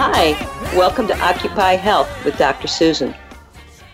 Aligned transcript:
Hi, 0.00 0.38
welcome 0.76 1.08
to 1.08 1.20
Occupy 1.20 1.72
Health 1.72 2.08
with 2.24 2.38
Dr. 2.38 2.68
Susan. 2.68 3.12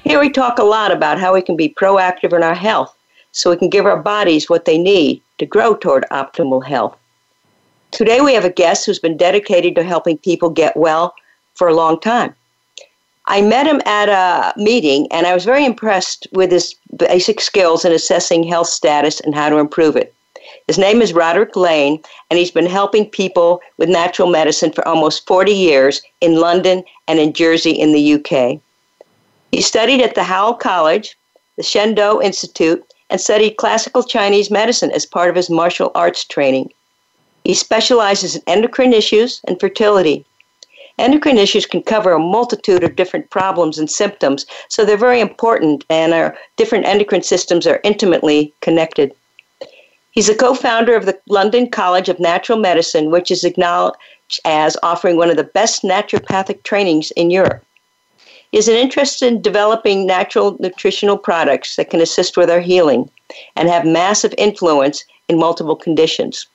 Here 0.02 0.20
we 0.20 0.28
talk 0.28 0.58
a 0.58 0.62
lot 0.62 0.92
about 0.92 1.18
how 1.18 1.32
we 1.32 1.40
can 1.40 1.56
be 1.56 1.70
proactive 1.70 2.36
in 2.36 2.42
our 2.42 2.54
health 2.54 2.94
so 3.32 3.48
we 3.48 3.56
can 3.56 3.70
give 3.70 3.86
our 3.86 3.96
bodies 3.96 4.50
what 4.50 4.66
they 4.66 4.76
need 4.76 5.22
to 5.38 5.46
grow 5.46 5.74
toward 5.74 6.04
optimal 6.10 6.62
health. 6.62 6.94
Today 7.90 8.20
we 8.20 8.34
have 8.34 8.44
a 8.44 8.50
guest 8.50 8.84
who's 8.84 8.98
been 8.98 9.16
dedicated 9.16 9.74
to 9.76 9.82
helping 9.82 10.18
people 10.18 10.50
get 10.50 10.76
well 10.76 11.14
for 11.54 11.68
a 11.68 11.74
long 11.74 11.98
time. 11.98 12.34
I 13.24 13.40
met 13.40 13.66
him 13.66 13.80
at 13.86 14.10
a 14.10 14.52
meeting 14.60 15.10
and 15.10 15.26
I 15.26 15.32
was 15.32 15.46
very 15.46 15.64
impressed 15.64 16.26
with 16.32 16.52
his 16.52 16.74
basic 16.98 17.40
skills 17.40 17.86
in 17.86 17.92
assessing 17.92 18.44
health 18.44 18.68
status 18.68 19.20
and 19.20 19.34
how 19.34 19.48
to 19.48 19.56
improve 19.56 19.96
it. 19.96 20.14
His 20.66 20.78
name 20.78 21.02
is 21.02 21.12
Roderick 21.12 21.56
Lane, 21.56 22.02
and 22.30 22.38
he's 22.38 22.50
been 22.50 22.64
helping 22.64 23.10
people 23.10 23.60
with 23.76 23.90
natural 23.90 24.30
medicine 24.30 24.72
for 24.72 24.86
almost 24.88 25.26
40 25.26 25.52
years 25.52 26.00
in 26.22 26.40
London 26.40 26.82
and 27.06 27.18
in 27.18 27.34
Jersey 27.34 27.72
in 27.72 27.92
the 27.92 28.14
UK. 28.14 28.60
He 29.52 29.60
studied 29.60 30.00
at 30.00 30.14
the 30.14 30.22
Howell 30.22 30.54
College, 30.54 31.18
the 31.56 31.62
Shendo 31.62 32.22
Institute, 32.24 32.82
and 33.10 33.20
studied 33.20 33.58
classical 33.58 34.02
Chinese 34.02 34.50
medicine 34.50 34.90
as 34.90 35.04
part 35.04 35.28
of 35.28 35.36
his 35.36 35.50
martial 35.50 35.90
arts 35.94 36.24
training. 36.24 36.72
He 37.44 37.52
specializes 37.52 38.34
in 38.34 38.42
endocrine 38.46 38.94
issues 38.94 39.42
and 39.46 39.60
fertility. 39.60 40.24
Endocrine 40.98 41.36
issues 41.36 41.66
can 41.66 41.82
cover 41.82 42.12
a 42.12 42.18
multitude 42.18 42.82
of 42.82 42.96
different 42.96 43.28
problems 43.28 43.78
and 43.78 43.90
symptoms, 43.90 44.46
so 44.68 44.82
they're 44.82 44.96
very 44.96 45.20
important, 45.20 45.84
and 45.90 46.14
our 46.14 46.38
different 46.56 46.86
endocrine 46.86 47.22
systems 47.22 47.66
are 47.66 47.80
intimately 47.84 48.54
connected. 48.62 49.14
He's 50.14 50.28
a 50.28 50.34
co 50.34 50.54
founder 50.54 50.94
of 50.94 51.06
the 51.06 51.18
London 51.28 51.68
College 51.68 52.08
of 52.08 52.20
Natural 52.20 52.56
Medicine, 52.56 53.10
which 53.10 53.32
is 53.32 53.42
acknowledged 53.42 53.98
as 54.44 54.76
offering 54.80 55.16
one 55.16 55.28
of 55.28 55.36
the 55.36 55.42
best 55.42 55.82
naturopathic 55.82 56.62
trainings 56.62 57.10
in 57.12 57.30
Europe. 57.30 57.64
He 58.52 58.58
has 58.58 58.68
an 58.68 58.76
interest 58.76 59.22
in 59.22 59.42
developing 59.42 60.06
natural 60.06 60.56
nutritional 60.60 61.18
products 61.18 61.74
that 61.74 61.90
can 61.90 62.00
assist 62.00 62.36
with 62.36 62.48
our 62.48 62.60
healing 62.60 63.10
and 63.56 63.68
have 63.68 63.84
massive 63.84 64.32
influence 64.38 65.04
in 65.28 65.36
multiple 65.36 65.74
conditions. 65.74 66.46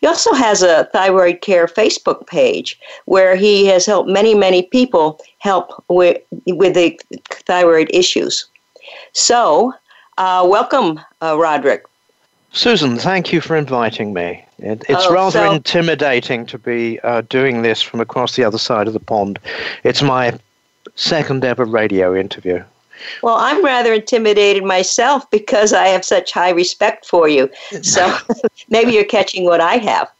He 0.00 0.06
also 0.08 0.32
has 0.32 0.64
a 0.64 0.88
thyroid 0.92 1.42
care 1.42 1.68
Facebook 1.68 2.26
page 2.26 2.80
where 3.04 3.36
he 3.36 3.66
has 3.66 3.86
helped 3.86 4.10
many, 4.10 4.34
many 4.34 4.62
people 4.62 5.20
help 5.38 5.84
with, 5.88 6.20
with 6.46 6.74
the 6.74 6.98
thyroid 7.46 7.90
issues. 7.94 8.46
So, 9.12 9.72
uh, 10.18 10.44
welcome, 10.48 10.98
uh, 11.22 11.38
Roderick. 11.38 11.84
Susan, 12.56 12.96
thank 12.96 13.34
you 13.34 13.42
for 13.42 13.54
inviting 13.54 14.14
me. 14.14 14.42
It, 14.60 14.82
it's 14.88 15.04
oh, 15.04 15.12
rather 15.12 15.40
so 15.40 15.52
intimidating 15.52 16.46
to 16.46 16.56
be 16.56 16.98
uh, 17.00 17.20
doing 17.28 17.60
this 17.60 17.82
from 17.82 18.00
across 18.00 18.34
the 18.34 18.44
other 18.44 18.56
side 18.56 18.86
of 18.86 18.94
the 18.94 18.98
pond. 18.98 19.38
It's 19.84 20.02
my 20.02 20.38
second 20.94 21.44
ever 21.44 21.66
radio 21.66 22.16
interview. 22.16 22.64
Well, 23.22 23.36
I'm 23.36 23.62
rather 23.62 23.92
intimidated 23.92 24.64
myself 24.64 25.30
because 25.30 25.74
I 25.74 25.88
have 25.88 26.02
such 26.02 26.32
high 26.32 26.48
respect 26.48 27.04
for 27.04 27.28
you. 27.28 27.50
So 27.82 28.16
maybe 28.70 28.92
you're 28.92 29.04
catching 29.04 29.44
what 29.44 29.60
I 29.60 29.76
have. 29.76 30.10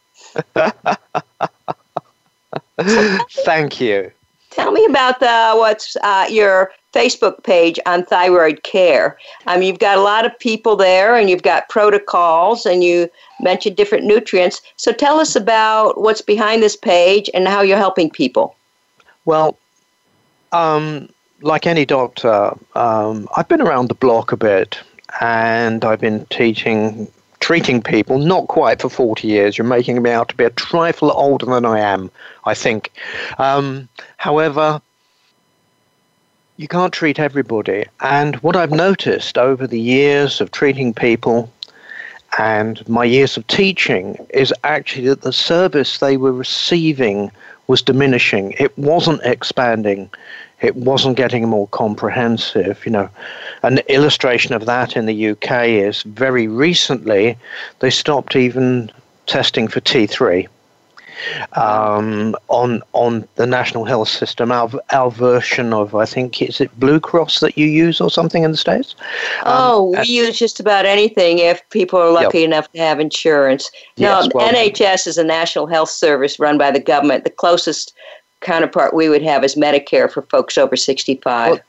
Thank 3.45 3.81
you. 3.81 4.11
Tell 4.51 4.71
me 4.71 4.85
about 4.85 5.19
the 5.19 5.53
what's 5.55 5.97
uh, 6.03 6.27
your 6.29 6.71
Facebook 6.97 7.43
page 7.43 7.79
on 7.85 8.03
thyroid 8.03 8.63
care. 8.63 9.17
Um, 9.45 9.61
you've 9.61 9.79
got 9.79 9.97
a 9.97 10.01
lot 10.01 10.25
of 10.25 10.37
people 10.39 10.75
there, 10.75 11.15
and 11.15 11.29
you've 11.29 11.43
got 11.43 11.69
protocols, 11.69 12.65
and 12.65 12.83
you 12.83 13.09
mentioned 13.39 13.75
different 13.75 14.05
nutrients. 14.05 14.61
So 14.77 14.91
tell 14.91 15.19
us 15.19 15.35
about 15.35 16.01
what's 16.01 16.21
behind 16.21 16.63
this 16.63 16.75
page 16.75 17.29
and 17.33 17.47
how 17.47 17.61
you're 17.61 17.77
helping 17.77 18.09
people. 18.09 18.55
Well, 19.25 19.57
um, 20.51 21.09
like 21.41 21.67
any 21.67 21.85
doctor, 21.85 22.53
um, 22.75 23.27
I've 23.37 23.47
been 23.47 23.61
around 23.61 23.89
the 23.89 23.95
block 23.95 24.31
a 24.31 24.37
bit, 24.37 24.79
and 25.21 25.85
I've 25.85 26.01
been 26.01 26.25
teaching 26.31 27.07
treating 27.39 27.81
people, 27.81 28.17
not 28.17 28.47
quite 28.47 28.81
for 28.81 28.89
40 28.89 29.27
years. 29.27 29.57
You're 29.57 29.67
making 29.67 30.01
me 30.01 30.09
out 30.09 30.29
to 30.29 30.35
be 30.35 30.43
a 30.43 30.49
trifle 30.49 31.11
older 31.11 31.45
than 31.45 31.65
I 31.65 31.79
am, 31.79 32.09
I 32.45 32.55
think. 32.55 32.91
Um, 33.37 33.87
however, 34.17 34.81
you 36.57 36.67
can't 36.67 36.91
treat 36.91 37.19
everybody. 37.19 37.85
And 38.01 38.35
what 38.37 38.55
I've 38.55 38.71
noticed 38.71 39.37
over 39.37 39.67
the 39.67 39.79
years 39.79 40.41
of 40.41 40.51
treating 40.51 40.93
people 40.93 41.51
and 42.39 42.87
my 42.89 43.03
years 43.03 43.37
of 43.37 43.45
teaching 43.47 44.17
is 44.31 44.53
actually 44.63 45.07
that 45.07 45.21
the 45.21 45.31
service 45.31 45.99
they 45.99 46.17
were 46.17 46.31
receiving 46.31 47.31
was 47.67 47.81
diminishing. 47.81 48.53
It 48.59 48.75
wasn't 48.77 49.21
expanding. 49.23 50.09
It 50.61 50.75
wasn't 50.75 51.17
getting 51.17 51.47
more 51.47 51.67
comprehensive. 51.67 52.83
You 52.85 52.91
know, 52.91 53.09
an 53.61 53.79
illustration 53.87 54.53
of 54.53 54.65
that 54.65 54.97
in 54.97 55.05
the 55.05 55.29
UK 55.29 55.67
is 55.67 56.01
very 56.03 56.47
recently 56.47 57.37
they 57.79 57.91
stopped 57.91 58.35
even 58.35 58.91
testing 59.27 59.67
for 59.67 59.81
T3 59.81 60.47
um, 61.53 62.35
on 62.47 62.81
on 62.93 63.27
the 63.35 63.45
national 63.45 63.85
health 63.85 64.09
system. 64.09 64.51
Our 64.51 64.69
our 64.91 65.11
version 65.11 65.73
of 65.73 65.95
I 65.95 66.05
think 66.05 66.41
is 66.41 66.61
it 66.61 66.77
Blue 66.79 66.99
Cross 66.99 67.39
that 67.39 67.57
you 67.57 67.67
use 67.67 68.01
or 68.01 68.09
something 68.09 68.43
in 68.43 68.51
the 68.51 68.57
states. 68.57 68.95
Um, 69.43 69.53
oh, 69.55 69.95
we 69.99 70.07
use 70.07 70.37
just 70.37 70.59
about 70.59 70.85
anything 70.85 71.39
if 71.39 71.67
people 71.69 71.99
are 71.99 72.11
lucky 72.11 72.39
yep. 72.39 72.47
enough 72.47 72.71
to 72.73 72.79
have 72.79 72.99
insurance. 72.99 73.69
No, 73.97 74.19
yes, 74.19 74.29
well, 74.33 74.53
NHS 74.53 75.07
is 75.07 75.17
a 75.17 75.23
national 75.23 75.67
health 75.67 75.89
service 75.89 76.39
run 76.39 76.57
by 76.57 76.71
the 76.71 76.79
government. 76.79 77.23
The 77.23 77.29
closest 77.29 77.93
counterpart 78.41 78.93
we 78.93 79.09
would 79.09 79.23
have 79.23 79.43
is 79.43 79.55
Medicare 79.55 80.11
for 80.11 80.21
folks 80.23 80.57
over 80.57 80.75
sixty-five. 80.75 81.51
Well, 81.51 81.61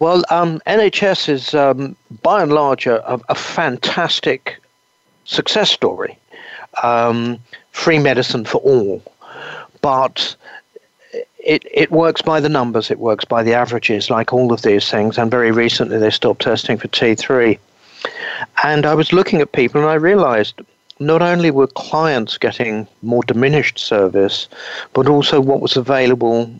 well, 0.00 0.24
um, 0.30 0.60
NHS 0.66 1.28
is 1.28 1.54
um, 1.54 1.94
by 2.22 2.42
and 2.42 2.52
large 2.52 2.86
a, 2.86 3.20
a, 3.28 3.34
fantastic 3.36 4.60
success 5.24 5.70
story. 5.70 6.18
Um, 6.82 7.38
free 7.76 7.98
medicine 7.98 8.44
for 8.44 8.58
all. 8.58 9.02
But 9.82 10.34
it, 11.38 11.64
it 11.70 11.92
works 11.92 12.22
by 12.22 12.40
the 12.40 12.48
numbers, 12.48 12.90
it 12.90 12.98
works 12.98 13.24
by 13.24 13.42
the 13.42 13.54
averages, 13.54 14.10
like 14.10 14.32
all 14.32 14.52
of 14.52 14.62
these 14.62 14.90
things. 14.90 15.18
And 15.18 15.30
very 15.30 15.52
recently 15.52 15.98
they 15.98 16.10
stopped 16.10 16.42
testing 16.42 16.78
for 16.78 16.88
T3. 16.88 17.58
And 18.64 18.86
I 18.86 18.94
was 18.94 19.12
looking 19.12 19.40
at 19.40 19.52
people 19.52 19.80
and 19.80 19.90
I 19.90 19.94
realized 19.94 20.60
not 20.98 21.20
only 21.20 21.50
were 21.50 21.66
clients 21.66 22.38
getting 22.38 22.88
more 23.02 23.22
diminished 23.22 23.78
service, 23.78 24.48
but 24.94 25.06
also 25.06 25.40
what 25.40 25.60
was 25.60 25.76
available 25.76 26.50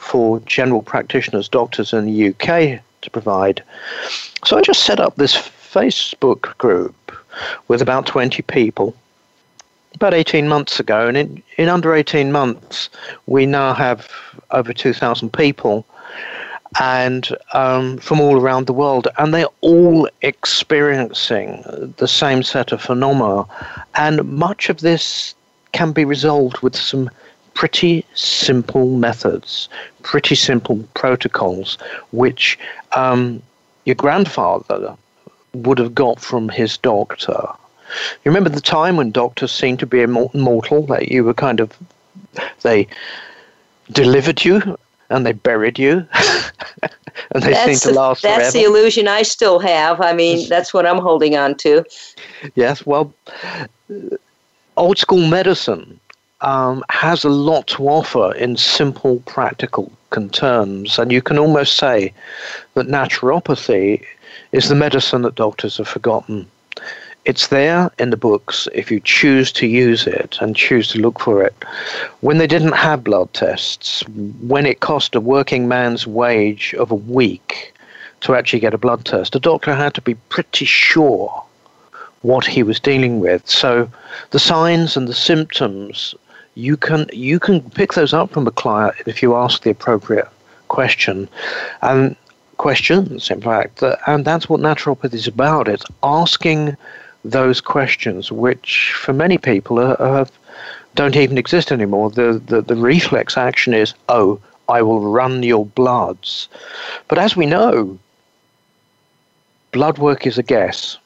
for 0.00 0.40
general 0.40 0.82
practitioners, 0.82 1.48
doctors 1.48 1.92
in 1.92 2.06
the 2.06 2.28
UK 2.28 2.80
to 3.02 3.10
provide. 3.10 3.62
So 4.46 4.56
I 4.56 4.62
just 4.62 4.84
set 4.84 5.00
up 5.00 5.16
this 5.16 5.36
Facebook 5.36 6.56
group 6.56 7.12
with 7.68 7.82
about 7.82 8.06
20 8.06 8.42
people 8.42 8.96
about 9.96 10.14
18 10.14 10.46
months 10.46 10.78
ago, 10.78 11.08
and 11.08 11.16
in, 11.16 11.42
in 11.56 11.68
under 11.68 11.94
18 11.94 12.30
months, 12.30 12.88
we 13.26 13.46
now 13.46 13.72
have 13.74 14.10
over 14.50 14.72
2,000 14.72 15.32
people 15.32 15.84
and 16.80 17.34
um, 17.54 17.96
from 17.98 18.20
all 18.20 18.38
around 18.38 18.66
the 18.66 18.72
world, 18.72 19.08
and 19.16 19.32
they're 19.32 19.46
all 19.62 20.08
experiencing 20.20 21.64
the 21.96 22.06
same 22.06 22.42
set 22.42 22.72
of 22.72 22.82
phenomena. 22.82 23.46
And 23.94 24.22
much 24.24 24.68
of 24.68 24.80
this 24.80 25.34
can 25.72 25.92
be 25.92 26.04
resolved 26.04 26.58
with 26.60 26.76
some 26.76 27.10
pretty 27.54 28.04
simple 28.14 28.90
methods, 28.90 29.70
pretty 30.02 30.34
simple 30.34 30.84
protocols, 30.92 31.78
which 32.10 32.58
um, 32.94 33.42
your 33.86 33.94
grandfather 33.94 34.94
would 35.54 35.78
have 35.78 35.94
got 35.94 36.20
from 36.20 36.50
his 36.50 36.76
doctor 36.76 37.48
you 38.24 38.30
remember 38.30 38.50
the 38.50 38.60
time 38.60 38.96
when 38.96 39.10
doctors 39.10 39.52
seemed 39.52 39.78
to 39.80 39.86
be 39.86 40.02
immortal, 40.02 40.86
that 40.86 41.10
you 41.10 41.24
were 41.24 41.34
kind 41.34 41.60
of, 41.60 41.72
they 42.62 42.86
delivered 43.92 44.44
you 44.44 44.78
and 45.10 45.24
they 45.24 45.32
buried 45.32 45.78
you, 45.78 46.06
and 47.30 47.42
they 47.42 47.52
that's 47.52 47.80
seem 47.80 47.92
to 47.92 47.98
last 47.98 48.22
the, 48.22 48.28
That's 48.28 48.52
forever. 48.52 48.58
the 48.58 48.64
illusion 48.64 49.08
I 49.08 49.22
still 49.22 49.58
have. 49.60 50.00
I 50.00 50.12
mean, 50.12 50.48
that's 50.48 50.74
what 50.74 50.86
I'm 50.86 50.98
holding 50.98 51.36
on 51.36 51.54
to. 51.58 51.84
Yes, 52.54 52.84
well, 52.84 53.12
old 54.76 54.98
school 54.98 55.26
medicine 55.28 56.00
um, 56.40 56.84
has 56.90 57.24
a 57.24 57.28
lot 57.28 57.66
to 57.68 57.88
offer 57.88 58.34
in 58.34 58.56
simple, 58.56 59.20
practical 59.26 59.92
terms, 60.32 60.98
and 60.98 61.12
you 61.12 61.22
can 61.22 61.38
almost 61.38 61.76
say 61.76 62.12
that 62.74 62.86
naturopathy 62.86 64.04
is 64.52 64.68
the 64.68 64.74
medicine 64.74 65.22
that 65.22 65.34
doctors 65.34 65.76
have 65.76 65.88
forgotten. 65.88 66.46
It's 67.26 67.48
there 67.48 67.90
in 67.98 68.10
the 68.10 68.16
books 68.16 68.68
if 68.72 68.88
you 68.88 69.00
choose 69.00 69.50
to 69.52 69.66
use 69.66 70.06
it 70.06 70.38
and 70.40 70.54
choose 70.54 70.86
to 70.88 71.00
look 71.00 71.18
for 71.18 71.42
it. 71.42 71.56
When 72.20 72.38
they 72.38 72.46
didn't 72.46 72.76
have 72.76 73.02
blood 73.02 73.34
tests, 73.34 74.04
when 74.52 74.64
it 74.64 74.78
cost 74.78 75.16
a 75.16 75.20
working 75.20 75.66
man's 75.66 76.06
wage 76.06 76.72
of 76.74 76.92
a 76.92 77.02
week 77.18 77.74
to 78.20 78.36
actually 78.36 78.60
get 78.60 78.74
a 78.74 78.78
blood 78.78 79.04
test, 79.04 79.32
the 79.32 79.40
doctor 79.40 79.74
had 79.74 79.92
to 79.94 80.00
be 80.00 80.14
pretty 80.28 80.66
sure 80.66 81.44
what 82.22 82.46
he 82.46 82.62
was 82.62 82.78
dealing 82.78 83.18
with. 83.18 83.42
So 83.48 83.90
the 84.30 84.38
signs 84.38 84.96
and 84.96 85.08
the 85.08 85.14
symptoms 85.14 86.14
you 86.54 86.76
can 86.76 87.06
you 87.12 87.38
can 87.40 87.60
pick 87.70 87.94
those 87.94 88.12
up 88.12 88.30
from 88.30 88.46
a 88.46 88.50
client 88.50 88.94
if 89.06 89.20
you 89.20 89.34
ask 89.34 89.62
the 89.62 89.70
appropriate 89.70 90.28
question 90.68 91.28
and 91.82 92.16
questions 92.56 93.30
in 93.30 93.40
fact 93.42 93.82
and 94.06 94.24
that's 94.24 94.48
what 94.48 94.60
naturopathy 94.60 95.12
is 95.12 95.26
about 95.26 95.68
it's 95.68 95.84
asking 96.02 96.74
those 97.30 97.60
questions 97.60 98.30
which 98.32 98.92
for 98.94 99.12
many 99.12 99.38
people 99.38 99.78
are, 99.78 100.00
are, 100.00 100.26
don't 100.94 101.16
even 101.16 101.38
exist 101.38 101.72
anymore 101.72 102.10
the, 102.10 102.40
the 102.46 102.60
the 102.62 102.76
reflex 102.76 103.36
action 103.36 103.74
is 103.74 103.94
oh 104.08 104.40
i 104.68 104.80
will 104.82 105.00
run 105.00 105.42
your 105.42 105.66
bloods 105.66 106.48
but 107.08 107.18
as 107.18 107.36
we 107.36 107.46
know 107.46 107.98
blood 109.72 109.98
work 109.98 110.26
is 110.26 110.38
a 110.38 110.42
guess 110.42 110.98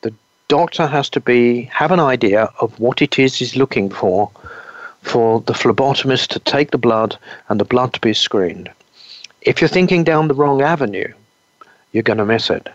the 0.00 0.12
doctor 0.48 0.86
has 0.86 1.08
to 1.08 1.20
be 1.20 1.62
have 1.64 1.92
an 1.92 2.00
idea 2.00 2.48
of 2.60 2.78
what 2.80 3.02
it 3.02 3.18
is 3.18 3.36
he's 3.36 3.56
looking 3.56 3.88
for 3.90 4.30
for 5.02 5.40
the 5.40 5.52
phlebotomist 5.52 6.28
to 6.28 6.38
take 6.38 6.70
the 6.70 6.78
blood 6.78 7.18
and 7.48 7.60
the 7.60 7.64
blood 7.64 7.92
to 7.92 8.00
be 8.00 8.14
screened. 8.14 8.70
If 9.42 9.60
you're 9.60 9.68
thinking 9.68 10.04
down 10.04 10.28
the 10.28 10.34
wrong 10.34 10.62
avenue, 10.62 11.12
you're 11.92 12.04
going 12.04 12.18
to 12.18 12.24
miss 12.24 12.48
it. 12.48 12.68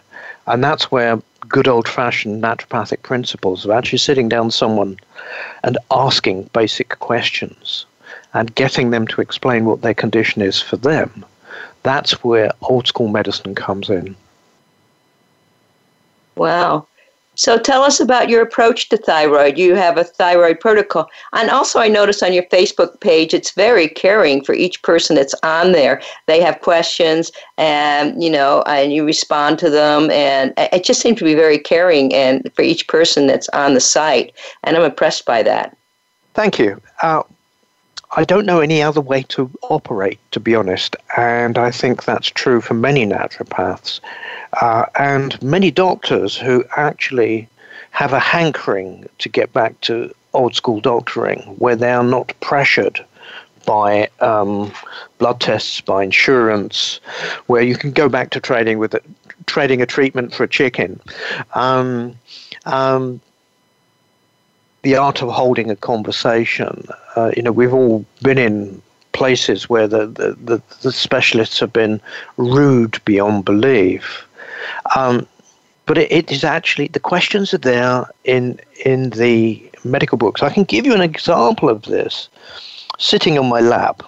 And 0.45 0.63
that's 0.63 0.91
where 0.91 1.19
good 1.47 1.67
old 1.67 1.88
fashioned 1.88 2.41
naturopathic 2.44 3.01
principles 3.03 3.65
of 3.65 3.71
actually 3.71 3.99
sitting 3.99 4.29
down 4.29 4.51
someone 4.51 4.99
and 5.63 5.77
asking 5.91 6.49
basic 6.53 6.89
questions 6.99 7.85
and 8.33 8.53
getting 8.55 8.89
them 8.91 9.07
to 9.07 9.21
explain 9.21 9.65
what 9.65 9.81
their 9.81 9.94
condition 9.94 10.41
is 10.41 10.61
for 10.61 10.77
them, 10.77 11.25
that's 11.83 12.23
where 12.23 12.51
old 12.61 12.88
school 12.88 13.07
medicine 13.07 13.55
comes 13.55 13.89
in. 13.89 14.15
Wow. 16.35 16.88
So 17.38 17.60
tell 17.60 17.84
us 17.84 18.00
about 18.00 18.30
your 18.30 18.42
approach 18.42 18.89
to 18.89 18.98
thyroid. 18.98 19.60
You 19.60 19.75
have 19.75 19.98
a 19.98 20.04
thyroid 20.04 20.60
protocol. 20.60 21.07
And 21.34 21.51
also, 21.51 21.80
I 21.80 21.88
notice 21.88 22.24
on 22.24 22.34
your 22.34 22.44
Facebook 22.45 23.00
page, 23.00 23.31
it's 23.31 23.51
very 23.51 23.88
caring 23.88 24.44
for 24.44 24.56
each 24.56 24.81
person 24.81 25.16
that's 25.16 25.36
on 25.44 25.72
there. 25.72 26.01
They 26.25 26.42
have 26.42 26.62
questions 26.62 27.31
and, 27.60 28.22
you 28.22 28.31
know, 28.31 28.63
and 28.66 28.92
you 28.92 29.06
respond 29.06 29.60
to 29.60 29.69
them. 29.69 30.10
And 30.10 30.51
it 30.57 30.84
just 30.84 31.00
seems 31.00 31.19
to 31.19 31.25
be 31.25 31.36
very 31.36 31.60
caring 31.60 32.12
and 32.12 32.51
for 32.56 32.63
each 32.63 32.88
person 32.88 33.28
that's 33.28 33.50
on 33.50 33.75
the 33.75 33.81
site. 33.81 34.33
And 34.63 34.75
I'm 34.75 34.83
impressed 34.83 35.25
by 35.25 35.44
that. 35.44 35.78
Thank 36.33 36.57
you. 36.57 36.81
Uh, 37.04 37.22
I 38.18 38.24
don't 38.24 38.48
know 38.48 38.62
any 38.62 38.81
other 38.81 39.00
way 39.00 39.22
to 39.30 39.50
operate, 39.62 40.19
to 40.31 40.40
be 40.40 40.56
honest. 40.56 40.96
And 41.16 41.56
I 41.60 41.69
think 41.69 42.04
that's 42.04 42.28
true 42.28 42.62
for 42.62 42.74
many 42.74 43.06
naturopaths. 43.06 44.00
Uh, 44.60 44.88
and 44.98 45.40
many 45.44 45.69
doctors 45.69 46.36
who 46.36 46.66
actually 46.75 47.48
have 47.92 48.14
a 48.14 48.19
hankering 48.19 49.08
to 49.19 49.30
get 49.30 49.54
back 49.54 49.80
to 49.81 50.12
old 50.34 50.56
school 50.56 50.81
doctoring, 50.81 51.42
where 51.60 51.75
they 51.75 51.92
are 51.92 52.04
not 52.04 52.34
pressured 52.40 53.06
by 53.68 54.10
um, 54.19 54.72
blood 55.19 55.40
tests, 55.40 55.81
by 55.81 56.04
insurance, 56.04 57.00
where 57.46 57.62
you 57.62 57.75
can 57.75 57.92
go 57.92 58.10
back 58.10 58.31
to 58.31 58.40
trading 58.40 58.80
with 58.80 58.96
a, 58.96 59.02
trading 59.46 59.80
a 59.84 59.86
treatment 59.86 60.34
for 60.34 60.44
a 60.44 60.48
chicken. 60.48 61.00
Um, 61.54 62.18
um, 62.66 63.22
the 64.83 64.95
art 64.95 65.21
of 65.21 65.29
holding 65.29 65.69
a 65.69 65.75
conversation. 65.75 66.88
Uh, 67.15 67.31
you 67.35 67.44
know, 67.44 67.51
we've 67.51 67.74
all 67.74 68.06
been 68.21 68.38
in 68.38 68.81
places 69.12 69.68
where 69.68 69.88
the, 69.88 70.06
the, 70.06 70.38
the, 70.44 70.62
the 70.81 70.91
specialists 70.91 71.59
have 71.59 71.74
been 71.74 72.00
rude 72.38 73.03
beyond 73.03 73.45
belief. 73.45 74.25
Um, 74.95 75.27
but 75.88 75.97
it, 75.97 76.12
it 76.12 76.31
is 76.31 76.44
actually 76.44 76.89
the 76.89 77.00
questions 77.00 77.53
are 77.53 77.57
there 77.57 78.06
in 78.24 78.59
in 78.85 79.09
the 79.12 79.63
medical 79.83 80.18
books. 80.18 80.44
I 80.44 80.50
can 80.50 80.65
give 80.65 80.85
you 80.85 80.94
an 80.94 81.01
example 81.01 81.69
of 81.69 81.83
this. 81.83 82.30
Sitting 83.00 83.38
on 83.38 83.47
my 83.47 83.59
lap, 83.59 84.03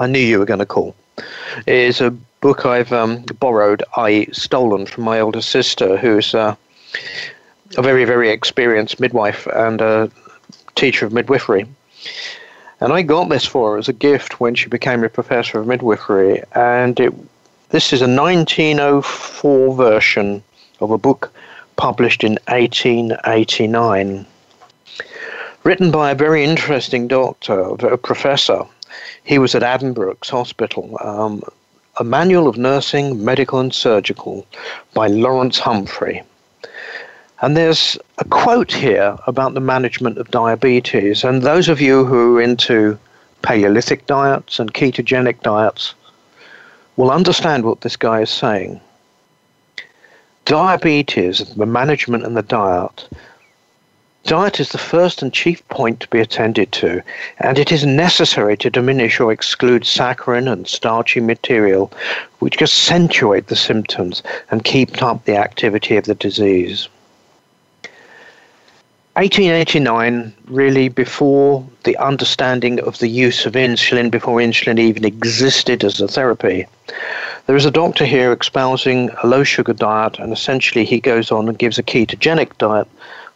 I 0.00 0.06
knew 0.06 0.18
you 0.18 0.38
were 0.38 0.46
going 0.46 0.58
to 0.58 0.66
call. 0.66 0.94
Is 1.66 2.00
a 2.00 2.10
book 2.40 2.64
I've 2.64 2.92
um, 2.92 3.24
borrowed, 3.38 3.82
i.e., 3.98 4.28
stolen 4.32 4.86
from 4.86 5.04
my 5.04 5.20
older 5.20 5.42
sister, 5.42 5.96
who's 5.96 6.34
uh, 6.34 6.56
a 7.76 7.82
very 7.82 8.04
very 8.04 8.30
experienced 8.30 9.00
midwife 9.00 9.46
and 9.46 9.80
a 9.80 10.10
teacher 10.74 11.06
of 11.06 11.12
midwifery. 11.12 11.66
And 12.80 12.92
I 12.92 13.02
got 13.02 13.28
this 13.28 13.46
for 13.46 13.72
her 13.72 13.78
as 13.78 13.88
a 13.88 13.92
gift 13.92 14.40
when 14.40 14.54
she 14.54 14.68
became 14.68 15.04
a 15.04 15.08
professor 15.08 15.60
of 15.60 15.66
midwifery, 15.66 16.42
and 16.54 16.98
it 16.98 17.14
this 17.70 17.92
is 17.92 18.02
a 18.02 18.06
1904 18.06 19.74
version 19.74 20.42
of 20.80 20.90
a 20.90 20.98
book 20.98 21.32
published 21.76 22.22
in 22.22 22.32
1889, 22.48 24.26
written 25.64 25.90
by 25.90 26.10
a 26.10 26.14
very 26.14 26.44
interesting 26.44 27.08
doctor, 27.08 27.60
a 27.86 27.96
professor. 27.96 28.64
He 29.24 29.38
was 29.38 29.54
at 29.54 29.62
Addenbrooke's 29.62 30.28
Hospital. 30.28 30.98
Um, 31.00 31.42
a 31.98 32.04
Manual 32.04 32.48
of 32.48 32.58
Nursing, 32.58 33.24
Medical 33.24 33.58
and 33.58 33.72
Surgical 33.72 34.46
by 34.92 35.06
Laurence 35.06 35.58
Humphry. 35.58 36.22
And 37.42 37.56
there's 37.56 37.98
a 38.18 38.24
quote 38.24 38.72
here 38.72 39.18
about 39.26 39.54
the 39.54 39.60
management 39.60 40.16
of 40.16 40.30
diabetes. 40.30 41.24
And 41.24 41.42
those 41.42 41.68
of 41.68 41.80
you 41.80 42.04
who 42.04 42.38
are 42.38 42.42
into 42.42 42.96
Paleolithic 43.42 44.06
diets 44.06 44.60
and 44.60 44.72
ketogenic 44.72 45.42
diets 45.42 45.94
will 46.96 47.10
understand 47.10 47.64
what 47.64 47.80
this 47.80 47.96
guy 47.96 48.20
is 48.20 48.30
saying. 48.30 48.80
Diabetes, 50.44 51.40
the 51.56 51.66
management 51.66 52.24
and 52.24 52.36
the 52.36 52.42
diet. 52.42 53.08
Diet 54.22 54.60
is 54.60 54.68
the 54.68 54.78
first 54.78 55.20
and 55.20 55.32
chief 55.32 55.66
point 55.68 55.98
to 55.98 56.08
be 56.08 56.20
attended 56.20 56.70
to, 56.70 57.02
and 57.40 57.58
it 57.58 57.72
is 57.72 57.84
necessary 57.84 58.56
to 58.58 58.70
diminish 58.70 59.18
or 59.18 59.32
exclude 59.32 59.82
saccharin 59.82 60.50
and 60.50 60.68
starchy 60.68 61.18
material 61.18 61.92
which 62.38 62.62
accentuate 62.62 63.48
the 63.48 63.56
symptoms 63.56 64.22
and 64.52 64.62
keep 64.62 65.02
up 65.02 65.24
the 65.24 65.36
activity 65.36 65.96
of 65.96 66.04
the 66.04 66.14
disease. 66.14 66.88
1889, 69.14 70.32
really 70.46 70.88
before 70.88 71.68
the 71.84 71.98
understanding 71.98 72.80
of 72.80 72.98
the 72.98 73.08
use 73.08 73.44
of 73.44 73.52
insulin, 73.52 74.10
before 74.10 74.38
insulin 74.38 74.78
even 74.78 75.04
existed 75.04 75.84
as 75.84 76.00
a 76.00 76.08
therapy. 76.08 76.66
There 77.44 77.54
is 77.54 77.66
a 77.66 77.70
doctor 77.70 78.06
here 78.06 78.32
espousing 78.32 79.10
a 79.22 79.26
low 79.26 79.44
sugar 79.44 79.74
diet, 79.74 80.18
and 80.18 80.32
essentially 80.32 80.86
he 80.86 80.98
goes 80.98 81.30
on 81.30 81.46
and 81.46 81.58
gives 81.58 81.78
a 81.78 81.82
ketogenic 81.82 82.56
diet 82.56 82.88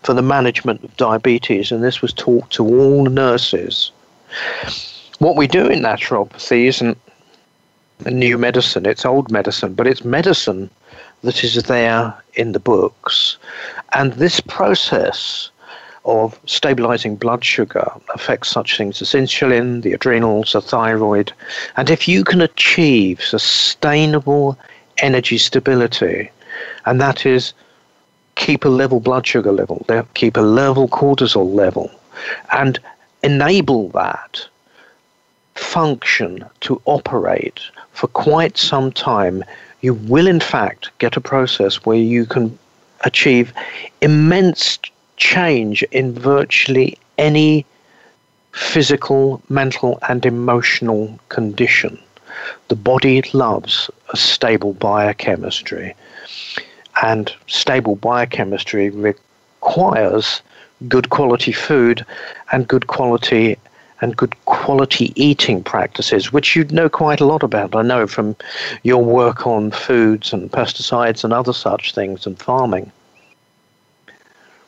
for 0.03 0.15
the 0.15 0.23
management 0.23 0.83
of 0.83 0.97
diabetes, 0.97 1.71
and 1.71 1.85
this 1.85 2.01
was 2.01 2.15
taught 2.15 2.49
to 2.53 2.65
all 2.65 3.05
nurses. 3.05 3.93
What 5.19 5.37
we 5.37 5.47
do 5.47 5.67
in 5.67 5.81
naturopathy 5.81 6.69
isn't 6.69 6.97
new 8.07 8.39
medicine, 8.39 8.87
it's 8.87 9.05
old 9.05 9.31
medicine, 9.31 9.75
but 9.75 9.87
it's 9.87 10.07
medicine 10.07 10.71
that 11.23 11.45
is 11.45 11.63
there 11.65 12.15
in 12.33 12.53
the 12.53 12.61
books. 12.61 13.37
And 13.93 14.15
this 14.15 14.41
process 14.41 15.51
of 16.07 16.39
stabilizing 16.47 17.17
blood 17.17 17.45
sugar 17.45 17.91
affects 18.15 18.49
such 18.49 18.77
things 18.77 19.03
as 19.03 19.11
insulin, 19.11 19.83
the 19.83 19.93
adrenals, 19.93 20.53
the 20.53 20.61
thyroid. 20.61 21.33
And 21.77 21.91
if 21.91 22.07
you 22.07 22.25
can 22.25 22.41
achieve 22.41 23.21
sustainable 23.21 24.57
energy 24.99 25.37
stability, 25.37 26.31
and 26.87 27.01
that 27.01 27.27
is 27.27 27.53
keep 28.37 28.65
a 28.65 28.69
level 28.69 29.01
blood 29.01 29.27
sugar 29.27 29.53
level, 29.53 29.85
keep 30.15 30.37
a 30.37 30.41
level 30.41 30.89
cortisol 30.89 31.53
level, 31.55 31.91
and 32.53 32.79
enable 33.23 33.89
that 33.91 34.47
function 35.55 36.45
to 36.61 36.81
operate 36.85 37.61
for 37.93 38.07
quite 38.09 38.57
some 38.57 38.93
time, 38.93 39.43
you 39.81 39.95
will 39.95 40.27
in 40.27 40.41
fact 40.41 40.91
get 40.99 41.17
a 41.17 41.21
process 41.21 41.85
where 41.85 41.97
you 41.97 42.27
can 42.27 42.57
achieve 43.05 43.53
immense 44.01 44.79
change 45.17 45.83
in 45.85 46.13
virtually 46.13 46.99
any 47.19 47.65
physical, 48.53 49.43
mental, 49.49 49.99
and 50.09 50.25
emotional 50.25 51.19
condition. 51.29 51.99
The 52.69 52.77
body 52.77 53.23
loves 53.33 53.91
a 54.13 54.17
stable 54.17 54.73
biochemistry. 54.75 55.95
And 57.03 57.33
stable 57.47 57.97
biochemistry 57.97 58.91
requires 58.91 60.41
good 60.89 61.11
quality 61.11 61.53
food 61.53 62.05
and 62.53 62.69
good 62.69 62.87
quality 62.87 63.57
and 64.01 64.17
good 64.17 64.35
quality 64.45 65.13
eating 65.17 65.63
practices, 65.63 66.33
which 66.33 66.55
you 66.55 66.65
know 66.65 66.89
quite 66.89 67.21
a 67.21 67.27
lot 67.27 67.43
about. 67.43 67.75
I 67.75 67.83
know 67.83 68.07
from 68.07 68.37
your 68.83 69.03
work 69.03 69.47
on 69.47 69.71
foods 69.71 70.33
and 70.33 70.51
pesticides 70.51 71.25
and 71.25 71.33
other 71.33 71.53
such 71.53 71.95
things 71.95 72.27
and 72.27 72.39
farming. 72.39 72.93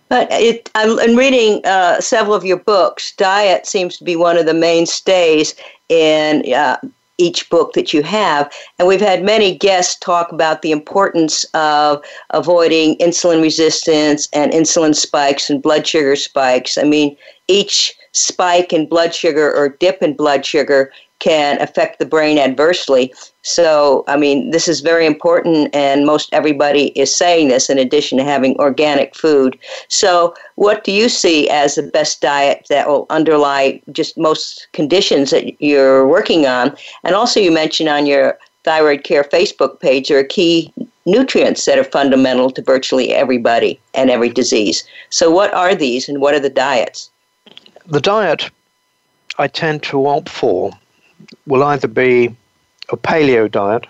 But 0.08 0.28
it, 0.30 0.70
I'm, 0.74 1.16
reading 1.16 1.64
uh, 1.66 2.00
several 2.00 2.34
of 2.34 2.44
your 2.44 2.58
books. 2.58 3.14
Diet 3.16 3.66
seems 3.66 3.98
to 3.98 4.04
be 4.04 4.16
one 4.16 4.38
of 4.38 4.46
the 4.46 4.54
mainstays 4.54 5.54
in 5.88 6.52
uh, 6.52 6.78
each 7.18 7.50
book 7.50 7.72
that 7.74 7.92
you 7.92 8.02
have. 8.02 8.50
And 8.78 8.88
we've 8.88 9.00
had 9.00 9.22
many 9.22 9.56
guests 9.56 9.98
talk 9.98 10.32
about 10.32 10.62
the 10.62 10.72
importance 10.72 11.44
of 11.52 12.02
avoiding 12.30 12.96
insulin 12.98 13.42
resistance 13.42 14.28
and 14.32 14.52
insulin 14.52 14.94
spikes 14.94 15.50
and 15.50 15.62
blood 15.62 15.86
sugar 15.86 16.16
spikes. 16.16 16.78
I 16.78 16.84
mean, 16.84 17.16
each 17.48 17.94
spike 18.12 18.72
in 18.72 18.88
blood 18.88 19.14
sugar 19.14 19.54
or 19.54 19.68
dip 19.68 20.02
in 20.02 20.14
blood 20.14 20.46
sugar 20.46 20.92
can 21.18 21.60
affect 21.60 21.98
the 21.98 22.06
brain 22.06 22.38
adversely. 22.38 23.12
So, 23.48 24.04
I 24.06 24.18
mean, 24.18 24.50
this 24.50 24.68
is 24.68 24.80
very 24.80 25.06
important, 25.06 25.74
and 25.74 26.04
most 26.04 26.28
everybody 26.34 26.88
is 26.88 27.14
saying 27.14 27.48
this 27.48 27.70
in 27.70 27.78
addition 27.78 28.18
to 28.18 28.24
having 28.24 28.54
organic 28.58 29.16
food. 29.16 29.58
So, 29.88 30.34
what 30.56 30.84
do 30.84 30.92
you 30.92 31.08
see 31.08 31.48
as 31.48 31.74
the 31.74 31.82
best 31.82 32.20
diet 32.20 32.66
that 32.68 32.88
will 32.88 33.06
underlie 33.08 33.80
just 33.90 34.18
most 34.18 34.68
conditions 34.74 35.30
that 35.30 35.58
you're 35.62 36.06
working 36.06 36.46
on? 36.46 36.76
And 37.04 37.14
also, 37.14 37.40
you 37.40 37.50
mentioned 37.50 37.88
on 37.88 38.04
your 38.04 38.38
Thyroid 38.64 39.02
Care 39.02 39.24
Facebook 39.24 39.80
page 39.80 40.08
there 40.08 40.18
are 40.18 40.24
key 40.24 40.70
nutrients 41.06 41.64
that 41.64 41.78
are 41.78 41.84
fundamental 41.84 42.50
to 42.50 42.60
virtually 42.60 43.14
everybody 43.14 43.80
and 43.94 44.10
every 44.10 44.28
disease. 44.28 44.84
So, 45.08 45.30
what 45.30 45.54
are 45.54 45.74
these, 45.74 46.06
and 46.06 46.20
what 46.20 46.34
are 46.34 46.40
the 46.40 46.50
diets? 46.50 47.10
The 47.86 48.02
diet 48.02 48.50
I 49.38 49.48
tend 49.48 49.82
to 49.84 50.06
opt 50.06 50.28
for 50.28 50.70
will 51.46 51.64
either 51.64 51.88
be 51.88 52.36
a 52.90 52.96
paleo 52.96 53.50
diet 53.50 53.86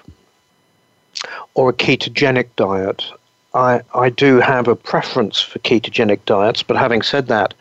or 1.55 1.71
a 1.71 1.73
ketogenic 1.73 2.49
diet. 2.57 3.05
I, 3.55 3.81
I 3.95 4.11
do 4.11 4.41
have 4.41 4.69
a 4.69 4.77
preference 4.77 5.41
for 5.41 5.59
ketogenic 5.61 6.21
diets, 6.27 6.63
but 6.63 6.77
having 6.77 7.03
said 7.03 7.29
that, 7.29 7.55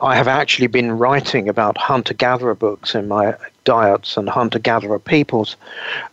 I 0.00 0.16
have 0.16 0.28
actually 0.28 0.66
been 0.66 0.92
writing 0.92 1.48
about 1.48 1.78
hunter 1.78 2.12
gatherer 2.12 2.54
books 2.54 2.94
in 2.94 3.06
my 3.06 3.36
diets 3.64 4.16
and 4.16 4.28
hunter 4.28 4.58
gatherer 4.58 4.98
peoples, 4.98 5.56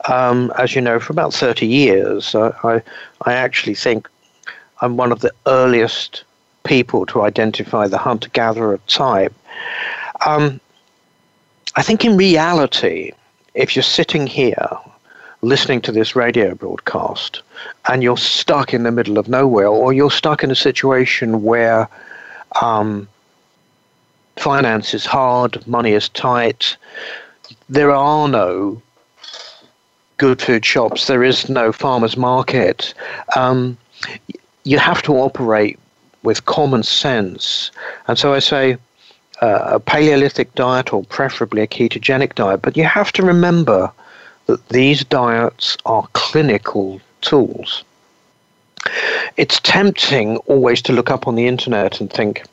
um, 0.08 0.53
as 0.60 0.75
you 0.75 0.82
know, 0.82 1.00
for 1.00 1.12
about 1.12 1.34
30 1.34 1.65
years. 1.65 2.36
I, 2.36 2.82
I 3.24 3.34
actually 3.34 3.75
think 3.75 4.08
I'm 4.82 4.96
one 4.96 5.12
of 5.12 5.22
the 5.22 5.34
earliest 5.48 6.24
people 6.63 7.05
to 7.08 7.22
identify 7.22 7.88
the 7.88 7.98
hunter 7.98 8.29
gatherer 8.29 8.79
type. 8.88 9.34
Um, 10.25 10.60
I 11.75 11.82
think 11.82 12.05
in 12.05 12.15
reality, 12.15 13.12
if 13.55 13.75
you're 13.75 13.83
sitting 13.83 14.27
here 14.27 14.67
listening 15.41 15.81
to 15.81 15.91
this 15.91 16.15
radio 16.15 16.53
broadcast 16.53 17.41
and 17.89 18.03
you're 18.03 18.17
stuck 18.17 18.74
in 18.74 18.83
the 18.83 18.91
middle 18.91 19.17
of 19.17 19.27
nowhere 19.27 19.67
or 19.67 19.93
you're 19.93 20.12
stuck 20.12 20.43
in 20.43 20.51
a 20.51 20.55
situation 20.55 21.41
where 21.43 21.88
um, 22.62 23.07
finance 24.35 24.93
is 24.93 25.05
hard, 25.05 25.65
money 25.67 25.91
is 25.91 26.09
tight, 26.09 26.75
there 27.69 27.91
are 27.91 28.27
no 28.27 28.81
good 30.17 30.41
food 30.41 30.65
shops, 30.65 31.07
there 31.07 31.24
is 31.24 31.50
no 31.50 31.71
farmer's 31.71 32.17
market. 32.17 32.93
Um, 33.35 33.77
you 34.63 34.79
have 34.79 35.01
to 35.03 35.13
operate 35.13 35.79
with 36.24 36.45
common 36.45 36.83
sense. 36.83 37.71
And 38.07 38.17
so 38.17 38.33
I 38.33 38.39
say, 38.39 38.77
a 39.42 39.80
Paleolithic 39.80 40.54
diet 40.56 40.94
or 40.94 41.04
preferably 41.04 41.62
a 41.62 41.68
ketogenic 41.68 42.36
diet. 42.36 42.62
But 42.62 42.77
you 42.77 42.84
have 42.84 43.12
to 43.13 43.24
remember 43.24 43.92
that 44.46 44.68
these 44.70 45.04
diets 45.04 45.77
are 45.86 46.08
clinical 46.13 47.01
tools. 47.22 47.84
It's 49.38 49.60
tempting 49.62 50.38
always 50.38 50.82
to 50.84 50.94
look 50.94 51.10
up 51.10 51.27
on 51.27 51.36
the 51.36 51.48
internet 51.48 52.00
and 52.00 52.12
think, 52.12 52.44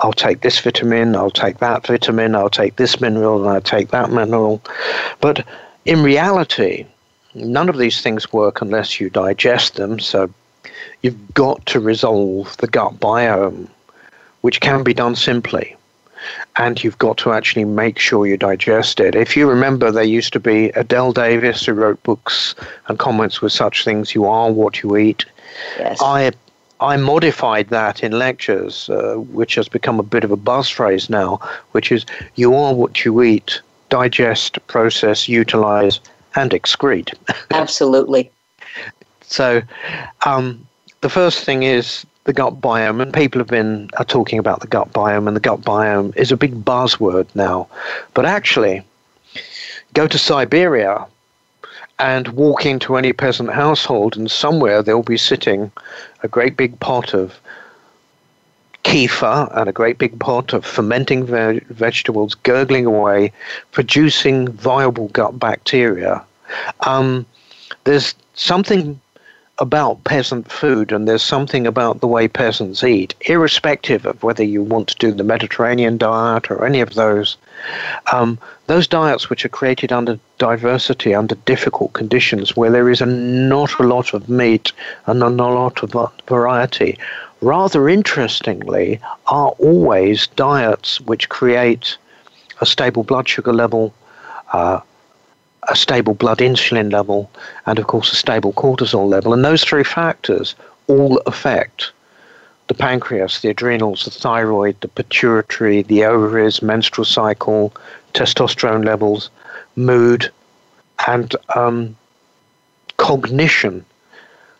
I'll 0.00 0.12
take 0.12 0.42
this 0.42 0.60
vitamin, 0.60 1.16
I'll 1.16 1.30
take 1.30 1.58
that 1.58 1.86
vitamin, 1.86 2.36
I'll 2.36 2.50
take 2.50 2.76
this 2.76 3.00
mineral, 3.00 3.40
and 3.40 3.50
I'll 3.50 3.60
take 3.60 3.88
that 3.88 4.10
mineral. 4.10 4.62
But 5.20 5.44
in 5.86 6.02
reality, 6.02 6.86
none 7.34 7.68
of 7.68 7.78
these 7.78 8.02
things 8.02 8.32
work 8.32 8.60
unless 8.60 9.00
you 9.00 9.10
digest 9.10 9.74
them. 9.74 9.98
So 9.98 10.30
you've 11.02 11.34
got 11.34 11.64
to 11.66 11.80
resolve 11.80 12.56
the 12.58 12.68
gut 12.68 13.00
biome, 13.00 13.68
which 14.42 14.60
can 14.60 14.84
be 14.84 14.94
done 14.94 15.16
simply 15.16 15.74
and 16.56 16.82
you've 16.82 16.98
got 16.98 17.16
to 17.18 17.32
actually 17.32 17.64
make 17.64 17.98
sure 17.98 18.26
you 18.26 18.36
digest 18.36 19.00
it. 19.00 19.14
If 19.14 19.36
you 19.36 19.48
remember, 19.48 19.90
there 19.90 20.04
used 20.04 20.32
to 20.34 20.40
be 20.40 20.70
Adelle 20.74 21.12
Davis 21.12 21.66
who 21.66 21.72
wrote 21.72 22.02
books 22.02 22.54
and 22.88 22.98
comments 22.98 23.40
with 23.40 23.52
such 23.52 23.84
things: 23.84 24.14
"You 24.14 24.26
are 24.26 24.50
what 24.50 24.82
you 24.82 24.96
eat." 24.96 25.24
Yes. 25.78 25.98
I 26.02 26.32
I 26.80 26.96
modified 26.96 27.68
that 27.68 28.02
in 28.02 28.12
lectures, 28.12 28.88
uh, 28.88 29.14
which 29.14 29.56
has 29.56 29.68
become 29.68 29.98
a 29.98 30.04
bit 30.04 30.24
of 30.24 30.30
a 30.30 30.36
buzz 30.36 30.68
phrase 30.68 31.10
now, 31.10 31.40
which 31.72 31.90
is 31.90 32.06
"You 32.34 32.54
are 32.54 32.74
what 32.74 33.04
you 33.04 33.22
eat." 33.22 33.60
Digest, 33.90 34.58
process, 34.66 35.28
utilize, 35.28 36.00
and 36.34 36.50
excrete. 36.50 37.14
Absolutely. 37.50 38.30
so, 39.22 39.62
um, 40.26 40.66
the 41.00 41.08
first 41.08 41.44
thing 41.44 41.62
is 41.62 42.04
the 42.28 42.34
gut 42.34 42.60
biome, 42.60 43.00
and 43.00 43.14
people 43.14 43.38
have 43.38 43.48
been 43.48 43.88
are 43.96 44.04
talking 44.04 44.38
about 44.38 44.60
the 44.60 44.66
gut 44.66 44.92
biome, 44.92 45.26
and 45.26 45.34
the 45.34 45.40
gut 45.40 45.62
biome 45.62 46.14
is 46.14 46.30
a 46.30 46.36
big 46.36 46.62
buzzword 46.62 47.26
now. 47.34 47.66
But 48.12 48.26
actually, 48.26 48.82
go 49.94 50.06
to 50.06 50.18
Siberia 50.18 51.06
and 51.98 52.28
walk 52.28 52.66
into 52.66 52.98
any 52.98 53.14
peasant 53.14 53.50
household, 53.50 54.14
and 54.14 54.30
somewhere 54.30 54.82
there'll 54.82 55.02
be 55.02 55.16
sitting 55.16 55.72
a 56.22 56.28
great 56.28 56.54
big 56.54 56.78
pot 56.80 57.14
of 57.14 57.40
kefir 58.84 59.50
and 59.56 59.66
a 59.66 59.72
great 59.72 59.96
big 59.96 60.20
pot 60.20 60.52
of 60.52 60.66
fermenting 60.66 61.24
ve- 61.24 61.60
vegetables 61.70 62.34
gurgling 62.34 62.84
away, 62.84 63.32
producing 63.72 64.48
viable 64.48 65.08
gut 65.08 65.38
bacteria. 65.38 66.22
Um, 66.80 67.24
there's 67.84 68.14
something 68.34 69.00
about 69.60 70.04
peasant 70.04 70.50
food, 70.50 70.92
and 70.92 71.08
there's 71.08 71.22
something 71.22 71.66
about 71.66 72.00
the 72.00 72.06
way 72.06 72.28
peasants 72.28 72.84
eat, 72.84 73.14
irrespective 73.22 74.06
of 74.06 74.22
whether 74.22 74.44
you 74.44 74.62
want 74.62 74.88
to 74.88 74.94
do 74.96 75.12
the 75.12 75.24
Mediterranean 75.24 75.96
diet 75.96 76.50
or 76.50 76.64
any 76.64 76.80
of 76.80 76.94
those. 76.94 77.36
Um, 78.12 78.38
those 78.68 78.86
diets 78.86 79.28
which 79.28 79.44
are 79.44 79.48
created 79.48 79.90
under 79.90 80.18
diversity, 80.38 81.14
under 81.14 81.34
difficult 81.34 81.92
conditions, 81.92 82.56
where 82.56 82.70
there 82.70 82.88
is 82.88 83.00
a, 83.00 83.06
not 83.06 83.78
a 83.80 83.82
lot 83.82 84.14
of 84.14 84.28
meat 84.28 84.72
and 85.06 85.18
not 85.18 85.32
a 85.32 85.32
lot 85.32 85.82
of 85.82 86.12
variety, 86.28 86.96
rather 87.40 87.88
interestingly, 87.88 89.00
are 89.26 89.50
always 89.58 90.28
diets 90.28 91.00
which 91.00 91.28
create 91.28 91.96
a 92.60 92.66
stable 92.66 93.02
blood 93.02 93.28
sugar 93.28 93.52
level, 93.52 93.92
uh, 94.52 94.80
a 95.68 95.76
stable 95.76 96.14
blood 96.14 96.38
insulin 96.38 96.92
level, 96.92 97.30
and 97.66 97.78
of 97.78 97.86
course 97.86 98.12
a 98.12 98.16
stable 98.16 98.52
cortisol 98.52 99.08
level. 99.08 99.32
And 99.32 99.44
those 99.44 99.64
three 99.64 99.84
factors 99.84 100.54
all 100.86 101.18
affect 101.26 101.92
the 102.68 102.74
pancreas, 102.74 103.40
the 103.40 103.48
adrenals, 103.48 104.04
the 104.04 104.10
thyroid, 104.10 104.80
the 104.80 104.88
pituitary, 104.88 105.82
the 105.82 106.04
ovaries, 106.04 106.62
menstrual 106.62 107.04
cycle, 107.04 107.72
testosterone 108.14 108.84
levels, 108.84 109.30
mood, 109.76 110.30
and 111.06 111.34
um, 111.54 111.96
cognition, 112.98 113.84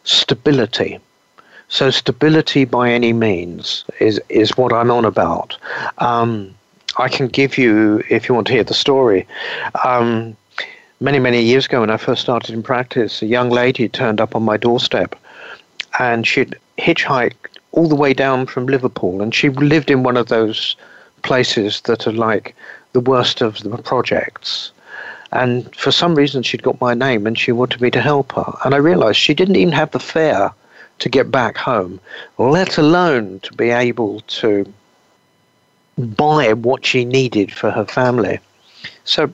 stability. 0.04 0.98
So 1.68 1.90
stability 1.90 2.64
by 2.64 2.90
any 2.90 3.12
means 3.12 3.84
is 4.00 4.20
is 4.30 4.56
what 4.56 4.72
I'm 4.72 4.90
on 4.90 5.04
about. 5.04 5.56
Um, 5.98 6.54
I 6.96 7.08
can 7.08 7.28
give 7.28 7.58
you, 7.58 8.02
if 8.08 8.28
you 8.28 8.34
want 8.34 8.46
to 8.48 8.52
hear 8.52 8.64
the 8.64 8.74
story, 8.74 9.26
um, 9.84 10.36
many, 11.00 11.18
many 11.18 11.42
years 11.42 11.66
ago 11.66 11.80
when 11.80 11.90
I 11.90 11.96
first 11.96 12.22
started 12.22 12.54
in 12.54 12.62
practice, 12.62 13.22
a 13.22 13.26
young 13.26 13.50
lady 13.50 13.88
turned 13.88 14.20
up 14.20 14.34
on 14.34 14.42
my 14.42 14.56
doorstep 14.56 15.14
and 15.98 16.26
she'd 16.26 16.56
hitchhiked 16.78 17.58
all 17.72 17.88
the 17.88 17.96
way 17.96 18.12
down 18.12 18.46
from 18.46 18.66
Liverpool 18.66 19.22
and 19.22 19.34
she 19.34 19.48
lived 19.50 19.90
in 19.90 20.02
one 20.02 20.16
of 20.16 20.28
those 20.28 20.76
places 21.22 21.80
that 21.82 22.06
are 22.06 22.12
like 22.12 22.54
the 22.92 23.00
worst 23.00 23.40
of 23.40 23.60
the 23.62 23.76
projects. 23.78 24.72
And 25.30 25.74
for 25.76 25.92
some 25.92 26.14
reason, 26.14 26.42
she'd 26.42 26.62
got 26.62 26.80
my 26.80 26.94
name 26.94 27.26
and 27.26 27.38
she 27.38 27.52
wanted 27.52 27.80
me 27.80 27.90
to 27.90 28.00
help 28.00 28.32
her. 28.32 28.50
And 28.64 28.74
I 28.74 28.78
realized 28.78 29.18
she 29.18 29.34
didn't 29.34 29.56
even 29.56 29.74
have 29.74 29.90
the 29.90 30.00
fare 30.00 30.52
to 31.00 31.08
get 31.08 31.30
back 31.30 31.56
home, 31.56 32.00
let 32.38 32.78
alone 32.78 33.40
to 33.40 33.52
be 33.52 33.70
able 33.70 34.20
to 34.22 34.72
buy 35.98 36.52
what 36.54 36.86
she 36.86 37.04
needed 37.04 37.52
for 37.52 37.70
her 37.70 37.84
family. 37.84 38.40
So 39.04 39.30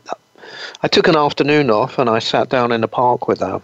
I 0.83 0.89
took 0.89 1.09
an 1.09 1.17
afternoon 1.17 1.71
off 1.71 1.99
and 1.99 2.09
I 2.09 2.19
sat 2.19 2.49
down 2.49 2.73
in 2.73 2.81
the 2.81 2.89
park 2.89 3.29
with 3.29 3.41
her 3.41 3.61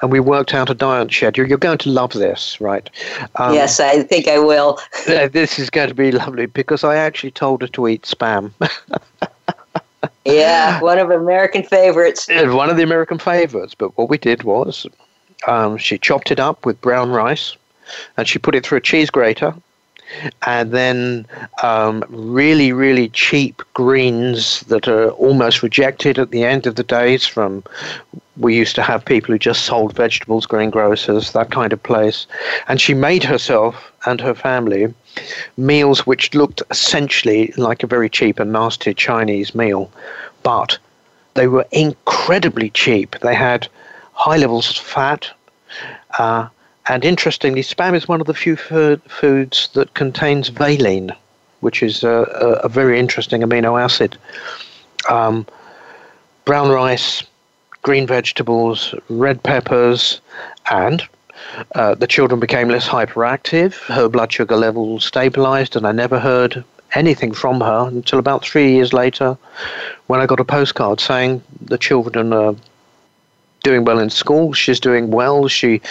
and 0.00 0.12
we 0.12 0.20
worked 0.20 0.54
out 0.54 0.70
a 0.70 0.74
diet 0.74 1.12
schedule. 1.12 1.46
You're 1.46 1.58
going 1.58 1.78
to 1.78 1.90
love 1.90 2.12
this, 2.12 2.60
right? 2.60 2.88
Um, 3.36 3.54
yes, 3.54 3.80
I 3.80 4.02
think 4.02 4.28
I 4.28 4.38
will. 4.38 4.78
this 5.06 5.58
is 5.58 5.70
going 5.70 5.88
to 5.88 5.94
be 5.94 6.12
lovely 6.12 6.46
because 6.46 6.84
I 6.84 6.96
actually 6.96 7.32
told 7.32 7.62
her 7.62 7.68
to 7.68 7.88
eat 7.88 8.02
spam. 8.02 8.52
yeah, 10.24 10.80
one 10.80 10.98
of 10.98 11.10
American 11.10 11.62
favorites. 11.62 12.28
One 12.28 12.70
of 12.70 12.76
the 12.76 12.82
American 12.82 13.18
favorites. 13.18 13.74
But 13.74 13.96
what 13.98 14.08
we 14.08 14.18
did 14.18 14.42
was 14.44 14.86
um, 15.46 15.76
she 15.76 15.98
chopped 15.98 16.30
it 16.30 16.40
up 16.40 16.64
with 16.64 16.80
brown 16.80 17.10
rice 17.10 17.56
and 18.16 18.28
she 18.28 18.38
put 18.38 18.54
it 18.54 18.64
through 18.64 18.78
a 18.78 18.82
cheese 18.82 19.10
grater 19.10 19.54
and 20.46 20.72
then 20.72 21.26
um, 21.62 22.04
really, 22.08 22.72
really 22.72 23.08
cheap 23.10 23.62
greens 23.74 24.60
that 24.62 24.88
are 24.88 25.10
almost 25.10 25.62
rejected 25.62 26.18
at 26.18 26.30
the 26.30 26.44
end 26.44 26.66
of 26.66 26.76
the 26.76 26.82
days 26.82 27.26
from 27.26 27.62
we 28.36 28.56
used 28.56 28.76
to 28.76 28.82
have 28.82 29.04
people 29.04 29.32
who 29.32 29.38
just 29.38 29.64
sold 29.64 29.94
vegetables, 29.94 30.46
greengrocers, 30.46 31.32
that 31.32 31.50
kind 31.50 31.72
of 31.72 31.82
place. 31.82 32.26
And 32.68 32.80
she 32.80 32.94
made 32.94 33.24
herself 33.24 33.92
and 34.06 34.20
her 34.20 34.34
family 34.34 34.94
meals 35.56 36.06
which 36.06 36.34
looked 36.34 36.62
essentially 36.70 37.52
like 37.56 37.82
a 37.82 37.88
very 37.88 38.08
cheap 38.08 38.38
and 38.38 38.52
nasty 38.52 38.94
Chinese 38.94 39.54
meal, 39.54 39.90
but 40.42 40.78
they 41.34 41.48
were 41.48 41.66
incredibly 41.72 42.70
cheap. 42.70 43.16
They 43.20 43.34
had 43.34 43.68
high 44.12 44.36
levels 44.36 44.70
of 44.70 44.76
fat. 44.76 45.30
Uh, 46.18 46.48
and 46.88 47.04
interestingly, 47.04 47.62
spam 47.62 47.94
is 47.94 48.08
one 48.08 48.20
of 48.20 48.26
the 48.26 48.34
few 48.34 48.56
foods 48.56 49.68
that 49.74 49.94
contains 49.94 50.48
valine, 50.48 51.14
which 51.60 51.82
is 51.82 52.02
a, 52.02 52.60
a 52.62 52.68
very 52.68 52.98
interesting 52.98 53.42
amino 53.42 53.80
acid. 53.80 54.16
Um, 55.10 55.46
brown 56.44 56.70
rice, 56.70 57.22
green 57.82 58.06
vegetables, 58.06 58.94
red 59.10 59.42
peppers, 59.42 60.20
and 60.70 61.06
uh, 61.74 61.94
the 61.94 62.06
children 62.06 62.40
became 62.40 62.68
less 62.68 62.88
hyperactive. 62.88 63.74
Her 63.86 64.08
blood 64.08 64.32
sugar 64.32 64.56
levels 64.56 65.04
stabilized, 65.04 65.76
and 65.76 65.86
I 65.86 65.92
never 65.92 66.18
heard 66.18 66.64
anything 66.94 67.32
from 67.32 67.60
her 67.60 67.86
until 67.88 68.18
about 68.18 68.42
three 68.42 68.72
years 68.72 68.94
later 68.94 69.36
when 70.06 70.20
I 70.20 70.26
got 70.26 70.40
a 70.40 70.44
postcard 70.44 71.00
saying 71.00 71.42
the 71.60 71.76
children 71.76 72.32
are 72.32 72.54
doing 73.62 73.84
well 73.84 73.98
in 73.98 74.08
school. 74.08 74.54
She's 74.54 74.80
doing 74.80 75.10
well. 75.10 75.48
She 75.48 75.82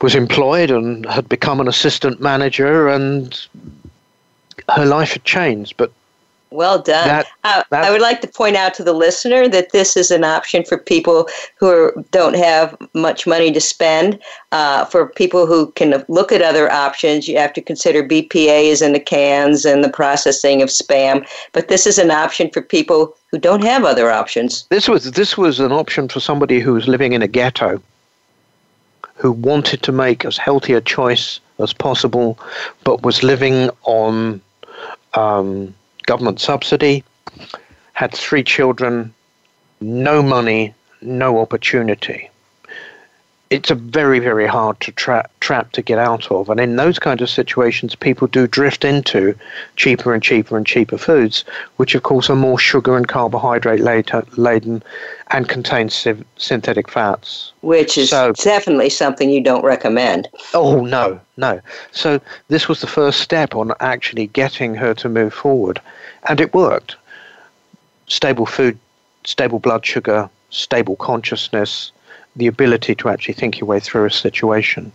was 0.00 0.14
employed 0.14 0.70
and 0.70 1.06
had 1.06 1.28
become 1.28 1.60
an 1.60 1.68
assistant 1.68 2.20
manager, 2.20 2.88
and 2.88 3.46
her 4.74 4.86
life 4.86 5.12
had 5.12 5.24
changed. 5.24 5.76
But 5.76 5.92
well 6.50 6.80
done. 6.80 7.06
That, 7.06 7.26
uh, 7.44 7.62
I 7.72 7.90
would 7.90 8.00
like 8.00 8.20
to 8.22 8.28
point 8.28 8.56
out 8.56 8.72
to 8.74 8.84
the 8.84 8.92
listener 8.92 9.48
that 9.48 9.72
this 9.72 9.96
is 9.96 10.10
an 10.10 10.24
option 10.24 10.64
for 10.64 10.78
people 10.78 11.28
who 11.58 11.68
are, 11.68 12.04
don't 12.10 12.36
have 12.36 12.76
much 12.94 13.26
money 13.26 13.52
to 13.52 13.60
spend. 13.60 14.18
Uh, 14.52 14.86
for 14.86 15.08
people 15.08 15.46
who 15.46 15.70
can 15.72 16.02
look 16.08 16.32
at 16.32 16.40
other 16.40 16.70
options, 16.72 17.28
you 17.28 17.36
have 17.36 17.52
to 17.52 17.60
consider 17.60 18.02
BPAs 18.02 18.80
and 18.80 18.94
the 18.94 19.00
cans 19.00 19.66
and 19.66 19.84
the 19.84 19.90
processing 19.90 20.62
of 20.62 20.70
spam. 20.70 21.26
But 21.52 21.68
this 21.68 21.86
is 21.86 21.98
an 21.98 22.10
option 22.10 22.50
for 22.50 22.62
people 22.62 23.14
who 23.30 23.38
don't 23.38 23.62
have 23.62 23.84
other 23.84 24.10
options. 24.10 24.64
This 24.70 24.88
was 24.88 25.12
this 25.12 25.36
was 25.36 25.60
an 25.60 25.72
option 25.72 26.08
for 26.08 26.20
somebody 26.20 26.60
who 26.60 26.72
was 26.72 26.88
living 26.88 27.12
in 27.12 27.20
a 27.20 27.28
ghetto 27.28 27.82
who 29.18 29.32
wanted 29.32 29.82
to 29.82 29.92
make 29.92 30.24
as 30.24 30.38
healthy 30.38 30.72
a 30.72 30.80
choice 30.80 31.40
as 31.58 31.72
possible, 31.72 32.38
but 32.84 33.02
was 33.02 33.22
living 33.22 33.68
on 33.82 34.40
um, 35.14 35.74
government 36.06 36.40
subsidy, 36.40 37.04
had 37.94 38.12
three 38.12 38.44
children, 38.44 39.12
no 39.80 40.22
money, 40.22 40.74
no 41.02 41.40
opportunity 41.40 42.30
it's 43.50 43.70
a 43.70 43.74
very, 43.74 44.18
very 44.18 44.46
hard 44.46 44.78
to 44.80 44.92
tra- 44.92 45.28
trap 45.40 45.72
to 45.72 45.80
get 45.80 45.98
out 45.98 46.30
of. 46.30 46.50
And 46.50 46.60
in 46.60 46.76
those 46.76 46.98
kind 46.98 47.20
of 47.22 47.30
situations, 47.30 47.94
people 47.94 48.26
do 48.26 48.46
drift 48.46 48.84
into 48.84 49.34
cheaper 49.76 50.12
and 50.12 50.22
cheaper 50.22 50.56
and 50.56 50.66
cheaper 50.66 50.98
foods, 50.98 51.44
which 51.76 51.94
of 51.94 52.02
course 52.02 52.28
are 52.28 52.36
more 52.36 52.58
sugar 52.58 52.96
and 52.96 53.08
carbohydrate 53.08 53.80
laden 54.36 54.82
and 55.28 55.48
contain 55.48 55.88
sy- 55.88 56.24
synthetic 56.36 56.90
fats. 56.90 57.52
Which 57.62 57.96
is 57.96 58.10
so, 58.10 58.32
definitely 58.32 58.90
something 58.90 59.30
you 59.30 59.42
don't 59.42 59.64
recommend. 59.64 60.28
Oh, 60.52 60.84
no, 60.84 61.18
no. 61.38 61.60
So 61.92 62.20
this 62.48 62.68
was 62.68 62.82
the 62.82 62.86
first 62.86 63.20
step 63.20 63.54
on 63.54 63.72
actually 63.80 64.26
getting 64.26 64.74
her 64.74 64.92
to 64.94 65.08
move 65.08 65.32
forward. 65.32 65.80
And 66.28 66.40
it 66.40 66.52
worked. 66.52 66.96
Stable 68.08 68.46
food, 68.46 68.78
stable 69.24 69.58
blood 69.58 69.86
sugar, 69.86 70.28
stable 70.50 70.96
consciousness 70.96 71.92
the 72.38 72.46
ability 72.46 72.94
to 72.96 73.08
actually 73.08 73.34
think 73.34 73.60
your 73.60 73.66
way 73.66 73.80
through 73.80 74.06
a 74.06 74.10
situation. 74.10 74.92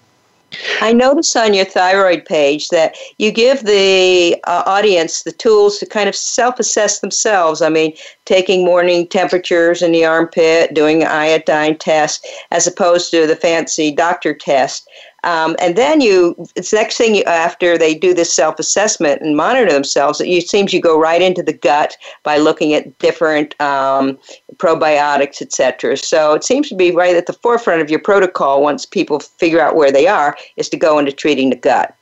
I 0.81 0.93
notice 0.93 1.35
on 1.35 1.53
your 1.53 1.65
thyroid 1.65 2.25
page 2.25 2.69
that 2.69 2.95
you 3.17 3.31
give 3.31 3.63
the 3.63 4.37
uh, 4.45 4.63
audience 4.65 5.23
the 5.23 5.31
tools 5.31 5.79
to 5.79 5.85
kind 5.85 6.07
of 6.07 6.15
self 6.15 6.59
assess 6.59 6.99
themselves. 6.99 7.61
I 7.61 7.69
mean, 7.69 7.93
taking 8.25 8.65
morning 8.65 9.07
temperatures 9.07 9.81
in 9.81 9.91
the 9.91 10.05
armpit, 10.05 10.73
doing 10.73 11.03
iodine 11.03 11.77
test, 11.77 12.27
as 12.51 12.67
opposed 12.67 13.11
to 13.11 13.25
the 13.25 13.35
fancy 13.35 13.91
doctor 13.91 14.33
test. 14.33 14.87
Um, 15.23 15.55
and 15.59 15.75
then 15.75 16.01
you, 16.01 16.35
it's 16.55 16.71
the 16.71 16.77
next 16.77 16.97
thing 16.97 17.15
you, 17.15 17.23
after 17.23 17.77
they 17.77 17.93
do 17.93 18.13
this 18.13 18.33
self 18.33 18.59
assessment 18.59 19.21
and 19.21 19.37
monitor 19.37 19.71
themselves, 19.71 20.21
it 20.21 20.49
seems 20.49 20.73
you 20.73 20.81
go 20.81 20.99
right 20.99 21.21
into 21.21 21.41
the 21.41 21.53
gut 21.53 21.95
by 22.23 22.37
looking 22.37 22.73
at 22.73 22.97
different 22.99 23.59
um, 23.61 24.17
probiotics, 24.57 25.41
etc. 25.41 25.97
So 25.97 26.33
it 26.33 26.43
seems 26.43 26.69
to 26.69 26.75
be 26.75 26.91
right 26.91 27.15
at 27.15 27.25
the 27.25 27.33
forefront 27.33 27.81
of 27.81 27.89
your 27.89 27.99
protocol 27.99 28.61
once 28.61 28.85
people 28.85 29.19
figure 29.19 29.61
out 29.61 29.75
where 29.75 29.91
they 29.91 30.07
are 30.07 30.37
is 30.57 30.69
to 30.69 30.77
go 30.77 30.99
into 30.99 31.11
treating 31.11 31.49
the 31.49 31.55
gut. 31.55 31.95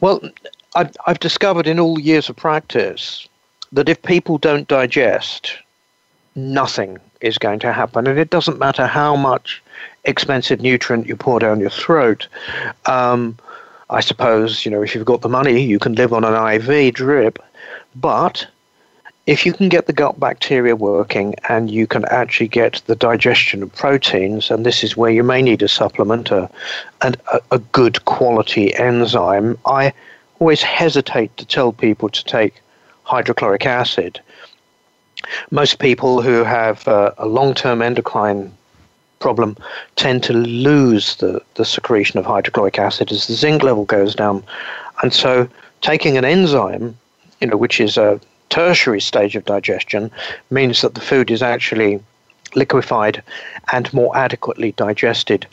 Well, 0.00 0.20
I've, 0.74 0.96
I've 1.06 1.20
discovered 1.20 1.66
in 1.66 1.78
all 1.78 2.00
years 2.00 2.28
of 2.28 2.36
practice 2.36 3.28
that 3.72 3.88
if 3.88 4.02
people 4.02 4.38
don't 4.38 4.66
digest, 4.66 5.56
nothing 6.34 6.98
is 7.20 7.38
going 7.38 7.60
to 7.60 7.72
happen. 7.72 8.06
And 8.06 8.18
it 8.18 8.30
doesn't 8.30 8.58
matter 8.58 8.86
how 8.86 9.16
much 9.16 9.62
expensive 10.04 10.60
nutrient 10.60 11.06
you 11.06 11.16
pour 11.16 11.38
down 11.38 11.60
your 11.60 11.70
throat. 11.70 12.28
Um, 12.86 13.36
I 13.90 14.00
suppose, 14.00 14.64
you 14.64 14.70
know, 14.70 14.82
if 14.82 14.94
you've 14.94 15.04
got 15.04 15.20
the 15.20 15.28
money, 15.28 15.60
you 15.60 15.78
can 15.78 15.94
live 15.94 16.12
on 16.12 16.24
an 16.24 16.34
IV 16.34 16.94
drip. 16.94 17.38
But 17.94 18.46
if 19.26 19.46
you 19.46 19.52
can 19.52 19.68
get 19.68 19.86
the 19.86 19.92
gut 19.92 20.20
bacteria 20.20 20.76
working 20.76 21.34
and 21.48 21.70
you 21.70 21.86
can 21.86 22.04
actually 22.06 22.48
get 22.48 22.82
the 22.86 22.96
digestion 22.96 23.62
of 23.62 23.74
proteins, 23.74 24.50
and 24.50 24.66
this 24.66 24.84
is 24.84 24.96
where 24.96 25.10
you 25.10 25.22
may 25.22 25.42
need 25.42 25.62
a 25.62 25.68
supplement, 25.68 26.30
a, 26.30 26.50
a, 27.00 27.14
a 27.50 27.58
good 27.58 28.04
quality 28.04 28.74
enzyme, 28.74 29.58
I 29.64 29.92
always 30.40 30.62
hesitate 30.62 31.34
to 31.36 31.46
tell 31.46 31.72
people 31.72 32.08
to 32.08 32.24
take 32.24 32.60
hydrochloric 33.04 33.64
acid. 33.64 34.20
Most 35.50 35.78
people 35.78 36.20
who 36.20 36.44
have 36.44 36.86
uh, 36.86 37.12
a 37.16 37.26
long 37.26 37.54
term 37.54 37.80
endocrine 37.80 38.52
problem 39.24 39.56
tend 39.96 40.22
to 40.22 40.34
lose 40.34 41.16
the, 41.16 41.40
the 41.54 41.64
secretion 41.64 42.18
of 42.18 42.26
hydrochloric 42.26 42.78
acid 42.78 43.10
as 43.10 43.26
the 43.26 43.32
zinc 43.32 43.62
level 43.62 43.86
goes 43.86 44.14
down. 44.14 44.44
And 45.02 45.14
so 45.14 45.48
taking 45.80 46.18
an 46.18 46.26
enzyme, 46.26 46.94
you 47.40 47.46
know, 47.46 47.56
which 47.56 47.80
is 47.80 47.96
a 47.96 48.20
tertiary 48.50 49.00
stage 49.00 49.34
of 49.34 49.46
digestion, 49.46 50.10
means 50.50 50.82
that 50.82 50.94
the 50.94 51.00
food 51.00 51.30
is 51.30 51.42
actually 51.42 52.02
liquefied 52.54 53.22
and 53.72 53.90
more 53.94 54.14
adequately 54.14 54.72
digested 54.72 55.46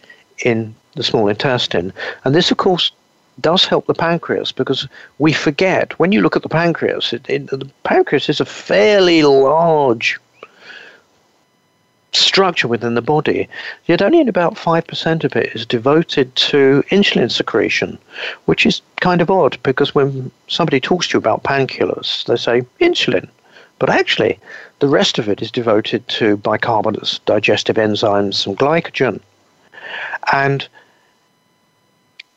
in 0.44 0.76
the 0.98 1.04
small 1.04 1.30
intestine. 1.30 1.94
And 2.26 2.36
this, 2.36 2.52
of 2.52 2.58
course, 2.58 2.92
does 3.40 3.64
help 3.64 3.86
the 3.86 3.94
pancreas 3.94 4.52
because 4.52 4.86
we 5.18 5.32
forget 5.32 5.98
when 5.98 6.12
you 6.12 6.20
look 6.20 6.36
at 6.36 6.44
the 6.44 6.50
pancreas, 6.50 7.14
it, 7.14 7.26
it, 7.30 7.48
the 7.48 7.70
pancreas 7.84 8.28
is 8.28 8.42
a 8.42 8.46
fairly 8.68 9.24
large 9.24 10.20
structure 12.14 12.68
within 12.68 12.96
the 12.96 13.02
body, 13.02 13.48
yet 13.86 14.02
only 14.02 14.20
in 14.20 14.30
about 14.30 14.56
5% 14.56 15.24
of 15.24 15.36
it 15.36 15.56
is 15.56 15.66
devoted 15.66 16.36
to 16.36 16.84
insulin 16.90 17.32
secretion, 17.32 17.98
which 18.46 18.66
is 18.66 18.82
kind 19.00 19.22
of 19.22 19.32
odd 19.32 19.58
because 19.64 19.96
when 19.96 20.32
somebody 20.48 20.80
talks 20.80 21.08
to 21.08 21.16
you 21.16 21.20
about 21.20 21.44
painkillers, 21.44 22.26
they 22.26 22.36
say 22.36 22.62
insulin. 22.80 23.30
But 23.80 23.90
actually, 23.90 24.40
the 24.80 24.88
rest 24.88 25.18
of 25.18 25.28
it 25.28 25.42
is 25.42 25.50
devoted 25.50 26.08
to 26.10 26.38
bicarbonates, 26.38 27.20
digestive 27.26 27.78
enzymes, 27.78 28.36
some 28.36 28.56
glycogen. 28.56 29.20
And 30.32 30.68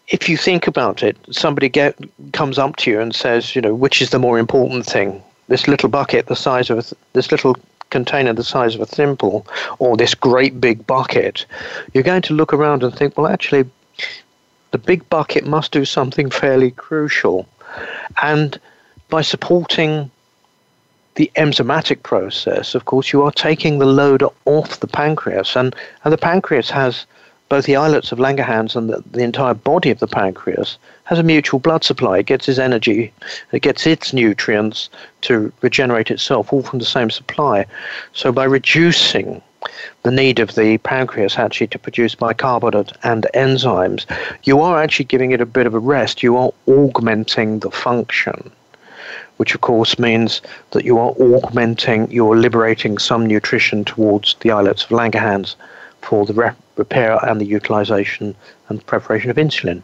if 0.08 0.28
you 0.28 0.36
think 0.36 0.66
about 0.66 1.02
it, 1.02 1.16
somebody 1.30 1.68
get, 1.68 1.96
comes 2.32 2.58
up 2.58 2.76
to 2.76 2.90
you 2.90 3.00
and 3.00 3.14
says, 3.14 3.54
you 3.54 3.62
know, 3.62 3.74
which 3.74 4.00
is 4.00 4.10
the 4.10 4.18
more 4.18 4.38
important 4.38 4.86
thing? 4.86 5.22
This 5.48 5.68
little 5.68 5.88
bucket 5.90 6.26
the 6.26 6.36
size 6.36 6.70
of 6.70 6.92
this 7.12 7.30
little 7.30 7.56
container 7.98 8.32
the 8.32 8.42
size 8.42 8.74
of 8.74 8.80
a 8.80 8.86
thimble 8.96 9.46
or 9.78 9.96
this 9.96 10.14
great 10.16 10.60
big 10.60 10.84
bucket, 10.84 11.46
you're 11.92 12.10
going 12.12 12.26
to 12.28 12.34
look 12.34 12.52
around 12.52 12.82
and 12.82 12.92
think, 12.92 13.16
well, 13.16 13.28
actually, 13.28 13.64
the 14.72 14.78
big 14.78 15.08
bucket 15.08 15.46
must 15.46 15.70
do 15.70 15.84
something 15.84 16.28
fairly 16.28 16.72
crucial. 16.72 17.46
And 18.20 18.58
by 19.08 19.22
supporting 19.22 20.10
the 21.14 21.30
enzymatic 21.36 22.02
process, 22.02 22.74
of 22.74 22.84
course, 22.84 23.12
you 23.12 23.22
are 23.22 23.30
taking 23.48 23.78
the 23.78 23.92
load 24.00 24.24
off 24.44 24.80
the 24.80 24.88
pancreas, 24.88 25.54
and, 25.54 25.76
and 26.02 26.12
the 26.12 26.18
pancreas 26.18 26.70
has 26.70 27.06
both 27.48 27.66
the 27.66 27.76
islets 27.76 28.10
of 28.10 28.18
Langerhans 28.18 28.74
and 28.74 28.90
the, 28.90 29.04
the 29.12 29.22
entire 29.22 29.54
body 29.54 29.90
of 29.90 30.00
the 30.00 30.08
pancreas 30.08 30.78
has 31.04 31.18
a 31.18 31.22
mutual 31.22 31.60
blood 31.60 31.84
supply. 31.84 32.18
It 32.18 32.26
gets 32.26 32.48
its 32.48 32.58
energy, 32.58 33.12
it 33.52 33.60
gets 33.60 33.86
its 33.86 34.12
nutrients 34.12 34.88
to 35.22 35.52
regenerate 35.60 36.10
itself, 36.10 36.52
all 36.52 36.62
from 36.62 36.78
the 36.78 36.84
same 36.84 37.10
supply. 37.10 37.66
So 38.12 38.32
by 38.32 38.44
reducing 38.44 39.42
the 40.02 40.10
need 40.10 40.40
of 40.40 40.54
the 40.54 40.78
pancreas 40.78 41.38
actually 41.38 41.66
to 41.68 41.78
produce 41.78 42.14
bicarbonate 42.14 42.92
and 43.02 43.26
enzymes, 43.34 44.06
you 44.44 44.60
are 44.60 44.82
actually 44.82 45.06
giving 45.06 45.32
it 45.32 45.40
a 45.40 45.46
bit 45.46 45.66
of 45.66 45.74
a 45.74 45.78
rest. 45.78 46.22
You 46.22 46.36
are 46.36 46.52
augmenting 46.66 47.58
the 47.60 47.70
function, 47.70 48.50
which 49.36 49.54
of 49.54 49.60
course 49.60 49.98
means 49.98 50.40
that 50.70 50.84
you 50.84 50.98
are 50.98 51.14
augmenting, 51.20 52.10
you're 52.10 52.36
liberating 52.36 52.98
some 52.98 53.26
nutrition 53.26 53.84
towards 53.84 54.36
the 54.40 54.50
islets 54.50 54.84
of 54.84 54.90
Langerhans 54.90 55.54
for 56.00 56.24
the 56.24 56.34
re- 56.34 56.52
repair 56.76 57.18
and 57.24 57.40
the 57.40 57.46
utilization 57.46 58.34
and 58.68 58.84
preparation 58.86 59.30
of 59.30 59.36
insulin. 59.36 59.82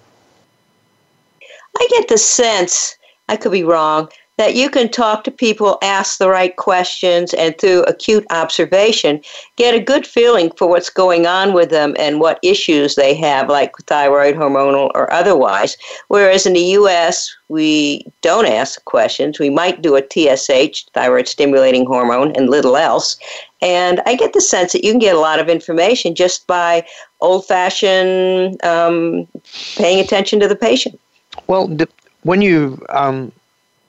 I 1.79 1.87
get 1.91 2.09
the 2.09 2.19
sense, 2.19 2.97
I 3.29 3.37
could 3.37 3.53
be 3.53 3.65
wrong, 3.65 4.09
that 4.41 4.55
you 4.55 4.71
can 4.71 4.89
talk 4.89 5.23
to 5.23 5.31
people, 5.31 5.77
ask 5.83 6.17
the 6.17 6.31
right 6.31 6.57
questions, 6.57 7.35
and 7.35 7.59
through 7.59 7.83
acute 7.83 8.25
observation, 8.31 9.21
get 9.57 9.75
a 9.75 9.81
good 9.81 10.07
feeling 10.07 10.51
for 10.57 10.67
what's 10.67 10.89
going 10.89 11.27
on 11.27 11.53
with 11.53 11.69
them 11.69 11.95
and 11.99 12.21
what 12.21 12.39
issues 12.43 12.95
they 12.95 13.13
have, 13.13 13.51
like 13.51 13.77
thyroid, 13.87 14.37
hormonal, 14.37 14.91
or 14.95 15.13
otherwise. 15.13 15.77
Whereas 16.09 16.47
in 16.47 16.55
the 16.55 16.73
U.S., 16.81 17.37
we 17.51 18.03
don't 18.23 18.47
ask 18.47 18.83
questions. 18.87 19.39
We 19.39 19.51
might 19.51 19.83
do 19.83 19.95
a 19.95 20.01
TSH, 20.01 20.87
thyroid 20.95 21.29
stimulating 21.29 21.85
hormone, 21.85 22.33
and 22.35 22.49
little 22.49 22.79
else. 22.79 23.19
And 23.61 24.01
I 24.07 24.17
get 24.17 24.33
the 24.33 24.41
sense 24.41 24.73
that 24.73 24.85
you 24.85 24.91
can 24.91 25.01
get 25.01 25.17
a 25.17 25.21
lot 25.21 25.39
of 25.39 25.51
information 25.51 26.15
just 26.15 26.47
by 26.47 26.87
old 27.21 27.47
fashioned 27.47 28.65
um, 28.65 29.29
paying 29.77 30.01
attention 30.01 30.41
to 30.41 30.49
the 30.49 30.57
patient. 30.57 30.99
Well, 31.47 31.69
the, 31.69 31.89
when 32.23 32.43
you 32.43 32.85
um, 32.89 33.33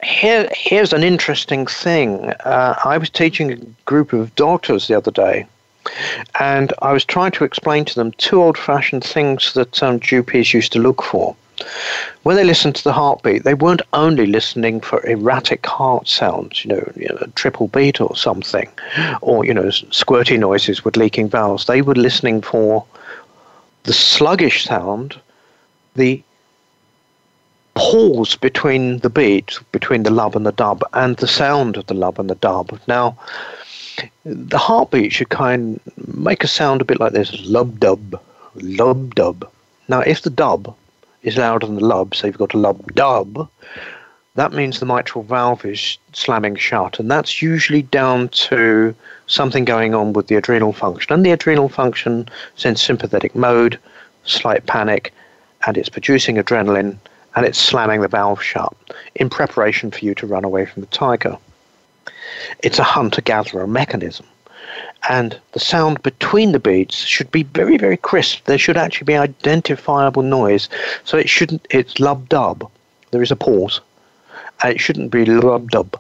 here, 0.04 0.50
here's 0.54 0.94
an 0.94 1.04
interesting 1.04 1.68
thing. 1.68 2.32
Uh, 2.46 2.76
I 2.84 2.98
was 2.98 3.10
teaching 3.10 3.52
a 3.52 3.58
group 3.86 4.14
of 4.14 4.36
doctors 4.36 4.88
the 4.88 4.98
other 4.98 5.12
day, 5.12 5.46
and 6.40 6.74
I 6.82 6.94
was 6.94 7.06
trying 7.06 7.32
to 7.32 7.44
explain 7.44 7.86
to 7.86 7.96
them 7.96 8.12
two 8.14 8.42
old 8.42 8.58
fashioned 8.58 9.04
things 9.04 9.54
that 9.54 9.82
um, 9.84 10.00
GPs 10.00 10.54
used 10.54 10.72
to 10.74 10.80
look 10.80 11.04
for. 11.04 11.36
When 12.24 12.36
they 12.36 12.44
listened 12.44 12.76
to 12.76 12.84
the 12.84 12.94
heartbeat, 12.94 13.44
they 13.44 13.54
weren't 13.54 13.84
only 13.94 14.26
listening 14.26 14.82
for 14.82 15.06
erratic 15.06 15.66
heart 15.66 16.08
sounds, 16.08 16.66
you 16.66 16.70
know, 16.70 16.92
you 16.96 17.08
know, 17.10 17.18
a 17.22 17.28
triple 17.30 17.68
beat 17.68 18.02
or 18.02 18.16
something, 18.16 18.68
or, 19.22 19.46
you 19.46 19.54
know, 19.54 19.66
squirty 19.66 20.40
noises 20.40 20.84
with 20.84 20.98
leaking 20.98 21.30
valves. 21.30 21.66
They 21.66 21.84
were 21.84 21.94
listening 21.94 22.42
for 22.42 22.84
the 23.84 23.94
sluggish 23.94 24.64
sound, 24.64 25.20
the 25.96 26.24
pause 27.74 28.36
between 28.36 29.00
the 29.00 29.10
beat, 29.10 29.58
between 29.72 30.04
the 30.04 30.12
lub 30.12 30.36
and 30.36 30.46
the 30.46 30.52
dub, 30.52 30.84
and 30.94 31.18
the 31.18 31.28
sound 31.28 31.78
of 31.78 31.88
the 31.88 31.94
lub 31.94 32.20
and 32.20 32.30
the 32.30 32.36
dub. 32.36 32.80
Now, 32.88 33.18
the 34.26 34.58
heartbeat 34.58 35.14
should 35.14 35.30
kind 35.30 35.80
of 35.86 36.18
make 36.18 36.44
a 36.44 36.48
sound 36.48 36.82
a 36.82 36.86
bit 36.86 37.00
like 37.00 37.14
this 37.14 37.46
lub 37.46 37.80
dub, 37.80 38.20
lub 38.56 39.16
dub. 39.16 39.50
Now, 39.88 40.02
if 40.02 40.22
the 40.22 40.30
dub 40.30 40.76
is 41.24 41.38
louder 41.38 41.68
than 41.68 41.76
the 41.76 41.86
lub, 41.86 42.16
so 42.16 42.28
you've 42.28 42.38
got 42.38 42.54
a 42.54 42.58
lub 42.58 42.94
dub, 42.94 43.50
that 44.36 44.54
means 44.54 44.80
the 44.80 44.86
mitral 44.86 45.24
valve 45.24 45.66
is 45.66 45.98
slamming 46.14 46.56
shut, 46.56 47.00
and 47.00 47.12
that's 47.12 47.42
usually 47.42 47.82
down 47.82 48.30
to 48.30 48.96
something 49.28 49.66
going 49.66 49.94
on 49.94 50.14
with 50.14 50.28
the 50.28 50.36
adrenal 50.36 50.74
function. 50.74 51.14
And 51.14 51.26
the 51.26 51.32
adrenal 51.32 51.70
function 51.70 52.30
is 52.58 52.66
in 52.66 52.76
sympathetic 52.76 53.36
mode, 53.36 53.78
slight 54.24 54.66
panic, 54.66 55.14
and 55.68 55.78
it's 55.78 55.90
producing 55.90 56.38
adrenaline 56.38 56.98
and 57.36 57.46
it's 57.46 57.60
slamming 57.60 58.02
the 58.02 58.08
valve 58.08 58.42
shut 58.42 58.74
in 59.16 59.30
preparation 59.30 59.92
for 59.92 60.00
you 60.00 60.14
to 60.16 60.28
run 60.28 60.44
away 60.44 60.66
from 60.66 60.82
the 60.82 60.88
tiger. 60.88 61.38
It's 62.60 62.80
a 62.80 62.84
hunter 62.84 63.22
gatherer 63.22 63.68
mechanism. 63.68 64.26
And 65.10 65.40
the 65.54 65.60
sound 65.60 66.02
between 66.04 66.52
the 66.52 66.60
beats 66.60 66.96
should 66.96 67.32
be 67.32 67.44
very, 67.44 67.78
very 67.78 67.98
crisp. 67.98 68.46
There 68.46 68.58
should 68.58 68.78
actually 68.78 69.06
be 69.06 69.18
identifiable 69.18 70.22
noise. 70.22 70.70
So 71.04 71.18
it 71.18 71.30
shouldn't, 71.30 71.66
it's 71.70 72.00
lub 72.00 72.30
dub. 72.30 72.70
There 73.12 73.24
is 73.24 73.32
a 73.32 73.36
pause. 73.36 73.82
And 74.64 74.74
it 74.74 74.80
shouldn't 74.80 75.12
be 75.12 75.26
lub 75.26 75.72
dub. 75.72 76.00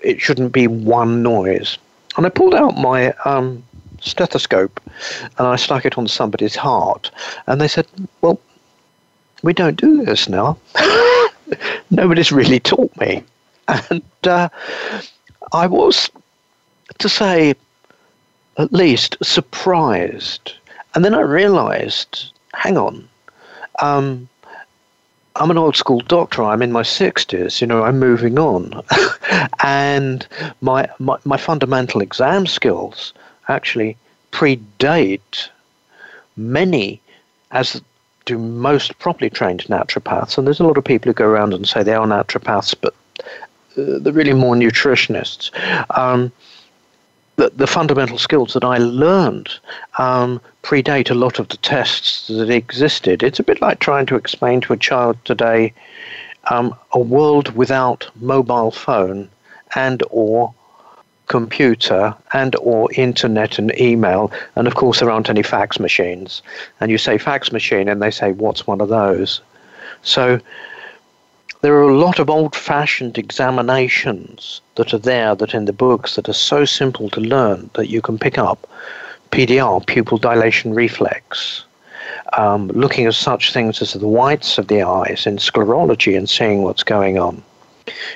It 0.00 0.20
shouldn't 0.20 0.52
be 0.52 0.66
one 0.66 1.22
noise. 1.22 1.78
And 2.16 2.24
I 2.24 2.30
pulled 2.30 2.54
out 2.54 2.76
my 2.78 3.12
um, 3.24 3.62
stethoscope 4.00 4.80
and 5.38 5.46
I 5.46 5.56
stuck 5.56 5.84
it 5.84 5.98
on 5.98 6.08
somebody's 6.08 6.56
heart. 6.56 7.10
And 7.46 7.60
they 7.60 7.68
said, 7.68 7.86
Well, 8.22 8.40
we 9.42 9.52
don't 9.52 9.76
do 9.76 10.04
this 10.04 10.28
now. 10.28 10.58
Nobody's 11.90 12.32
really 12.32 12.60
taught 12.60 12.94
me. 12.98 13.22
And 13.68 14.02
uh, 14.24 14.48
I 15.52 15.66
was, 15.66 16.10
to 16.98 17.08
say, 17.08 17.54
at 18.56 18.72
least 18.72 19.16
surprised. 19.22 20.54
And 20.94 21.04
then 21.04 21.14
I 21.14 21.20
realized 21.20 22.32
hang 22.54 22.76
on, 22.76 23.08
um, 23.80 24.28
I'm 25.36 25.50
an 25.50 25.58
old 25.58 25.76
school 25.76 26.00
doctor. 26.00 26.42
I'm 26.42 26.62
in 26.62 26.72
my 26.72 26.82
60s. 26.82 27.60
You 27.60 27.66
know, 27.66 27.84
I'm 27.84 27.98
moving 27.98 28.38
on. 28.38 28.82
and 29.62 30.26
my, 30.60 30.88
my, 30.98 31.16
my 31.24 31.36
fundamental 31.36 32.00
exam 32.00 32.46
skills 32.46 33.12
actually 33.46 33.96
predate 34.32 35.48
many 36.36 37.00
as 37.52 37.80
do 38.28 38.38
most 38.38 38.98
properly 38.98 39.30
trained 39.30 39.64
naturopaths, 39.64 40.36
and 40.36 40.46
there's 40.46 40.60
a 40.60 40.64
lot 40.64 40.78
of 40.78 40.84
people 40.84 41.10
who 41.10 41.14
go 41.14 41.26
around 41.26 41.54
and 41.54 41.66
say 41.66 41.82
they 41.82 41.94
are 41.94 42.06
naturopaths, 42.06 42.74
but 42.80 42.94
uh, 43.76 43.98
they're 44.00 44.12
really 44.12 44.34
more 44.34 44.54
nutritionists. 44.54 45.50
Um, 45.96 46.30
the, 47.36 47.50
the, 47.54 47.68
fundamental 47.68 48.18
skills 48.18 48.52
that 48.54 48.64
I 48.64 48.78
learned 48.78 49.48
um, 49.98 50.40
predate 50.64 51.08
a 51.08 51.14
lot 51.14 51.38
of 51.38 51.48
the 51.48 51.56
tests 51.58 52.26
that 52.26 52.50
existed. 52.50 53.22
It's 53.22 53.38
a 53.38 53.44
bit 53.44 53.60
like 53.60 53.78
trying 53.78 54.06
to 54.06 54.16
explain 54.16 54.60
to 54.62 54.72
a 54.72 54.76
child 54.76 55.16
today 55.24 55.72
um, 56.50 56.74
a 56.92 56.98
world 56.98 57.54
without 57.54 58.10
mobile 58.16 58.72
phone 58.72 59.30
and 59.76 60.02
or 60.10 60.52
computer 61.28 62.14
and 62.32 62.56
or 62.56 62.90
internet 62.92 63.58
and 63.58 63.78
email 63.78 64.32
and 64.56 64.66
of 64.66 64.74
course 64.74 65.00
there 65.00 65.10
aren't 65.10 65.30
any 65.30 65.42
fax 65.42 65.78
machines. 65.78 66.42
And 66.80 66.90
you 66.90 66.98
say 66.98 67.18
fax 67.18 67.52
machine 67.52 67.88
and 67.88 68.02
they 68.02 68.10
say 68.10 68.32
what's 68.32 68.66
one 68.66 68.80
of 68.80 68.88
those? 68.88 69.40
So 70.02 70.40
there 71.60 71.74
are 71.74 71.88
a 71.88 71.96
lot 71.96 72.18
of 72.18 72.30
old 72.30 72.54
fashioned 72.54 73.18
examinations 73.18 74.60
that 74.76 74.94
are 74.94 74.98
there 74.98 75.34
that 75.34 75.54
in 75.54 75.64
the 75.64 75.72
books 75.72 76.14
that 76.14 76.28
are 76.28 76.34
so 76.34 76.64
simple 76.64 77.10
to 77.10 77.20
learn 77.20 77.70
that 77.74 77.88
you 77.88 78.00
can 78.00 78.18
pick 78.18 78.38
up 78.38 78.68
PDR 79.32 79.84
pupil 79.84 80.18
dilation 80.18 80.74
reflex. 80.74 81.64
Um, 82.36 82.68
looking 82.68 83.06
at 83.06 83.14
such 83.14 83.52
things 83.52 83.82
as 83.82 83.92
the 83.94 84.06
whites 84.06 84.58
of 84.58 84.68
the 84.68 84.82
eyes 84.82 85.26
in 85.26 85.36
sclerology 85.36 86.16
and 86.16 86.28
seeing 86.28 86.62
what's 86.62 86.84
going 86.84 87.18
on. 87.18 87.42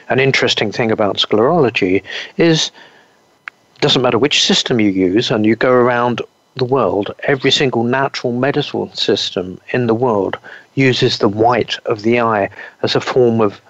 An 0.08 0.20
interesting 0.20 0.70
thing 0.70 0.90
about 0.90 1.16
sclerology 1.16 2.02
is 2.36 2.70
doesn't 3.82 4.02
matter 4.02 4.18
which 4.18 4.44
system 4.44 4.80
you 4.80 4.90
use, 4.90 5.30
and 5.30 5.44
you 5.44 5.56
go 5.56 5.72
around 5.72 6.22
the 6.56 6.64
world, 6.64 7.12
every 7.24 7.50
single 7.50 7.82
natural 7.82 8.32
medical 8.32 8.88
system 8.92 9.60
in 9.72 9.88
the 9.88 9.94
world 9.94 10.38
uses 10.76 11.18
the 11.18 11.28
white 11.28 11.76
of 11.86 12.02
the 12.02 12.20
eye 12.20 12.48
as 12.82 12.94
a 12.94 13.00
form 13.00 13.40
of 13.40 13.60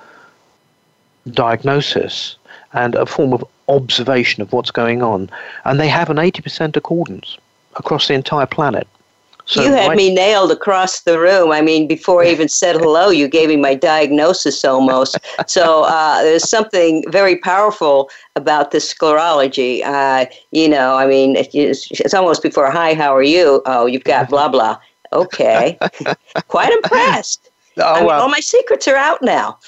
diagnosis 1.30 2.36
and 2.74 2.94
a 2.94 3.06
form 3.06 3.32
of 3.32 3.44
observation 3.68 4.42
of 4.42 4.52
what's 4.52 4.70
going 4.70 5.02
on. 5.02 5.30
And 5.64 5.80
they 5.80 5.88
have 5.88 6.10
an 6.10 6.18
80% 6.18 6.76
accordance 6.76 7.38
across 7.76 8.08
the 8.08 8.14
entire 8.14 8.46
planet. 8.46 8.86
So 9.46 9.62
you 9.62 9.72
had 9.72 9.96
me 9.96 10.14
nailed 10.14 10.50
across 10.50 11.00
the 11.00 11.18
room. 11.18 11.50
I 11.50 11.60
mean, 11.60 11.86
before 11.86 12.22
I 12.22 12.28
even 12.28 12.48
said 12.48 12.76
hello, 12.76 13.10
you 13.10 13.28
gave 13.28 13.48
me 13.48 13.56
my 13.56 13.74
diagnosis 13.74 14.64
almost. 14.64 15.18
so 15.46 15.82
uh, 15.84 16.22
there's 16.22 16.48
something 16.48 17.04
very 17.10 17.36
powerful 17.36 18.10
about 18.36 18.70
this 18.70 18.92
sclerology. 18.92 19.84
Uh, 19.84 20.26
you 20.52 20.68
know, 20.68 20.96
I 20.96 21.06
mean, 21.06 21.36
it's, 21.36 21.90
it's 21.90 22.14
almost 22.14 22.42
before, 22.42 22.70
hi, 22.70 22.94
how 22.94 23.14
are 23.14 23.22
you? 23.22 23.62
Oh, 23.66 23.86
you've 23.86 24.04
got 24.04 24.28
blah, 24.28 24.48
blah. 24.48 24.78
Okay. 25.12 25.78
Quite 26.48 26.72
impressed. 26.72 27.51
Oh, 27.78 27.82
I 27.82 27.98
mean, 27.98 28.06
well. 28.06 28.22
all 28.22 28.28
my 28.28 28.40
secrets 28.40 28.86
are 28.86 28.96
out 28.96 29.22
now. 29.22 29.58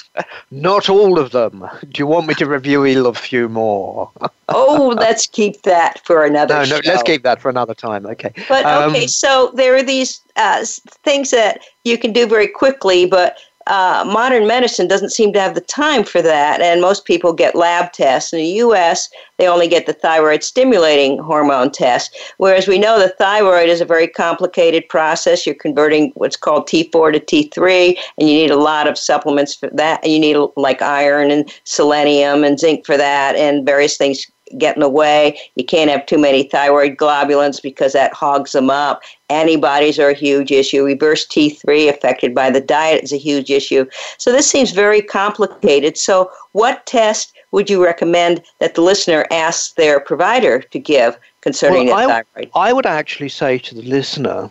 Not 0.50 0.88
all 0.88 1.18
of 1.18 1.30
them. 1.30 1.68
Do 1.80 1.98
you 1.98 2.06
want 2.06 2.26
me 2.26 2.34
to 2.34 2.46
review 2.46 2.84
a 3.06 3.14
few 3.14 3.48
more? 3.48 4.10
oh, 4.48 4.94
let's 4.96 5.26
keep 5.26 5.62
that 5.62 6.04
for 6.04 6.24
another. 6.24 6.54
No, 6.54 6.64
no, 6.64 6.80
let's 6.84 7.02
keep 7.02 7.22
that 7.22 7.40
for 7.40 7.48
another 7.48 7.74
time. 7.74 8.04
Okay. 8.06 8.32
But 8.48 8.66
um, 8.66 8.90
okay, 8.90 9.06
so 9.06 9.52
there 9.54 9.76
are 9.76 9.82
these 9.82 10.20
uh, 10.36 10.64
things 11.04 11.30
that 11.30 11.60
you 11.84 11.98
can 11.98 12.12
do 12.12 12.26
very 12.26 12.48
quickly, 12.48 13.06
but 13.06 13.38
uh, 13.66 14.04
modern 14.06 14.46
medicine 14.46 14.88
doesn't 14.88 15.10
seem 15.10 15.32
to 15.32 15.40
have 15.40 15.54
the 15.54 15.60
time 15.60 16.04
for 16.04 16.22
that, 16.22 16.60
and 16.60 16.80
most 16.80 17.04
people 17.04 17.32
get 17.32 17.54
lab 17.54 17.92
tests. 17.92 18.32
In 18.32 18.38
the 18.38 18.46
U.S., 18.46 19.08
they 19.38 19.46
only 19.46 19.68
get 19.68 19.86
the 19.86 19.92
thyroid 19.92 20.42
stimulating 20.42 21.18
hormone 21.18 21.70
test, 21.70 22.16
whereas 22.38 22.68
we 22.68 22.78
know 22.78 22.98
the 22.98 23.08
thyroid 23.08 23.68
is 23.68 23.80
a 23.80 23.86
very 23.86 24.06
complicated 24.06 24.88
process. 24.88 25.46
You're 25.46 25.54
converting 25.54 26.12
what's 26.14 26.36
called 26.36 26.68
T4 26.68 27.12
to 27.12 27.20
T3, 27.20 27.96
and 28.18 28.28
you 28.28 28.34
need 28.34 28.50
a 28.50 28.56
lot 28.56 28.88
of 28.88 28.98
supplements 28.98 29.54
for 29.54 29.68
that. 29.70 30.06
You 30.06 30.18
need 30.18 30.36
like 30.56 30.82
iron 30.82 31.30
and 31.30 31.52
selenium 31.64 32.44
and 32.44 32.58
zinc 32.58 32.86
for 32.86 32.96
that, 32.96 33.36
and 33.36 33.66
various 33.66 33.96
things 33.96 34.26
get 34.58 34.76
in 34.76 34.80
the 34.80 34.88
way. 34.88 35.38
You 35.54 35.64
can't 35.64 35.90
have 35.90 36.06
too 36.06 36.18
many 36.18 36.44
thyroid 36.44 36.96
globulins 36.96 37.62
because 37.62 37.92
that 37.92 38.12
hogs 38.12 38.52
them 38.52 38.70
up. 38.70 39.02
Antibodies 39.30 39.98
are 39.98 40.10
a 40.10 40.14
huge 40.14 40.52
issue. 40.52 40.84
Reverse 40.84 41.26
T3 41.26 41.88
affected 41.88 42.34
by 42.34 42.50
the 42.50 42.60
diet 42.60 43.04
is 43.04 43.12
a 43.12 43.18
huge 43.18 43.50
issue. 43.50 43.86
So 44.18 44.32
this 44.32 44.50
seems 44.50 44.72
very 44.72 45.02
complicated. 45.02 45.96
So, 45.96 46.30
what 46.52 46.84
test 46.86 47.32
would 47.50 47.70
you 47.70 47.82
recommend 47.82 48.42
that 48.60 48.74
the 48.74 48.82
listener 48.82 49.26
asks 49.30 49.72
their 49.72 50.00
provider 50.00 50.60
to 50.60 50.78
give 50.78 51.18
concerning 51.40 51.86
well, 51.86 52.08
the 52.08 52.24
thyroid? 52.34 52.50
I 52.54 52.72
would 52.72 52.86
actually 52.86 53.28
say 53.28 53.58
to 53.58 53.74
the 53.74 53.82
listener, 53.82 54.50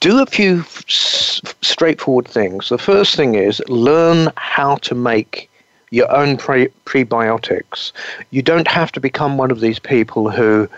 do 0.00 0.20
a 0.20 0.26
few 0.26 0.60
s- 0.88 1.40
straightforward 1.62 2.26
things. 2.26 2.68
The 2.68 2.78
first 2.78 3.14
thing 3.14 3.36
is 3.36 3.62
learn 3.68 4.32
how 4.36 4.76
to 4.76 4.94
make 4.94 5.48
your 5.92 6.10
own 6.10 6.38
pre- 6.38 6.72
prebiotics. 6.86 7.92
You 8.30 8.42
don't 8.42 8.66
have 8.66 8.90
to 8.92 9.00
become 9.00 9.36
one 9.36 9.50
of 9.50 9.60
these 9.60 9.78
people 9.78 10.30
who 10.30 10.68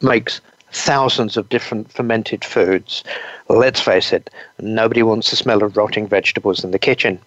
makes 0.00 0.40
thousands 0.72 1.36
of 1.36 1.48
different 1.48 1.90
fermented 1.92 2.44
foods. 2.44 3.02
Let's 3.48 3.80
face 3.80 4.12
it, 4.12 4.30
nobody 4.60 5.02
wants 5.02 5.30
the 5.30 5.36
smell 5.36 5.62
of 5.64 5.76
rotting 5.76 6.06
vegetables 6.06 6.62
in 6.62 6.70
the 6.70 6.78
kitchen. 6.78 7.18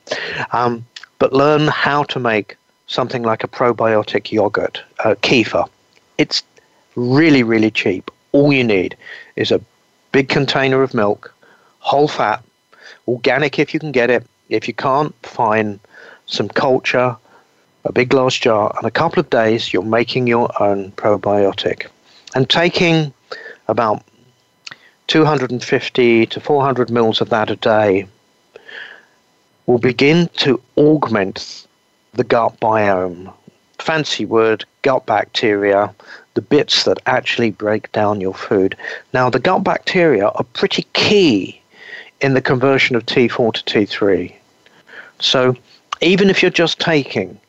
Um, 0.54 0.86
but 1.20 1.34
learn 1.34 1.68
how 1.68 2.04
to 2.04 2.20
make 2.20 2.56
something 2.88 3.24
like 3.24 3.44
a 3.44 3.48
probiotic 3.48 4.32
yogurt, 4.32 4.82
uh, 5.04 5.16
kefir. 5.16 5.68
It's 6.18 6.44
really, 6.96 7.44
really 7.44 7.72
cheap. 7.72 8.10
All 8.32 8.54
you 8.54 8.64
need 8.64 8.96
is 9.36 9.52
a 9.52 9.62
big 10.14 10.30
container 10.30 10.82
of 10.82 10.94
milk, 10.94 11.34
whole 11.80 12.08
fat, 12.08 12.42
organic 13.06 13.60
if 13.60 13.74
you 13.74 13.82
can 13.82 13.92
get 13.92 14.10
it. 14.10 14.26
If 14.48 14.68
you 14.68 14.74
can't, 14.74 15.14
fine 15.26 15.80
some 16.32 16.48
culture, 16.48 17.16
a 17.84 17.92
big 17.92 18.10
glass 18.10 18.36
jar, 18.36 18.74
and 18.78 18.88
a 18.88 18.92
couple 18.92 19.20
of 19.20 19.30
days 19.30 19.72
you're 19.72 19.84
making 19.84 20.28
your 20.28 20.50
own 20.62 20.92
probiotic. 20.94 21.88
And 22.34 22.50
taking 22.50 23.14
about 23.68 24.04
250 25.08 26.26
to 26.26 26.40
400 26.40 26.90
mils 26.90 27.20
of 27.22 27.30
that 27.30 27.50
a 27.50 27.58
day 27.58 28.08
will 29.66 29.78
begin 29.78 30.30
to 30.38 30.62
augment 30.78 31.68
the 32.14 32.24
gut 32.24 32.58
biome. 32.60 33.34
Fancy 33.80 34.26
word, 34.26 34.64
gut 34.84 35.06
bacteria, 35.06 35.94
the 36.36 36.42
bits 36.42 36.86
that 36.86 37.00
actually 37.08 37.52
break 37.52 37.92
down 37.92 38.22
your 38.22 38.34
food. 38.34 38.78
Now, 39.14 39.30
the 39.30 39.40
gut 39.40 39.64
bacteria 39.64 40.28
are 40.28 40.46
pretty 40.54 40.84
key 40.94 41.62
in 42.22 42.36
the 42.36 42.42
conversion 42.42 42.96
of 42.96 43.06
T4 43.06 43.54
to 43.54 43.64
T3. 43.64 44.34
So, 45.20 45.56
even 46.02 46.30
if 46.30 46.42
you're 46.42 46.52
just 46.52 46.80
taking 46.80 47.40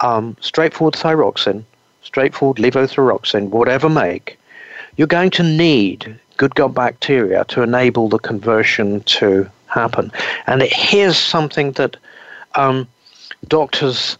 um, 0.00 0.36
straightforward 0.40 0.94
thyroxine, 0.94 1.64
straightforward 2.02 2.58
levothyroxine, 2.58 3.48
whatever 3.48 3.88
make, 3.88 4.38
you're 4.96 5.06
going 5.06 5.30
to 5.30 5.42
need 5.42 6.18
good 6.36 6.54
gut 6.54 6.74
bacteria 6.74 7.44
to 7.44 7.62
enable 7.62 8.08
the 8.08 8.18
conversion 8.18 9.00
to 9.02 9.48
happen. 9.66 10.10
And 10.46 10.62
it, 10.62 10.72
here's 10.72 11.18
something 11.18 11.72
that 11.72 11.96
um, 12.56 12.88
doctors 13.48 14.18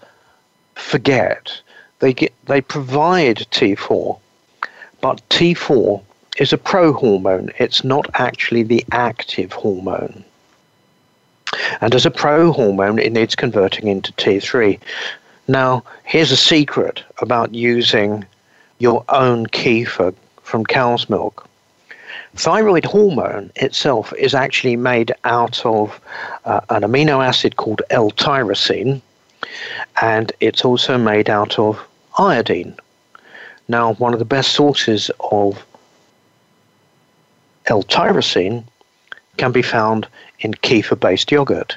forget. 0.74 1.60
They 1.98 2.12
get 2.12 2.32
they 2.46 2.60
provide 2.60 3.38
T4, 3.50 4.18
but 5.00 5.20
T4 5.28 6.02
is 6.38 6.52
a 6.52 6.58
pro-hormone. 6.58 7.50
It's 7.58 7.84
not 7.84 8.06
actually 8.14 8.62
the 8.62 8.84
active 8.90 9.52
hormone. 9.52 10.24
And 11.80 11.94
as 11.94 12.06
a 12.06 12.10
pro 12.10 12.52
hormone, 12.52 12.98
it 12.98 13.12
needs 13.12 13.34
converting 13.34 13.88
into 13.88 14.12
T3. 14.14 14.78
Now, 15.48 15.84
here's 16.04 16.30
a 16.30 16.36
secret 16.36 17.02
about 17.20 17.54
using 17.54 18.24
your 18.78 19.04
own 19.08 19.46
kefir 19.48 20.14
from 20.42 20.64
cow's 20.64 21.08
milk. 21.08 21.48
Thyroid 22.34 22.84
hormone 22.84 23.50
itself 23.56 24.12
is 24.18 24.34
actually 24.34 24.76
made 24.76 25.12
out 25.24 25.64
of 25.66 26.00
uh, 26.44 26.60
an 26.70 26.82
amino 26.82 27.24
acid 27.24 27.56
called 27.56 27.82
L-tyrosine, 27.90 29.02
and 30.00 30.32
it's 30.40 30.64
also 30.64 30.96
made 30.96 31.28
out 31.28 31.58
of 31.58 31.78
iodine. 32.18 32.74
Now, 33.68 33.94
one 33.94 34.12
of 34.12 34.18
the 34.18 34.24
best 34.24 34.52
sources 34.52 35.10
of 35.20 35.64
L-tyrosine 37.66 38.64
can 39.36 39.52
be 39.52 39.62
found 39.62 40.08
in 40.42 40.54
kefir 40.54 40.98
based 40.98 41.30
yogurt. 41.30 41.76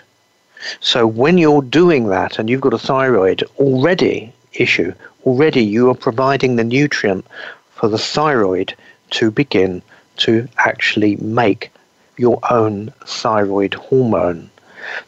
So 0.80 1.06
when 1.06 1.38
you're 1.38 1.62
doing 1.62 2.08
that 2.08 2.40
and 2.40 2.50
you've 2.50 2.62
got 2.62 2.74
a 2.74 2.80
thyroid 2.80 3.44
already 3.58 4.34
issue, 4.54 4.94
already 5.26 5.64
you 5.64 5.90
are 5.90 5.96
providing 5.96 6.56
the 6.56 6.64
nutrient 6.64 7.26
for 7.74 7.88
the 7.88 7.98
thyroid 7.98 8.76
to 9.12 9.32
begin 9.32 9.82
to 10.18 10.48
actually 10.58 11.16
make 11.18 11.72
your 12.18 12.40
own 12.50 12.94
thyroid 13.06 13.74
hormone. 13.74 14.50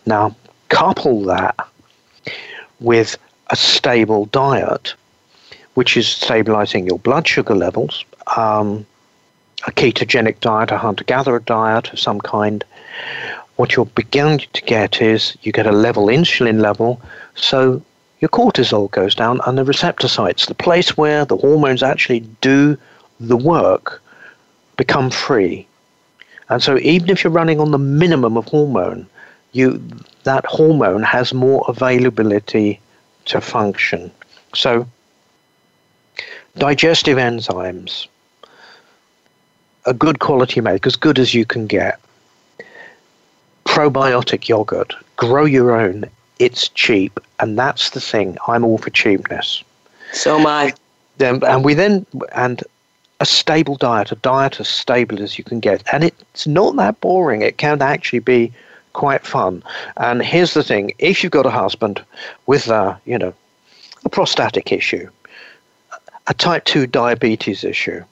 Now, 0.06 0.36
couple 0.70 1.24
that 1.24 1.56
with 2.80 3.18
a 3.50 3.56
stable 3.56 4.26
diet, 4.26 4.94
which 5.76 5.96
is 5.96 6.08
stabilizing 6.08 6.88
your 6.88 7.00
blood 7.00 7.28
sugar 7.28 7.56
levels, 7.56 8.04
um, 8.36 8.86
a 9.66 9.72
ketogenic 9.72 10.40
diet, 10.40 10.72
a 10.72 10.78
hunter 10.78 11.04
gatherer 11.04 11.40
diet 11.40 11.94
of 11.94 12.00
some 12.00 12.20
kind, 12.20 12.64
what 13.58 13.76
you're 13.76 13.86
beginning 13.86 14.40
to 14.54 14.62
get 14.62 15.02
is 15.02 15.38
you 15.42 15.52
get 15.52 15.68
a 15.68 15.72
level 15.72 16.06
insulin 16.08 16.62
level, 16.62 17.02
so 17.36 17.82
your 18.20 18.30
cortisol 18.30 18.90
goes 18.90 19.14
down, 19.14 19.42
and 19.46 19.58
the 19.58 19.66
receptor 19.66 20.08
sites, 20.08 20.46
the 20.46 20.56
place 20.56 20.96
where 20.96 21.26
the 21.26 21.38
hormones 21.38 21.84
actually 21.84 22.22
do 22.42 22.78
the 23.20 23.38
work, 23.38 24.02
become 24.78 25.10
free. 25.10 25.68
And 26.50 26.64
so 26.64 26.78
even 26.78 27.10
if 27.10 27.24
you're 27.24 27.34
running 27.34 27.60
on 27.60 27.72
the 27.72 27.78
minimum 27.78 28.38
of 28.38 28.46
hormone, 28.46 29.08
you 29.54 29.82
that 30.24 30.46
hormone 30.46 31.04
has 31.04 31.34
more 31.34 31.66
availability 31.68 32.80
to 33.26 33.42
function. 33.42 34.12
So 34.54 34.88
digestive 36.58 37.18
enzymes, 37.18 38.08
a 39.86 39.94
good 39.94 40.20
quality 40.20 40.62
milk, 40.62 40.86
as 40.86 40.96
good 40.96 41.18
as 41.18 41.34
you 41.34 41.46
can 41.46 41.66
get 41.66 42.00
probiotic 43.68 44.48
yogurt. 44.48 44.96
Grow 45.18 45.46
your 45.46 45.76
own. 45.76 46.06
It's 46.40 46.70
cheap, 46.70 47.20
and 47.40 47.58
that's 47.58 47.92
the 47.92 48.02
thing. 48.02 48.38
I'm 48.48 48.64
all 48.64 48.78
for 48.78 48.90
cheapness. 48.90 49.64
So 50.14 50.40
am 50.40 50.48
I. 50.48 50.74
Then, 51.18 51.44
and 51.44 51.66
we 51.66 51.74
then 51.74 52.06
and 52.34 52.64
a 53.20 53.26
stable 53.26 53.76
diet, 53.76 54.12
a 54.12 54.16
diet 54.16 54.60
as 54.60 54.68
stable 54.68 55.22
as 55.22 55.38
you 55.38 55.44
can 55.44 55.60
get, 55.60 55.84
and 55.92 56.04
it's 56.04 56.48
not 56.48 56.76
that 56.78 57.02
boring. 57.02 57.42
It 57.42 57.58
can 57.58 57.82
actually 57.82 58.20
be 58.20 58.54
quite 58.94 59.26
fun. 59.26 59.64
And 59.98 60.22
here's 60.22 60.54
the 60.54 60.64
thing: 60.64 60.94
if 61.00 61.24
you've 61.24 61.32
got 61.32 61.46
a 61.46 61.52
husband 61.52 62.04
with 62.46 62.68
a, 62.70 63.00
you 63.06 63.18
know, 63.18 63.34
a 64.06 64.10
prostatic 64.10 64.72
issue, 64.72 65.10
a 66.28 66.34
type 66.34 66.66
two 66.66 66.88
diabetes 66.88 67.64
issue, 67.64 68.04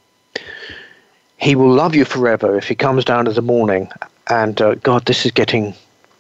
he 1.38 1.56
will 1.56 1.72
love 1.72 1.96
you 1.96 2.06
forever 2.06 2.58
if 2.58 2.68
he 2.68 2.76
comes 2.76 3.06
down 3.06 3.28
in 3.28 3.34
the 3.34 3.42
morning 3.42 3.88
and 4.30 4.62
uh, 4.62 4.76
God, 4.76 5.06
this 5.06 5.26
is 5.26 5.32
getting 5.32 5.74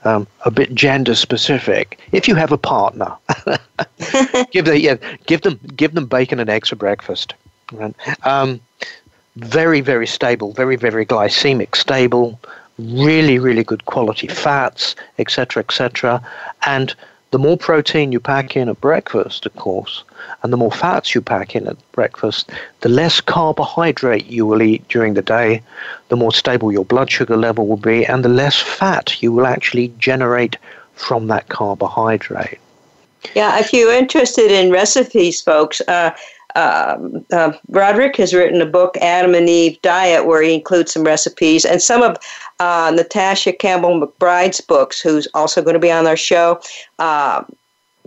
um, 0.03 0.27
a 0.45 0.51
bit 0.51 0.73
gender 0.73 1.15
specific. 1.15 1.99
If 2.11 2.27
you 2.27 2.35
have 2.35 2.51
a 2.51 2.57
partner, 2.57 3.13
give 4.51 4.65
the, 4.65 4.79
yeah, 4.79 4.95
give 5.25 5.41
them 5.41 5.59
give 5.75 5.93
them 5.93 6.05
bacon 6.05 6.39
and 6.39 6.49
eggs 6.49 6.69
for 6.69 6.75
breakfast. 6.75 7.33
Right? 7.71 7.95
Um, 8.25 8.61
very 9.37 9.81
very 9.81 10.07
stable, 10.07 10.53
very 10.53 10.75
very 10.75 11.05
glycemic 11.05 11.75
stable, 11.75 12.39
really 12.77 13.39
really 13.39 13.63
good 13.63 13.85
quality 13.85 14.27
fats, 14.27 14.95
etc. 15.17 15.63
etc. 15.63 16.21
And 16.65 16.95
the 17.31 17.39
more 17.39 17.57
protein 17.57 18.11
you 18.11 18.19
pack 18.19 18.55
in 18.55 18.69
at 18.69 18.79
breakfast, 18.81 19.45
of 19.45 19.55
course, 19.55 20.03
and 20.43 20.53
the 20.53 20.57
more 20.57 20.71
fats 20.71 21.13
you 21.13 21.21
pack 21.21 21.55
in 21.55 21.67
at 21.67 21.91
breakfast, 21.91 22.49
the 22.81 22.89
less 22.89 23.19
carbohydrate 23.19 24.25
you 24.27 24.45
will 24.45 24.61
eat 24.61 24.87
during 24.87 25.15
the 25.15 25.21
day, 25.21 25.61
the 26.09 26.15
more 26.15 26.31
stable 26.31 26.71
your 26.71 26.85
blood 26.85 27.11
sugar 27.11 27.35
level 27.35 27.67
will 27.67 27.77
be, 27.77 28.05
and 28.05 28.23
the 28.23 28.29
less 28.29 28.57
fat 28.61 29.21
you 29.21 29.31
will 29.31 29.47
actually 29.47 29.89
generate 29.97 30.57
from 30.93 31.27
that 31.27 31.49
carbohydrate. 31.49 32.59
Yeah, 33.35 33.59
if 33.59 33.73
you're 33.73 33.93
interested 33.93 34.51
in 34.51 34.71
recipes, 34.71 35.41
folks, 35.41 35.81
uh, 35.87 36.11
um, 36.55 37.25
uh, 37.31 37.51
Roderick 37.69 38.15
has 38.15 38.33
written 38.33 38.61
a 38.61 38.65
book, 38.65 38.95
Adam 39.01 39.35
and 39.35 39.49
Eve 39.49 39.81
Diet, 39.81 40.25
where 40.25 40.41
he 40.41 40.53
includes 40.53 40.93
some 40.93 41.03
recipes, 41.03 41.65
and 41.65 41.81
some 41.81 42.01
of 42.01 42.17
uh, 42.59 42.91
Natasha 42.93 43.53
Campbell 43.53 43.99
McBride's 43.99 44.61
books, 44.61 45.01
who's 45.01 45.27
also 45.33 45.61
going 45.61 45.73
to 45.73 45.79
be 45.79 45.91
on 45.91 46.07
our 46.07 46.17
show. 46.17 46.59
Uh, 46.99 47.43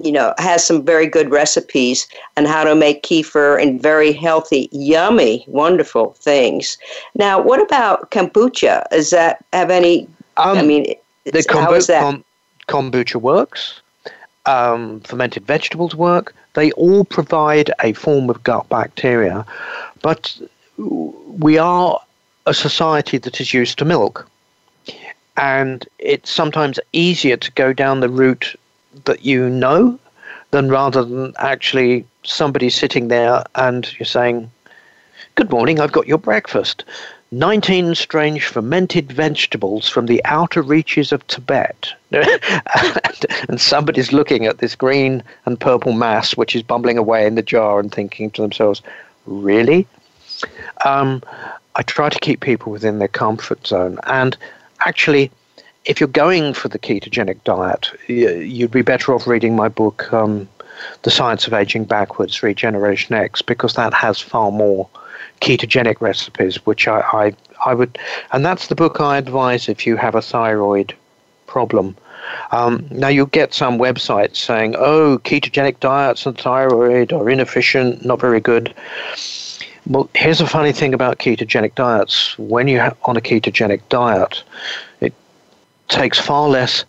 you 0.02 0.12
know, 0.12 0.32
has 0.38 0.64
some 0.64 0.84
very 0.84 1.06
good 1.06 1.30
recipes 1.30 2.06
on 2.36 2.44
how 2.44 2.62
to 2.62 2.74
make 2.74 3.02
kefir 3.02 3.60
and 3.60 3.82
very 3.82 4.12
healthy, 4.12 4.68
yummy, 4.70 5.44
wonderful 5.48 6.12
things. 6.12 6.78
Now, 7.16 7.40
what 7.40 7.60
about 7.60 8.10
kombucha? 8.12 8.88
Does 8.90 9.10
that 9.10 9.44
have 9.52 9.70
any? 9.70 10.08
Um, 10.36 10.58
I 10.58 10.62
mean, 10.62 10.94
the 11.24 11.32
kombu- 11.40 12.00
kom- 12.00 12.24
kombucha 12.68 13.16
works. 13.16 13.80
Um, 14.46 15.00
fermented 15.00 15.46
vegetables 15.46 15.94
work. 15.94 16.34
They 16.54 16.70
all 16.72 17.04
provide 17.04 17.70
a 17.82 17.92
form 17.92 18.30
of 18.30 18.42
gut 18.44 18.68
bacteria, 18.68 19.44
but 20.00 20.40
we 20.78 21.58
are 21.58 22.00
a 22.46 22.54
society 22.54 23.18
that 23.18 23.40
is 23.40 23.52
used 23.52 23.78
to 23.78 23.84
milk. 23.84 24.26
And 25.36 25.86
it's 25.98 26.30
sometimes 26.30 26.80
easier 26.92 27.36
to 27.36 27.52
go 27.52 27.72
down 27.72 28.00
the 28.00 28.08
route 28.08 28.54
that 29.04 29.24
you 29.24 29.48
know 29.48 29.98
than 30.50 30.68
rather 30.68 31.04
than 31.04 31.34
actually 31.38 32.04
somebody 32.24 32.70
sitting 32.70 33.08
there 33.08 33.44
and 33.54 33.92
you're 33.98 34.06
saying, 34.06 34.50
Good 35.34 35.50
morning, 35.50 35.78
I've 35.78 35.92
got 35.92 36.08
your 36.08 36.18
breakfast. 36.18 36.84
19 37.30 37.94
strange 37.94 38.46
fermented 38.46 39.12
vegetables 39.12 39.88
from 39.88 40.06
the 40.06 40.24
outer 40.24 40.62
reaches 40.62 41.12
of 41.12 41.24
Tibet. 41.26 41.92
and, 42.10 43.26
and 43.48 43.60
somebody's 43.60 44.12
looking 44.12 44.46
at 44.46 44.58
this 44.58 44.74
green 44.74 45.22
and 45.44 45.60
purple 45.60 45.92
mass 45.92 46.36
which 46.36 46.56
is 46.56 46.62
bubbling 46.62 46.96
away 46.96 47.26
in 47.26 47.34
the 47.34 47.42
jar 47.42 47.78
and 47.78 47.92
thinking 47.92 48.30
to 48.30 48.42
themselves, 48.42 48.82
Really? 49.26 49.86
Um, 50.84 51.22
I 51.76 51.82
try 51.82 52.08
to 52.08 52.18
keep 52.18 52.40
people 52.40 52.72
within 52.72 52.98
their 52.98 53.08
comfort 53.08 53.66
zone. 53.66 53.98
And 54.04 54.36
actually, 54.80 55.30
if 55.84 56.00
you're 56.00 56.08
going 56.08 56.54
for 56.54 56.68
the 56.68 56.78
ketogenic 56.78 57.42
diet, 57.44 57.90
you'd 58.08 58.70
be 58.70 58.82
better 58.82 59.14
off 59.14 59.26
reading 59.26 59.56
my 59.56 59.68
book, 59.68 60.12
um, 60.12 60.48
The 61.02 61.10
Science 61.10 61.46
of 61.46 61.54
Aging 61.54 61.84
Backwards 61.84 62.42
Regeneration 62.42 63.14
X, 63.14 63.42
because 63.42 63.74
that 63.74 63.94
has 63.94 64.20
far 64.20 64.50
more 64.50 64.88
ketogenic 65.40 66.00
recipes, 66.00 66.66
which 66.66 66.88
I, 66.88 67.00
I, 67.00 67.32
I 67.64 67.74
would, 67.74 67.98
and 68.32 68.44
that's 68.44 68.68
the 68.68 68.74
book 68.74 69.00
I 69.00 69.18
advise 69.18 69.68
if 69.68 69.86
you 69.86 69.96
have 69.96 70.14
a 70.14 70.22
thyroid 70.22 70.94
problem. 71.46 71.96
Um, 72.52 72.86
now, 72.90 73.08
you'll 73.08 73.26
get 73.26 73.54
some 73.54 73.78
websites 73.78 74.36
saying, 74.36 74.74
oh, 74.76 75.18
ketogenic 75.24 75.80
diets 75.80 76.26
and 76.26 76.36
thyroid 76.36 77.12
are 77.12 77.30
inefficient, 77.30 78.04
not 78.04 78.20
very 78.20 78.40
good. 78.40 78.74
Well, 79.88 80.10
here's 80.14 80.42
a 80.42 80.46
funny 80.46 80.72
thing 80.72 80.92
about 80.92 81.18
ketogenic 81.18 81.74
diets. 81.74 82.36
When 82.38 82.68
you're 82.68 82.94
on 83.04 83.16
a 83.16 83.22
ketogenic 83.22 83.80
diet, 83.88 84.44
it 85.00 85.14
takes 85.88 86.18
far 86.20 86.46
less 86.46 86.84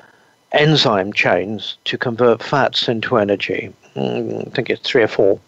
enzyme 0.51 1.13
chains 1.13 1.77
to 1.85 1.97
convert 1.97 2.43
fats 2.43 2.89
into 2.89 3.15
energy. 3.15 3.73
Mm, 3.95 4.47
I 4.47 4.49
think 4.51 4.69
it's 4.69 4.81
three 4.81 5.01
or 5.01 5.07
four, 5.07 5.39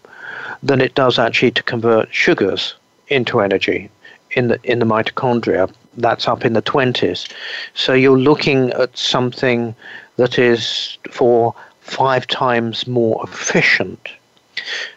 than 0.62 0.80
it 0.80 0.94
does 0.94 1.18
actually 1.18 1.50
to 1.50 1.62
convert 1.62 2.14
sugars 2.14 2.74
into 3.08 3.40
energy 3.40 3.90
in 4.30 4.48
the 4.48 4.58
in 4.64 4.78
the 4.78 4.86
mitochondria. 4.86 5.70
That's 5.98 6.26
up 6.26 6.46
in 6.46 6.54
the 6.54 6.62
20s. 6.62 7.30
So 7.74 7.92
you're 7.92 8.18
looking 8.18 8.70
at 8.70 8.96
something 8.96 9.74
that 10.16 10.38
is 10.38 10.96
for 11.10 11.54
five 11.80 12.26
times 12.28 12.86
more 12.86 13.22
efficient 13.24 14.08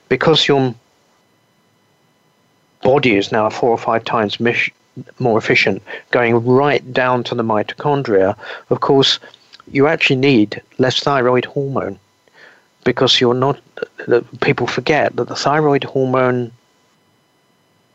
because 0.07 0.47
your 0.47 0.73
body 2.85 3.15
is 3.15 3.31
now 3.31 3.49
four 3.49 3.71
or 3.71 3.77
five 3.77 4.03
times 4.05 4.39
more 5.19 5.37
efficient, 5.37 5.81
going 6.11 6.35
right 6.45 6.93
down 6.93 7.23
to 7.23 7.35
the 7.35 7.43
mitochondria. 7.43 8.37
Of 8.69 8.79
course, 8.79 9.19
you 9.71 9.87
actually 9.87 10.17
need 10.17 10.61
less 10.77 10.99
thyroid 10.99 11.45
hormone 11.45 11.99
because 12.83 13.19
you're 13.19 13.33
not. 13.33 13.59
People 14.41 14.67
forget 14.67 15.15
that 15.15 15.27
the 15.27 15.35
thyroid 15.35 15.83
hormone 15.83 16.51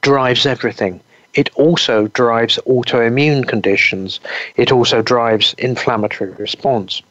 drives 0.03 0.45
everything. 0.45 1.01
It 1.35 1.49
also 1.55 2.09
drives 2.09 2.59
autoimmune 2.67 3.47
conditions. 3.47 4.19
It 4.57 4.73
also 4.73 5.01
drives 5.01 5.55
inflammatory 5.59 6.33
response. 6.33 7.03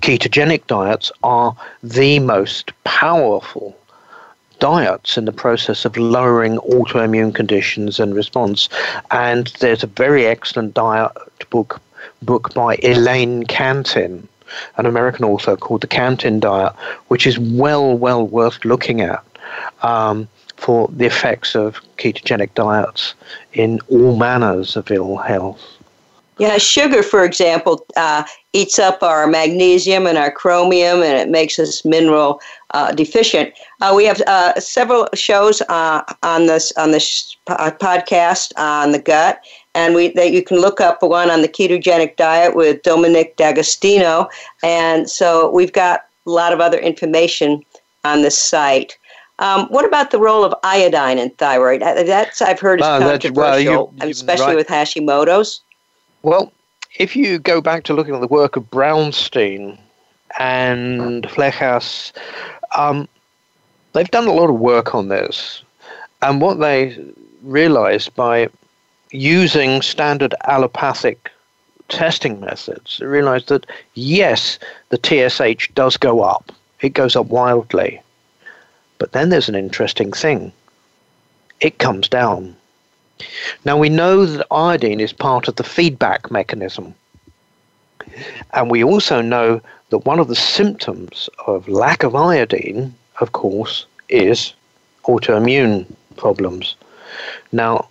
Ketogenic 0.00 0.66
diets 0.66 1.12
are 1.22 1.54
the 1.84 2.18
most 2.18 2.72
powerful 2.82 3.76
diets 4.62 5.18
in 5.18 5.24
the 5.24 5.32
process 5.32 5.84
of 5.84 5.96
lowering 5.96 6.56
autoimmune 6.58 7.34
conditions 7.34 7.98
and 7.98 8.14
response. 8.14 8.68
And 9.10 9.48
there's 9.58 9.82
a 9.82 9.88
very 9.88 10.24
excellent 10.24 10.72
diet 10.74 11.10
book 11.50 11.80
book 12.22 12.54
by 12.54 12.76
Elaine 12.84 13.42
Cantin, 13.46 14.28
an 14.76 14.86
American 14.86 15.24
author 15.24 15.56
called 15.56 15.80
The 15.80 15.88
Cantin 15.88 16.38
Diet, 16.38 16.72
which 17.08 17.26
is 17.26 17.40
well, 17.40 17.98
well 17.98 18.24
worth 18.24 18.64
looking 18.64 19.00
at. 19.00 19.24
Um, 19.82 20.28
for 20.56 20.88
the 20.92 21.06
effects 21.06 21.56
of 21.56 21.80
ketogenic 21.98 22.54
diets 22.54 23.14
in 23.54 23.80
all 23.88 24.16
manners 24.16 24.76
of 24.76 24.88
ill 24.92 25.16
health. 25.16 25.60
Yeah, 26.38 26.56
sugar, 26.58 27.02
for 27.02 27.24
example, 27.24 27.84
uh, 27.96 28.22
eats 28.52 28.78
up 28.78 29.02
our 29.02 29.26
magnesium 29.26 30.06
and 30.06 30.18
our 30.18 30.30
chromium, 30.30 31.02
and 31.02 31.16
it 31.18 31.28
makes 31.30 31.58
us 31.58 31.84
mineral 31.84 32.40
uh, 32.72 32.92
deficient. 32.92 33.52
Uh, 33.80 33.92
we 33.94 34.04
have 34.04 34.20
uh, 34.22 34.58
several 34.60 35.08
shows 35.14 35.62
uh, 35.62 36.02
on 36.22 36.46
this 36.46 36.72
on 36.76 36.90
this 36.90 37.36
uh, 37.46 37.70
podcast 37.70 38.52
on 38.56 38.92
the 38.92 38.98
gut, 38.98 39.40
and 39.74 39.94
we 39.94 40.08
that 40.12 40.32
you 40.32 40.42
can 40.42 40.58
look 40.58 40.80
up 40.80 41.02
one 41.02 41.30
on 41.30 41.42
the 41.42 41.48
ketogenic 41.48 42.16
diet 42.16 42.54
with 42.54 42.82
Dominic 42.82 43.36
D'Agostino, 43.36 44.28
and 44.62 45.08
so 45.08 45.50
we've 45.50 45.72
got 45.72 46.04
a 46.26 46.30
lot 46.30 46.52
of 46.52 46.60
other 46.60 46.78
information 46.78 47.64
on 48.04 48.22
this 48.22 48.36
site. 48.36 48.98
Um, 49.38 49.66
what 49.68 49.84
about 49.84 50.10
the 50.10 50.20
role 50.20 50.44
of 50.44 50.54
iodine 50.62 51.18
in 51.18 51.30
thyroid? 51.30 51.80
That's 51.80 52.42
I've 52.42 52.60
heard 52.60 52.80
is 52.80 52.86
controversial, 52.86 53.92
well, 53.96 54.06
you, 54.06 54.10
especially 54.10 54.46
right. 54.46 54.56
with 54.56 54.68
Hashimoto's. 54.68 55.62
Well, 56.22 56.52
if 56.96 57.16
you 57.16 57.38
go 57.38 57.60
back 57.60 57.84
to 57.84 57.94
looking 57.94 58.14
at 58.14 58.20
the 58.20 58.26
work 58.26 58.56
of 58.56 58.70
Brownstein 58.70 59.78
and 60.38 61.24
Flechas, 61.24 62.12
um, 62.76 63.08
they've 63.92 64.10
done 64.10 64.26
a 64.26 64.32
lot 64.32 64.50
of 64.50 64.58
work 64.58 64.94
on 64.94 65.08
this. 65.08 65.62
And 66.20 66.40
what 66.40 66.60
they 66.60 66.96
realized 67.42 68.14
by 68.14 68.48
using 69.10 69.82
standard 69.82 70.34
allopathic 70.44 71.30
testing 71.88 72.40
methods, 72.40 72.98
they 72.98 73.06
realized 73.06 73.48
that 73.48 73.66
yes, 73.94 74.58
the 74.90 74.98
TSH 75.02 75.68
does 75.74 75.96
go 75.96 76.22
up. 76.22 76.52
It 76.80 76.94
goes 76.94 77.16
up 77.16 77.26
wildly. 77.26 78.00
But 78.98 79.12
then 79.12 79.30
there's 79.30 79.48
an 79.48 79.54
interesting 79.54 80.12
thing 80.12 80.52
it 81.60 81.78
comes 81.78 82.08
down. 82.08 82.56
Now 83.64 83.76
we 83.76 83.88
know 83.88 84.26
that 84.26 84.46
iodine 84.50 85.00
is 85.00 85.12
part 85.12 85.48
of 85.48 85.56
the 85.56 85.64
feedback 85.64 86.30
mechanism. 86.30 86.94
And 88.52 88.70
we 88.70 88.82
also 88.82 89.20
know 89.20 89.60
that 89.90 89.98
one 89.98 90.18
of 90.18 90.28
the 90.28 90.34
symptoms 90.34 91.28
of 91.46 91.68
lack 91.68 92.02
of 92.02 92.14
iodine, 92.14 92.94
of 93.20 93.32
course, 93.32 93.86
is 94.08 94.54
autoimmune 95.04 95.86
problems. 96.16 96.76
Now, 97.52 97.88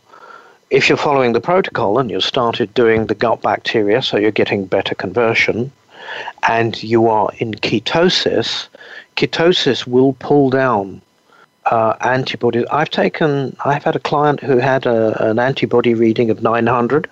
if 0.69 0.87
you're 0.87 0.97
following 0.97 1.33
the 1.33 1.41
protocol 1.41 1.99
and 1.99 2.09
you've 2.09 2.23
started 2.23 2.73
doing 2.73 3.07
the 3.07 3.15
gut 3.15 3.41
bacteria, 3.41 4.01
so 4.01 4.17
you're 4.17 4.31
getting 4.31 4.65
better 4.65 4.95
conversion, 4.95 5.71
and 6.43 6.81
you 6.81 7.07
are 7.07 7.29
in 7.39 7.53
ketosis, 7.53 8.67
ketosis 9.15 9.85
will 9.85 10.13
pull 10.13 10.49
down 10.49 11.01
uh, 11.65 11.95
antibodies. 12.01 12.65
I've 12.71 12.89
taken, 12.89 13.55
I've 13.63 13.83
had 13.83 13.95
a 13.95 13.99
client 13.99 14.39
who 14.41 14.57
had 14.57 14.85
a, 14.85 15.29
an 15.29 15.39
antibody 15.39 15.93
reading 15.93 16.29
of 16.29 16.41
900 16.41 17.09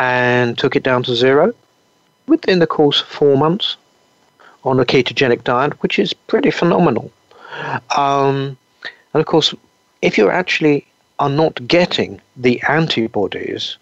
and 0.00 0.58
took 0.58 0.76
it 0.76 0.82
down 0.82 1.02
to 1.04 1.14
zero 1.14 1.54
within 2.26 2.58
the 2.58 2.66
course 2.66 3.00
of 3.00 3.06
four 3.06 3.36
months 3.36 3.76
on 4.64 4.80
a 4.80 4.84
ketogenic 4.84 5.44
diet, 5.44 5.80
which 5.82 5.98
is 5.98 6.12
pretty 6.12 6.50
phenomenal. 6.50 7.10
Um, 7.96 8.58
and 9.14 9.20
of 9.20 9.26
course, 9.26 9.54
if 10.02 10.18
you 10.18 10.28
actually 10.28 10.86
are 11.18 11.30
not 11.30 11.66
getting 11.66 12.20
the 12.36 12.60
antibodies, 12.68 13.78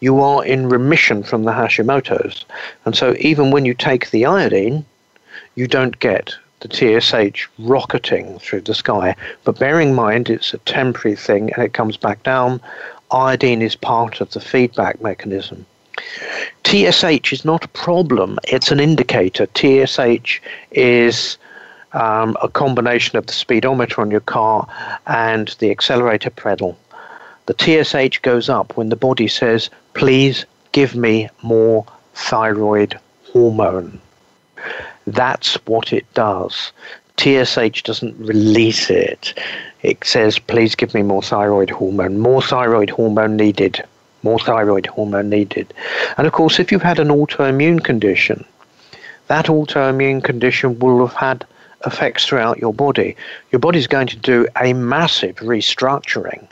you 0.00 0.20
are 0.20 0.44
in 0.44 0.68
remission 0.68 1.22
from 1.22 1.44
the 1.44 1.52
Hashimoto's. 1.52 2.44
And 2.84 2.94
so 2.94 3.16
even 3.18 3.50
when 3.50 3.64
you 3.64 3.74
take 3.74 4.10
the 4.10 4.26
iodine, 4.26 4.84
you 5.54 5.66
don't 5.66 5.98
get 5.98 6.36
the 6.60 6.68
TSH 6.68 7.48
rocketing 7.58 8.38
through 8.38 8.62
the 8.62 8.74
sky. 8.74 9.14
But 9.44 9.58
bearing 9.58 9.90
in 9.90 9.94
mind 9.94 10.30
it's 10.30 10.54
a 10.54 10.58
temporary 10.58 11.16
thing 11.16 11.52
and 11.52 11.64
it 11.64 11.72
comes 11.72 11.96
back 11.96 12.22
down, 12.22 12.60
iodine 13.10 13.62
is 13.62 13.76
part 13.76 14.20
of 14.20 14.30
the 14.30 14.40
feedback 14.40 15.00
mechanism. 15.00 15.66
TSH 16.64 17.32
is 17.32 17.44
not 17.44 17.64
a 17.64 17.68
problem, 17.68 18.38
it's 18.44 18.70
an 18.70 18.80
indicator. 18.80 19.46
TSH 19.54 20.40
is 20.72 21.38
um, 21.92 22.36
a 22.42 22.48
combination 22.48 23.16
of 23.16 23.26
the 23.26 23.32
speedometer 23.32 24.00
on 24.00 24.10
your 24.10 24.20
car 24.20 24.68
and 25.06 25.54
the 25.58 25.70
accelerator 25.70 26.30
pedal. 26.30 26.76
The 27.46 27.54
TSH 27.54 28.18
goes 28.18 28.48
up 28.48 28.76
when 28.76 28.88
the 28.88 28.96
body 28.96 29.28
says, 29.28 29.70
please 29.94 30.44
give 30.72 30.94
me 30.94 31.28
more 31.42 31.86
thyroid 32.14 32.98
hormone. 33.32 34.00
That's 35.06 35.54
what 35.66 35.92
it 35.92 36.06
does. 36.14 36.72
TSH 37.16 37.82
doesn't 37.82 38.18
release 38.18 38.90
it. 38.90 39.38
It 39.82 40.04
says, 40.04 40.38
please 40.38 40.74
give 40.74 40.94
me 40.94 41.02
more 41.02 41.22
thyroid 41.22 41.70
hormone. 41.70 42.18
More 42.18 42.42
thyroid 42.42 42.90
hormone 42.90 43.36
needed. 43.36 43.82
More 44.22 44.38
thyroid 44.38 44.86
hormone 44.86 45.30
needed. 45.30 45.72
And 46.18 46.26
of 46.26 46.32
course, 46.32 46.58
if 46.58 46.70
you've 46.70 46.82
had 46.82 46.98
an 46.98 47.08
autoimmune 47.08 47.82
condition, 47.82 48.44
that 49.28 49.46
autoimmune 49.46 50.22
condition 50.22 50.78
will 50.78 51.06
have 51.06 51.16
had 51.16 51.46
effects 51.84 52.26
throughout 52.26 52.58
your 52.58 52.74
body. 52.74 53.16
Your 53.52 53.60
body's 53.60 53.86
going 53.86 54.08
to 54.08 54.16
do 54.16 54.46
a 54.60 54.72
massive 54.72 55.36
restructuring 55.36 56.46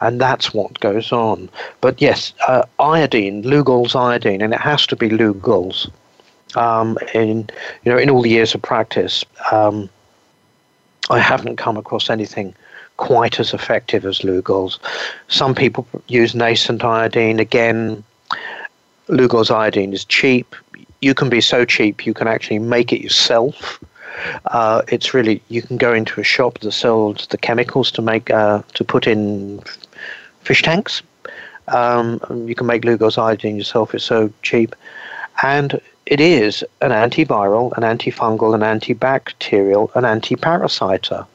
and 0.00 0.20
that's 0.20 0.52
what 0.52 0.78
goes 0.80 1.12
on. 1.12 1.48
But 1.80 2.00
yes, 2.00 2.32
uh, 2.46 2.64
iodine, 2.78 3.42
Lugol's 3.42 3.94
iodine, 3.94 4.42
and 4.42 4.52
it 4.52 4.60
has 4.60 4.86
to 4.88 4.96
be 4.96 5.08
Lugol's. 5.08 5.88
Um, 6.56 6.98
in 7.14 7.48
you 7.84 7.92
know, 7.92 7.98
in 7.98 8.10
all 8.10 8.22
the 8.22 8.30
years 8.30 8.54
of 8.54 8.62
practice, 8.62 9.24
um, 9.52 9.88
I 11.10 11.18
haven't 11.18 11.56
come 11.56 11.76
across 11.76 12.10
anything 12.10 12.54
quite 12.96 13.38
as 13.38 13.52
effective 13.52 14.04
as 14.04 14.20
Lugol's. 14.20 14.78
Some 15.28 15.54
people 15.54 15.86
use 16.08 16.34
nascent 16.34 16.82
iodine. 16.82 17.38
Again, 17.38 18.02
Lugol's 19.08 19.50
iodine 19.50 19.92
is 19.92 20.04
cheap. 20.04 20.54
You 21.00 21.14
can 21.14 21.28
be 21.28 21.40
so 21.40 21.64
cheap 21.64 22.06
you 22.06 22.14
can 22.14 22.26
actually 22.26 22.58
make 22.58 22.92
it 22.92 23.02
yourself. 23.02 23.82
Uh, 24.46 24.82
it's 24.88 25.12
really 25.12 25.42
you 25.48 25.60
can 25.62 25.76
go 25.76 25.92
into 25.92 26.20
a 26.20 26.24
shop 26.24 26.58
that 26.60 26.72
sells 26.72 27.26
the 27.28 27.38
chemicals 27.38 27.90
to 27.92 28.02
make 28.02 28.30
uh, 28.30 28.62
to 28.74 28.82
put 28.82 29.06
in 29.06 29.60
fish 30.40 30.62
tanks. 30.62 31.02
Um, 31.68 32.20
you 32.48 32.54
can 32.54 32.66
make 32.66 32.82
Lugol's 32.82 33.18
iodine 33.18 33.56
yourself. 33.56 33.94
It's 33.94 34.04
so 34.04 34.32
cheap, 34.42 34.74
and 35.42 35.80
it 36.06 36.20
is 36.20 36.64
an 36.80 36.90
antiviral, 36.90 37.76
an 37.76 37.82
antifungal, 37.82 38.54
an 38.54 38.60
antibacterial, 38.60 39.94
an 39.94 40.04
antiparasiter. 40.04 41.26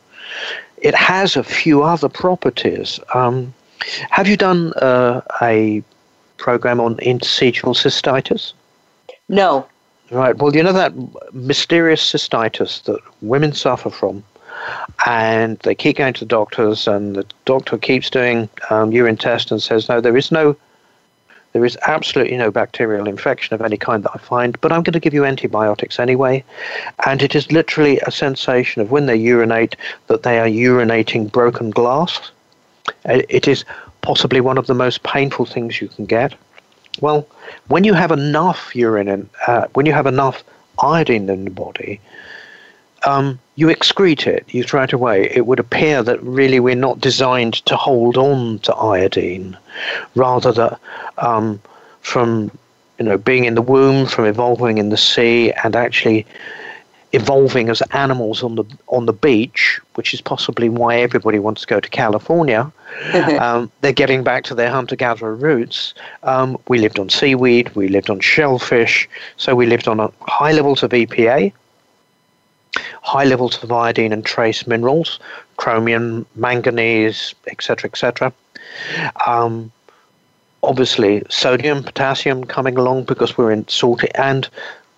It 0.78 0.96
has 0.96 1.36
a 1.36 1.44
few 1.44 1.84
other 1.84 2.10
properties. 2.10 3.00
Um, 3.14 3.54
have 4.10 4.28
you 4.28 4.38
done 4.38 4.74
uh, 4.74 5.22
a 5.42 5.84
program 6.38 6.80
on 6.80 6.98
interstitial 7.00 7.74
cystitis? 7.74 8.54
No. 9.30 9.68
Right. 10.10 10.36
Well, 10.38 10.56
you 10.56 10.64
know 10.64 10.74
that 10.74 10.94
mysterious 11.34 12.02
cystitis 12.12 12.84
that 12.84 13.00
women 13.22 13.54
suffer 13.54 13.90
from, 13.90 14.24
and 15.06 15.58
they 15.60 15.76
keep 15.76 15.98
going 15.98 16.14
to 16.14 16.22
the 16.22 16.26
doctors, 16.26 16.88
and 16.88 17.16
the 17.16 17.26
doctor 17.46 17.78
keeps 17.78 18.10
doing 18.10 18.50
um, 18.70 18.92
urine 18.92 19.18
tests 19.18 19.52
and 19.52 19.62
says, 19.62 19.88
no, 19.88 20.02
there 20.02 20.18
is 20.18 20.32
no, 20.32 20.56
there 21.54 21.66
is 21.66 21.78
absolutely 21.86 22.38
no 22.38 22.52
bacterial 22.52 23.08
infection 23.08 23.54
of 23.54 23.62
any 23.62 23.78
kind 23.78 24.04
that 24.04 24.12
I 24.14 24.18
find, 24.18 24.60
but 24.62 24.72
I'm 24.72 24.84
going 24.84 24.94
to 24.94 25.00
give 25.00 25.14
you 25.14 25.26
antibiotics 25.26 26.00
anyway. 26.00 26.44
And 27.06 27.22
it 27.22 27.36
is 27.36 27.52
literally 27.52 28.00
a 28.00 28.12
sensation 28.12 28.82
of 28.82 28.92
when 28.92 29.06
they 29.06 29.16
urinate 29.16 29.76
that 30.08 30.24
they 30.24 30.40
are 30.40 30.48
urinating 30.48 31.32
broken 31.32 31.70
glass. 31.70 32.32
It 33.06 33.48
is 33.48 33.66
possibly 34.02 34.42
one 34.42 34.58
of 34.58 34.68
the 34.68 34.74
most 34.74 35.04
painful 35.04 35.46
things 35.46 35.82
you 35.82 35.88
can 35.90 36.06
get. 36.06 36.34
Well, 37.00 37.28
when 37.68 37.84
you 37.84 37.94
have 37.94 38.12
enough 38.12 38.76
urine, 38.76 39.08
in, 39.08 39.30
uh, 39.48 39.68
when 39.74 39.86
you 39.86 39.94
have 39.94 40.08
enough 40.08 40.44
iodine 40.82 41.30
in 41.30 41.46
the 41.46 41.52
body, 41.52 42.00
um, 43.06 43.40
you 43.62 43.68
excrete 43.68 44.26
it, 44.26 44.44
you 44.50 44.64
throw 44.64 44.82
it 44.82 44.92
away. 44.92 45.30
It 45.32 45.46
would 45.46 45.60
appear 45.60 46.02
that 46.02 46.20
really 46.24 46.60
we're 46.60 46.74
not 46.74 47.00
designed 47.00 47.64
to 47.68 47.76
hold 47.78 48.18
on 48.18 48.58
to 48.60 48.74
iodine, 48.74 49.56
rather 50.16 50.52
that 50.52 50.80
um, 51.20 51.62
from 52.00 52.50
you 52.98 53.06
know 53.06 53.20
being 53.20 53.46
in 53.46 53.54
the 53.54 53.62
womb, 53.62 54.08
from 54.08 54.26
evolving 54.26 54.80
in 54.80 54.90
the 54.90 54.98
sea, 54.98 55.52
and 55.64 55.76
actually 55.76 56.26
evolving 57.14 57.70
as 57.70 57.84
animals 57.92 58.42
on 58.42 58.56
the 58.56 58.64
on 58.88 59.06
the 59.06 59.14
beach, 59.14 59.80
which 59.94 60.12
is 60.16 60.22
possibly 60.22 60.68
why 60.68 60.96
everybody 60.98 61.38
wants 61.38 61.62
to 61.62 61.68
go 61.68 61.80
to 61.80 61.90
California. 61.90 62.72
um, 63.40 63.72
they're 63.82 63.94
getting 63.94 64.24
back 64.24 64.44
to 64.46 64.56
their 64.56 64.72
hunter-gatherer 64.72 65.36
roots. 65.36 65.94
Um, 66.24 66.58
we 66.68 66.80
lived 66.80 66.98
on 66.98 67.10
seaweed, 67.10 67.76
we 67.76 67.90
lived 67.90 68.10
on 68.10 68.22
shellfish, 68.22 69.08
so 69.38 69.54
we 69.54 69.68
lived 69.68 69.88
on 69.88 70.00
a 70.00 70.12
high 70.22 70.52
levels 70.52 70.82
of 70.82 70.90
EPA, 70.90 71.54
high 73.02 73.26
levels 73.26 73.62
of 73.64 73.72
iodine 73.72 74.14
and 74.14 74.26
trace 74.26 74.66
minerals, 74.66 75.20
chromium, 75.58 76.26
manganese, 76.36 77.36
etc., 77.48 77.90
etc. 77.90 78.34
Um, 79.28 79.72
obviously, 80.64 81.24
sodium, 81.30 81.84
potassium 81.84 82.46
coming 82.46 82.78
along 82.78 83.04
because 83.06 83.38
we're 83.38 83.52
in 83.52 83.68
salty 83.68 84.10
and 84.16 84.48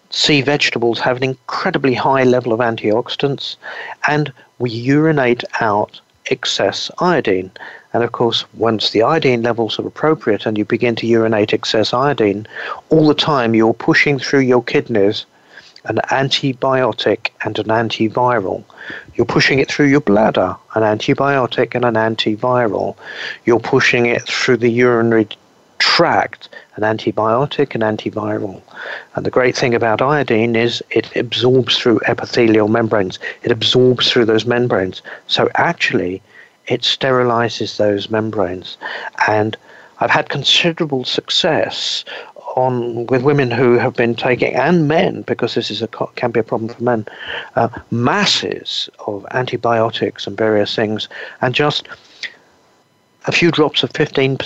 sea 0.09 0.41
vegetables 0.41 0.99
have 0.99 1.17
an 1.17 1.23
incredibly 1.23 1.93
high 1.93 2.23
level 2.23 2.53
of 2.53 2.59
antioxidants, 2.59 3.55
and 4.07 4.31
we 4.59 4.69
urinate 4.69 5.43
out 5.59 5.99
excess 6.29 6.91
iodine. 6.99 7.51
And 7.93 8.03
of 8.03 8.11
course, 8.11 8.45
once 8.53 8.91
the 8.91 9.03
iodine 9.03 9.41
levels 9.41 9.79
are 9.79 9.87
appropriate 9.87 10.45
and 10.45 10.57
you 10.57 10.65
begin 10.65 10.95
to 10.97 11.07
urinate 11.07 11.53
excess 11.53 11.93
iodine, 11.93 12.47
all 12.89 13.07
the 13.07 13.13
time 13.13 13.55
you're 13.55 13.73
pushing 13.73 14.19
through 14.19 14.41
your 14.41 14.63
kidneys 14.63 15.25
an 15.85 15.99
antibiotic 16.09 17.29
and 17.43 17.59
an 17.59 17.67
antiviral. 17.67 18.63
You're 19.15 19.25
pushing 19.25 19.59
it 19.59 19.69
through 19.69 19.87
your 19.87 20.01
bladder, 20.01 20.55
an 20.75 20.83
antibiotic 20.83 21.75
and 21.75 21.85
an 21.85 21.95
antiviral. 21.95 22.95
You're 23.45 23.59
pushing 23.59 24.05
it 24.05 24.23
through 24.23 24.57
the 24.57 24.69
urinary 24.69 25.27
tract, 25.79 26.49
an 26.75 26.83
antibiotic, 26.83 27.75
and 27.75 27.83
antiviral. 27.83 28.61
And 29.15 29.25
the 29.25 29.29
great 29.29 29.55
thing 29.55 29.75
about 29.75 30.01
iodine 30.01 30.55
is 30.55 30.81
it 30.89 31.13
absorbs 31.15 31.77
through 31.77 31.99
epithelial 32.07 32.69
membranes, 32.69 33.19
it 33.43 33.51
absorbs 33.51 34.09
through 34.09 34.25
those 34.25 34.45
membranes. 34.45 35.01
So 35.27 35.49
actually, 35.55 36.21
it 36.67 36.81
sterilizes 36.81 37.77
those 37.77 38.09
membranes. 38.09 38.77
And 39.27 39.57
I've 39.99 40.09
had 40.09 40.29
considerable 40.29 41.03
success 41.03 42.03
on 42.55 43.05
with 43.07 43.23
women 43.23 43.51
who 43.51 43.77
have 43.77 43.95
been 43.95 44.15
taking 44.15 44.53
and 44.53 44.87
men 44.87 45.21
because 45.23 45.55
this 45.55 45.71
is 45.71 45.81
a 45.81 45.87
can 46.15 46.31
be 46.31 46.39
a 46.39 46.43
problem 46.43 46.69
for 46.69 46.83
men 46.83 47.05
uh, 47.55 47.67
masses 47.91 48.89
of 49.07 49.25
antibiotics 49.31 50.27
and 50.27 50.37
various 50.37 50.75
things 50.75 51.09
and 51.41 51.55
just 51.55 51.87
a 53.25 53.31
few 53.31 53.51
drops 53.51 53.83
of 53.83 53.91
15% 53.93 54.37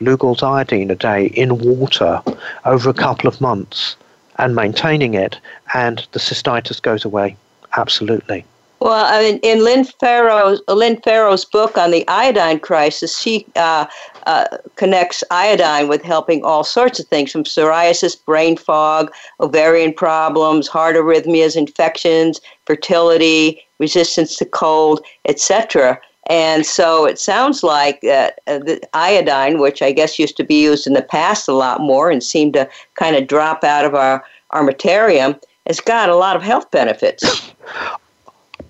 Lugol's 0.00 0.42
iodine 0.42 0.90
a 0.90 0.94
day 0.94 1.26
in 1.26 1.58
water 1.58 2.22
over 2.64 2.88
a 2.88 2.94
couple 2.94 3.28
of 3.28 3.40
months 3.40 3.96
and 4.38 4.54
maintaining 4.54 5.14
it, 5.14 5.38
and 5.74 6.06
the 6.12 6.18
cystitis 6.18 6.80
goes 6.80 7.04
away. 7.04 7.36
Absolutely. 7.76 8.44
Well, 8.82 9.04
I 9.06 9.22
mean, 9.22 9.38
in 9.44 9.62
Lynne 9.62 9.84
Farrow's, 9.84 10.60
Lynne 10.66 11.00
Farrow's 11.02 11.44
book 11.44 11.78
on 11.78 11.92
the 11.92 12.04
iodine 12.08 12.58
crisis, 12.58 13.16
she 13.16 13.46
uh, 13.54 13.86
uh, 14.26 14.58
connects 14.74 15.22
iodine 15.30 15.86
with 15.86 16.02
helping 16.02 16.42
all 16.42 16.64
sorts 16.64 16.98
of 16.98 17.06
things 17.06 17.30
from 17.30 17.44
psoriasis, 17.44 18.16
brain 18.24 18.56
fog, 18.56 19.12
ovarian 19.38 19.94
problems, 19.94 20.66
heart 20.66 20.96
arrhythmias, 20.96 21.54
infections, 21.54 22.40
fertility, 22.66 23.62
resistance 23.78 24.36
to 24.38 24.46
cold, 24.46 25.00
etc. 25.26 26.00
And 26.26 26.66
so 26.66 27.04
it 27.04 27.20
sounds 27.20 27.62
like 27.62 28.00
that 28.00 28.40
uh, 28.48 28.58
the 28.58 28.80
iodine, 28.94 29.60
which 29.60 29.80
I 29.80 29.92
guess 29.92 30.18
used 30.18 30.36
to 30.38 30.44
be 30.44 30.60
used 30.60 30.88
in 30.88 30.94
the 30.94 31.02
past 31.02 31.46
a 31.46 31.52
lot 31.52 31.80
more 31.80 32.10
and 32.10 32.20
seemed 32.20 32.54
to 32.54 32.68
kind 32.94 33.14
of 33.14 33.28
drop 33.28 33.62
out 33.62 33.84
of 33.84 33.94
our 33.94 34.24
armamentarium, 34.52 35.40
has 35.68 35.78
got 35.78 36.08
a 36.08 36.16
lot 36.16 36.34
of 36.34 36.42
health 36.42 36.68
benefits. 36.72 37.52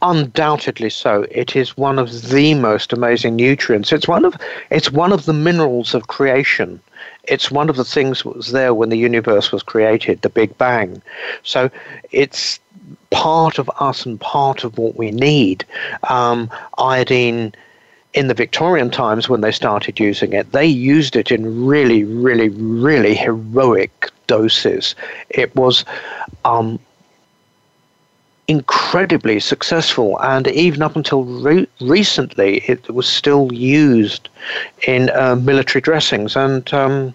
Undoubtedly 0.03 0.91
so. 0.91 1.27
It 1.31 1.55
is 1.55 1.77
one 1.77 1.99
of 1.99 2.31
the 2.31 2.55
most 2.55 2.93
amazing 2.93 3.37
nutrients. 3.37 3.93
It's 3.93 4.09
one 4.09 4.25
of 4.25 4.35
it's 4.71 4.91
one 4.91 5.13
of 5.13 5.27
the 5.27 5.33
minerals 5.33 5.95
of 5.95 6.09
creation. 6.09 6.81
It's 7.25 7.53
one 7.53 7.71
of 7.71 7.77
the 7.77 7.85
things 7.85 8.23
that 8.23 8.37
was 8.37 8.51
there 8.51 8.75
when 8.75 8.89
the 8.89 8.99
universe 8.99 9.53
was 9.53 9.63
created, 9.63 10.23
the 10.23 10.29
Big 10.29 10.59
Bang. 10.59 11.01
So 11.45 11.71
it's 12.11 12.59
part 13.11 13.61
of 13.61 13.71
us 13.79 14.05
and 14.05 14.21
part 14.21 14.65
of 14.65 14.77
what 14.77 14.97
we 14.97 15.13
need. 15.13 15.65
Um, 16.09 16.51
iodine 16.79 17.55
in 18.13 18.27
the 18.27 18.35
Victorian 18.35 18.91
times 18.91 19.29
when 19.29 19.41
they 19.41 19.53
started 19.53 20.01
using 20.01 20.33
it, 20.33 20.51
they 20.51 20.67
used 20.67 21.15
it 21.15 21.31
in 21.31 21.65
really, 21.65 22.03
really, 22.03 22.49
really 22.49 23.15
heroic 23.15 24.11
doses. 24.27 24.97
It 25.31 25.55
was 25.55 25.85
um, 26.45 26.81
incredibly 28.49 29.41
successful, 29.41 30.19
and 30.21 30.49
even 30.49 30.83
up 30.83 30.97
until 30.97 31.25
re- 31.25 31.69
recently, 31.81 32.59
it 32.67 32.89
was 32.91 33.07
still 33.07 33.53
used 33.53 34.29
in 34.87 35.11
uh, 35.11 35.37
military 35.37 35.81
dressings. 35.81 36.37
And 36.37 36.73
um, 36.75 37.15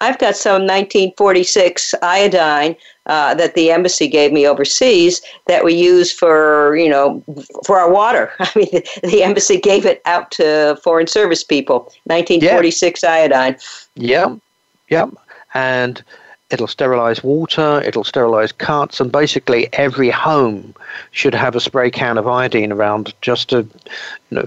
I've 0.00 0.18
got 0.18 0.34
some 0.34 0.62
1946 0.62 1.94
iodine 2.02 2.74
uh, 3.06 3.34
that 3.34 3.54
the 3.54 3.70
embassy 3.70 4.08
gave 4.08 4.32
me 4.32 4.46
overseas 4.46 5.22
that 5.46 5.64
we 5.64 5.74
use 5.74 6.12
for 6.12 6.76
you 6.76 6.88
know 6.88 7.22
for 7.64 7.78
our 7.78 7.90
water. 7.90 8.32
I 8.40 8.50
mean, 8.56 8.68
the, 8.72 9.00
the 9.04 9.22
embassy 9.22 9.58
gave 9.58 9.86
it 9.86 10.02
out 10.04 10.30
to 10.32 10.76
foreign 10.82 11.06
service 11.06 11.44
people. 11.44 11.80
1946 12.04 13.02
yeah. 13.02 13.12
iodine. 13.12 13.56
Yeah, 13.94 14.36
yeah. 14.88 15.06
and 15.54 16.02
it'll 16.52 16.66
sterilize 16.66 17.24
water, 17.24 17.82
it'll 17.84 18.04
sterilize 18.04 18.52
cuts, 18.52 19.00
and 19.00 19.10
basically 19.10 19.68
every 19.72 20.10
home 20.10 20.74
should 21.10 21.34
have 21.34 21.56
a 21.56 21.60
spray 21.60 21.90
can 21.90 22.18
of 22.18 22.28
iodine 22.28 22.72
around 22.72 23.14
just 23.22 23.48
to, 23.50 23.66
you 24.30 24.38
know, 24.38 24.46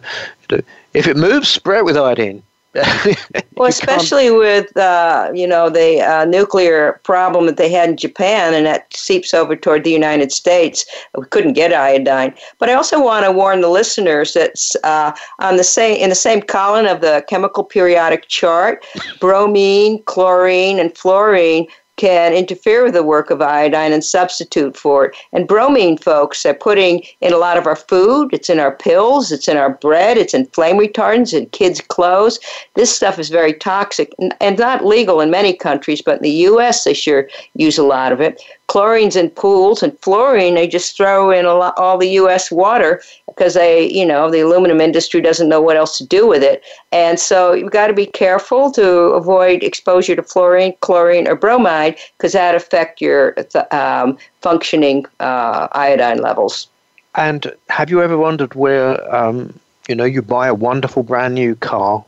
to, 0.49 0.63
if 0.93 1.07
it 1.07 1.17
moves, 1.17 1.49
spray 1.49 1.79
it 1.79 1.85
with 1.85 1.97
iodine. 1.97 2.43
well, 3.55 3.69
especially 3.69 4.29
with 4.31 4.75
uh, 4.75 5.31
you 5.33 5.47
know 5.47 5.69
the 5.69 6.01
uh, 6.01 6.25
nuclear 6.25 6.99
problem 7.03 7.45
that 7.45 7.55
they 7.55 7.71
had 7.71 7.89
in 7.89 7.95
Japan, 7.95 8.53
and 8.53 8.65
that 8.65 8.93
seeps 8.93 9.33
over 9.33 9.55
toward 9.55 9.85
the 9.85 9.91
United 9.91 10.31
States. 10.31 10.85
We 11.17 11.25
couldn't 11.27 11.53
get 11.53 11.73
iodine, 11.73 12.33
but 12.59 12.69
I 12.69 12.73
also 12.73 13.01
want 13.01 13.23
to 13.25 13.31
warn 13.31 13.61
the 13.61 13.69
listeners 13.69 14.33
that 14.33 14.59
uh, 14.83 15.13
on 15.39 15.55
the 15.55 15.63
same 15.63 15.95
in 15.97 16.09
the 16.09 16.15
same 16.15 16.41
column 16.41 16.85
of 16.85 16.99
the 16.99 17.23
chemical 17.29 17.63
periodic 17.63 18.27
chart, 18.27 18.85
bromine, 19.21 20.03
chlorine, 20.03 20.77
and 20.77 20.95
fluorine 20.97 21.67
can 21.97 22.33
interfere 22.33 22.83
with 22.83 22.93
the 22.93 23.03
work 23.03 23.29
of 23.29 23.41
iodine 23.41 23.93
and 23.93 24.03
substitute 24.03 24.75
for 24.75 25.05
it. 25.05 25.15
And 25.31 25.47
bromine, 25.47 25.97
folks, 25.97 26.45
are 26.45 26.53
putting 26.53 27.03
in 27.21 27.33
a 27.33 27.37
lot 27.37 27.57
of 27.57 27.67
our 27.67 27.75
food. 27.75 28.33
It's 28.33 28.49
in 28.49 28.59
our 28.59 28.71
pills. 28.71 29.31
It's 29.31 29.47
in 29.47 29.57
our 29.57 29.69
bread. 29.69 30.17
It's 30.17 30.33
in 30.33 30.45
flame 30.47 30.77
retardants 30.77 31.33
in 31.33 31.45
kids' 31.47 31.81
clothes. 31.81 32.39
This 32.75 32.95
stuff 32.95 33.19
is 33.19 33.29
very 33.29 33.53
toxic 33.53 34.13
and 34.39 34.59
not 34.59 34.85
legal 34.85 35.21
in 35.21 35.31
many 35.31 35.53
countries, 35.53 36.01
but 36.01 36.17
in 36.17 36.23
the 36.23 36.29
U.S. 36.29 36.83
they 36.83 36.93
sure 36.93 37.29
use 37.53 37.77
a 37.77 37.83
lot 37.83 38.11
of 38.11 38.19
it 38.19 38.41
chlorines 38.67 39.15
in 39.15 39.29
pools 39.29 39.83
and 39.83 39.97
fluorine 39.99 40.55
they 40.55 40.67
just 40.67 40.97
throw 40.97 41.31
in 41.31 41.45
lot, 41.45 41.73
all 41.77 41.97
the 41.97 42.09
US 42.21 42.51
water 42.51 43.01
because 43.27 43.53
they 43.53 43.91
you 43.91 44.05
know 44.05 44.29
the 44.29 44.39
aluminum 44.41 44.81
industry 44.81 45.21
doesn't 45.21 45.49
know 45.49 45.61
what 45.61 45.77
else 45.77 45.97
to 45.97 46.05
do 46.05 46.27
with 46.27 46.43
it. 46.43 46.63
And 46.91 47.19
so 47.19 47.53
you've 47.53 47.71
got 47.71 47.87
to 47.87 47.93
be 47.93 48.05
careful 48.05 48.71
to 48.71 48.87
avoid 49.13 49.63
exposure 49.63 50.15
to 50.15 50.23
fluorine 50.23 50.73
chlorine 50.81 51.27
or 51.27 51.35
bromide 51.35 51.97
because 52.17 52.33
that 52.33 52.55
affect 52.55 53.01
your 53.01 53.35
um, 53.71 54.17
functioning 54.41 55.05
uh, 55.19 55.67
iodine 55.73 56.19
levels. 56.19 56.67
And 57.15 57.53
have 57.69 57.89
you 57.89 58.01
ever 58.01 58.17
wondered 58.17 58.55
where 58.55 59.15
um, 59.15 59.57
you 59.87 59.95
know 59.95 60.05
you 60.05 60.21
buy 60.21 60.47
a 60.47 60.53
wonderful 60.53 61.03
brand 61.03 61.35
new 61.35 61.55
car 61.55 62.03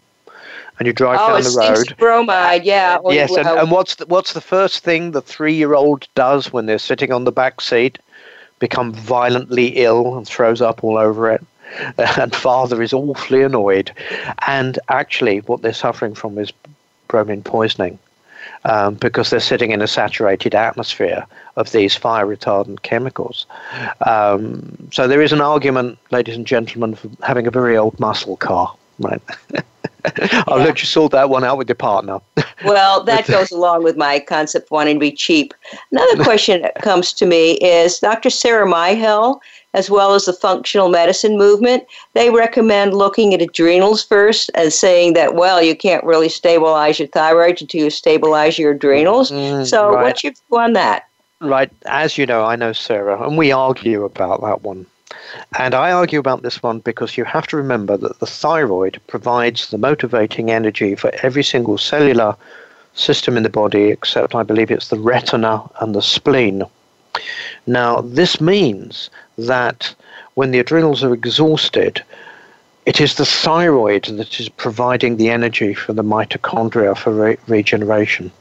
and 0.79 0.85
you 0.85 0.93
drive 0.93 1.17
oh, 1.19 1.33
down 1.33 1.43
the 1.43 1.57
road. 1.57 1.97
bromide, 1.97 2.63
yeah. 2.63 2.99
yes, 3.09 3.35
and, 3.35 3.47
and 3.47 3.71
what's 3.71 3.95
the, 3.95 4.05
what's 4.05 4.33
the 4.33 4.41
first 4.41 4.83
thing 4.83 5.11
the 5.11 5.21
three-year-old 5.21 6.07
does 6.15 6.53
when 6.53 6.65
they're 6.65 6.77
sitting 6.77 7.11
on 7.11 7.23
the 7.23 7.31
back 7.31 7.61
seat? 7.61 7.97
Become 8.59 8.93
violently 8.93 9.67
ill 9.77 10.17
and 10.17 10.27
throws 10.27 10.61
up 10.61 10.83
all 10.83 10.97
over 10.97 11.31
it. 11.31 11.43
And 11.97 12.33
father 12.33 12.81
is 12.81 12.93
awfully 12.93 13.43
annoyed. 13.43 13.91
And 14.47 14.79
actually, 14.87 15.39
what 15.39 15.61
they're 15.61 15.73
suffering 15.73 16.15
from 16.15 16.37
is 16.37 16.53
bromine 17.09 17.43
poisoning. 17.43 17.99
Um, 18.63 18.95
because 18.95 19.29
they're 19.29 19.39
sitting 19.41 19.71
in 19.71 19.81
a 19.81 19.87
saturated 19.87 20.55
atmosphere 20.55 21.25
of 21.57 21.71
these 21.71 21.95
fire 21.95 22.25
retardant 22.25 22.81
chemicals. 22.83 23.45
Um, 24.05 24.89
so 24.91 25.07
there 25.07 25.21
is 25.21 25.33
an 25.33 25.41
argument, 25.41 25.99
ladies 26.11 26.35
and 26.35 26.47
gentlemen, 26.47 26.95
for 26.95 27.09
having 27.21 27.47
a 27.47 27.51
very 27.51 27.77
old 27.77 27.99
muscle 27.99 28.37
car, 28.37 28.73
right? 28.99 29.21
I'll 30.47 30.59
yeah. 30.59 30.65
let 30.65 30.81
you 30.81 30.85
sort 30.85 31.11
that 31.11 31.29
one 31.29 31.43
out 31.43 31.57
with 31.57 31.69
your 31.69 31.75
partner. 31.75 32.19
well, 32.65 33.03
that 33.03 33.27
goes 33.27 33.51
along 33.51 33.83
with 33.83 33.97
my 33.97 34.19
concept 34.19 34.67
of 34.67 34.71
wanting 34.71 34.95
to 34.95 34.99
be 34.99 35.11
cheap. 35.11 35.53
Another 35.91 36.23
question 36.23 36.61
that 36.61 36.75
comes 36.81 37.13
to 37.13 37.25
me 37.25 37.53
is 37.53 37.99
Dr. 37.99 38.29
Sarah 38.29 38.67
Myhill, 38.67 39.39
as 39.73 39.89
well 39.89 40.15
as 40.15 40.25
the 40.25 40.33
functional 40.33 40.89
medicine 40.89 41.37
movement, 41.37 41.83
they 42.13 42.29
recommend 42.29 42.93
looking 42.93 43.33
at 43.33 43.41
adrenals 43.41 44.03
first 44.03 44.49
and 44.55 44.73
saying 44.73 45.13
that, 45.13 45.35
well, 45.35 45.61
you 45.61 45.75
can't 45.75 46.03
really 46.03 46.29
stabilize 46.29 46.99
your 46.99 47.07
thyroid 47.09 47.61
until 47.61 47.83
you 47.83 47.89
stabilize 47.89 48.57
your 48.57 48.71
adrenals. 48.71 49.31
Mm, 49.31 49.67
so, 49.67 49.93
right. 49.93 50.03
what's 50.03 50.23
your 50.23 50.33
view 50.33 50.57
on 50.57 50.73
that? 50.73 51.07
Right. 51.39 51.71
As 51.85 52.17
you 52.17 52.25
know, 52.25 52.43
I 52.43 52.55
know 52.55 52.73
Sarah, 52.73 53.21
and 53.21 53.37
we 53.37 53.51
argue 53.51 54.03
about 54.03 54.41
that 54.41 54.63
one. 54.63 54.87
And 55.57 55.73
I 55.73 55.91
argue 55.91 56.19
about 56.19 56.41
this 56.43 56.61
one 56.61 56.79
because 56.79 57.17
you 57.17 57.23
have 57.23 57.47
to 57.47 57.57
remember 57.57 57.95
that 57.97 58.19
the 58.19 58.25
thyroid 58.25 58.99
provides 59.07 59.69
the 59.69 59.77
motivating 59.77 60.51
energy 60.51 60.95
for 60.95 61.11
every 61.23 61.43
single 61.43 61.77
cellular 61.77 62.35
system 62.93 63.37
in 63.37 63.43
the 63.43 63.49
body, 63.49 63.85
except 63.85 64.35
I 64.35 64.43
believe 64.43 64.71
it's 64.71 64.89
the 64.89 64.99
retina 64.99 65.63
and 65.79 65.95
the 65.95 66.01
spleen. 66.01 66.63
Now, 67.65 68.01
this 68.01 68.41
means 68.41 69.09
that 69.37 69.95
when 70.33 70.51
the 70.51 70.59
adrenals 70.59 71.03
are 71.03 71.13
exhausted, 71.13 72.03
it 72.85 72.99
is 73.01 73.15
the 73.15 73.25
thyroid 73.25 74.05
that 74.05 74.39
is 74.39 74.49
providing 74.49 75.17
the 75.17 75.29
energy 75.29 75.73
for 75.73 75.93
the 75.93 76.03
mitochondria 76.03 76.97
for 76.97 77.11
re- 77.11 77.37
regeneration. 77.47 78.31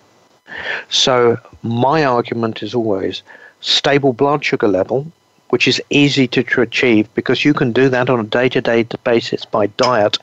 So, 0.88 1.38
my 1.62 2.04
argument 2.04 2.62
is 2.62 2.74
always 2.74 3.22
stable 3.60 4.12
blood 4.12 4.44
sugar 4.44 4.68
level 4.68 5.10
which 5.51 5.68
is 5.68 5.80
easy 5.90 6.26
to, 6.28 6.44
achieve 6.61 7.12
because 7.14 7.44
you 7.44 7.53
can 7.53 7.72
do 7.72 7.88
that 7.88 8.09
on 8.09 8.20
a 8.20 8.24
day 8.24 8.49
to 8.49 8.61
day 8.61 8.82
basis 9.05 9.44
by 9.44 9.66
diet. 9.66 10.18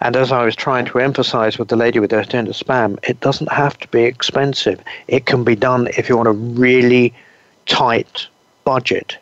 And 0.00 0.16
as 0.16 0.32
I 0.32 0.44
was 0.44 0.56
trying 0.56 0.86
to 0.86 0.98
emphasize 0.98 1.58
with 1.58 1.68
the 1.68 1.76
lady 1.76 1.98
with 1.98 2.10
the 2.10 2.24
tender 2.24 2.52
spam, 2.52 2.98
it 3.02 3.20
doesn't 3.20 3.52
have 3.52 3.78
to 3.78 3.88
be 3.88 4.02
expensive. 4.02 4.80
It 5.08 5.26
can 5.26 5.44
be 5.44 5.56
done 5.56 5.88
if 5.98 6.08
you 6.08 6.16
want 6.16 6.28
a 6.28 6.32
really 6.32 7.14
tight 7.66 8.26
budget. 8.64 9.18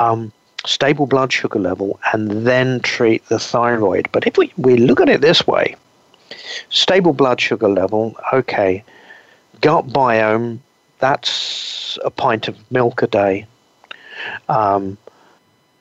Um, 0.00 0.32
stable 0.66 1.06
blood 1.06 1.32
sugar 1.32 1.58
level 1.58 1.98
and 2.12 2.46
then 2.46 2.80
treat 2.80 3.24
the 3.26 3.38
thyroid. 3.38 4.08
But 4.12 4.26
if 4.26 4.36
we, 4.36 4.52
we 4.56 4.76
look 4.76 5.00
at 5.00 5.08
it 5.08 5.20
this 5.20 5.46
way 5.46 5.76
stable 6.68 7.12
blood 7.12 7.40
sugar 7.40 7.68
level, 7.68 8.16
okay, 8.32 8.84
gut 9.60 9.88
biome, 9.88 10.58
that's 10.98 11.98
a 12.04 12.10
pint 12.10 12.48
of 12.48 12.56
milk 12.70 13.02
a 13.02 13.06
day. 13.06 13.46
Um, 14.48 14.98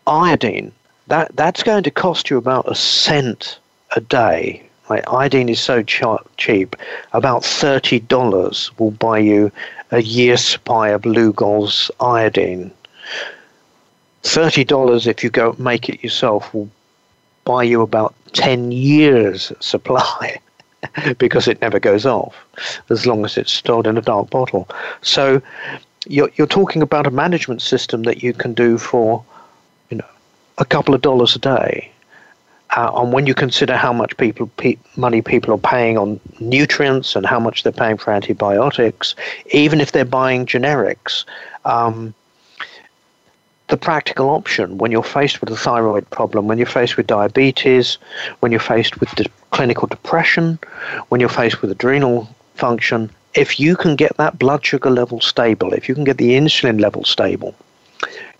iodine, 0.08 0.72
that, 1.08 1.36
that's 1.36 1.64
going 1.64 1.84
to 1.84 1.92
cost 1.92 2.30
you 2.30 2.38
about 2.38 2.70
a 2.72 2.76
cent 2.76 3.60
a 3.96 4.02
day. 4.02 4.64
Like 4.90 5.12
iodine 5.12 5.50
is 5.50 5.60
so 5.60 5.84
ch- 5.84 6.04
cheap, 6.38 6.76
about 7.14 7.44
$30 7.44 8.80
will 8.80 8.92
buy 8.92 9.20
you 9.20 9.52
a 9.92 10.02
year's 10.02 10.44
supply 10.44 10.90
of 10.90 11.04
Lugol's 11.04 11.92
iodine. 12.00 12.72
$30 14.24 15.08
if 15.08 15.24
you 15.24 15.30
go 15.30 15.56
make 15.58 15.90
it 15.90 16.04
yourself 16.04 16.54
will 16.54 16.70
buy 17.46 17.64
you 17.64 17.82
about 17.82 18.14
10 18.34 18.72
years 18.72 19.52
supply 19.60 20.40
because 21.18 21.48
it 21.48 21.62
never 21.62 21.80
goes 21.80 22.06
off 22.06 22.36
as 22.90 23.06
long 23.06 23.26
as 23.26 23.38
it's 23.38 23.52
stored 23.52 23.88
in 23.88 23.98
a 23.98 24.02
dark 24.02 24.30
bottle. 24.30 24.68
So 25.02 25.42
you're, 26.08 26.32
you're 26.36 26.48
talking 26.48 26.82
about 26.82 27.08
a 27.08 27.12
management 27.12 27.62
system 27.62 28.04
that 28.04 28.24
you 28.24 28.34
can 28.34 28.54
do 28.54 28.78
for, 28.78 29.24
you 29.90 29.98
know, 29.98 30.06
a 30.58 30.66
couple 30.66 30.94
of 30.94 31.02
dollars 31.02 31.36
a 31.36 31.40
day. 31.40 31.92
Uh, 32.76 32.92
and 32.96 33.12
when 33.12 33.26
you 33.26 33.34
consider 33.34 33.76
how 33.76 33.92
much 33.92 34.16
people 34.18 34.48
pe- 34.58 34.78
money 34.96 35.22
people 35.22 35.54
are 35.54 35.58
paying 35.58 35.98
on 35.98 36.20
nutrients 36.40 37.16
and 37.16 37.26
how 37.26 37.40
much 37.40 37.64
they're 37.64 37.72
paying 37.72 37.98
for 37.98 38.14
antibiotics, 38.14 39.16
even 39.52 39.82
if 39.82 39.92
they're 39.92 40.06
buying 40.06 40.46
generics, 40.46 41.26
um, 41.66 42.14
the 43.70 43.78
practical 43.78 44.30
option 44.30 44.78
when 44.78 44.92
you're 44.92 45.04
faced 45.04 45.42
with 45.42 45.50
a 45.50 45.56
thyroid 45.56 46.08
problem, 46.12 46.48
when 46.48 46.58
you're 46.58 46.68
faced 46.68 46.96
with 46.96 47.08
diabetes, 47.08 47.98
when 48.40 48.52
you're 48.52 48.60
faced 48.60 49.00
with 49.00 49.10
de- 49.16 49.26
clinical 49.52 49.88
depression, 49.88 50.60
when 51.10 51.20
you're 51.20 51.30
faced 51.30 51.62
with 51.62 51.72
adrenal 51.72 52.28
function, 52.56 53.10
if 53.34 53.60
you 53.60 53.76
can 53.76 53.96
get 53.96 54.16
that 54.18 54.40
blood 54.40 54.66
sugar 54.66 54.90
level 54.90 55.22
stable, 55.22 55.74
if 55.74 55.88
you 55.88 55.96
can 55.96 56.04
get 56.04 56.18
the 56.18 56.32
insulin 56.32 56.80
level 56.80 57.04
stable, 57.04 57.56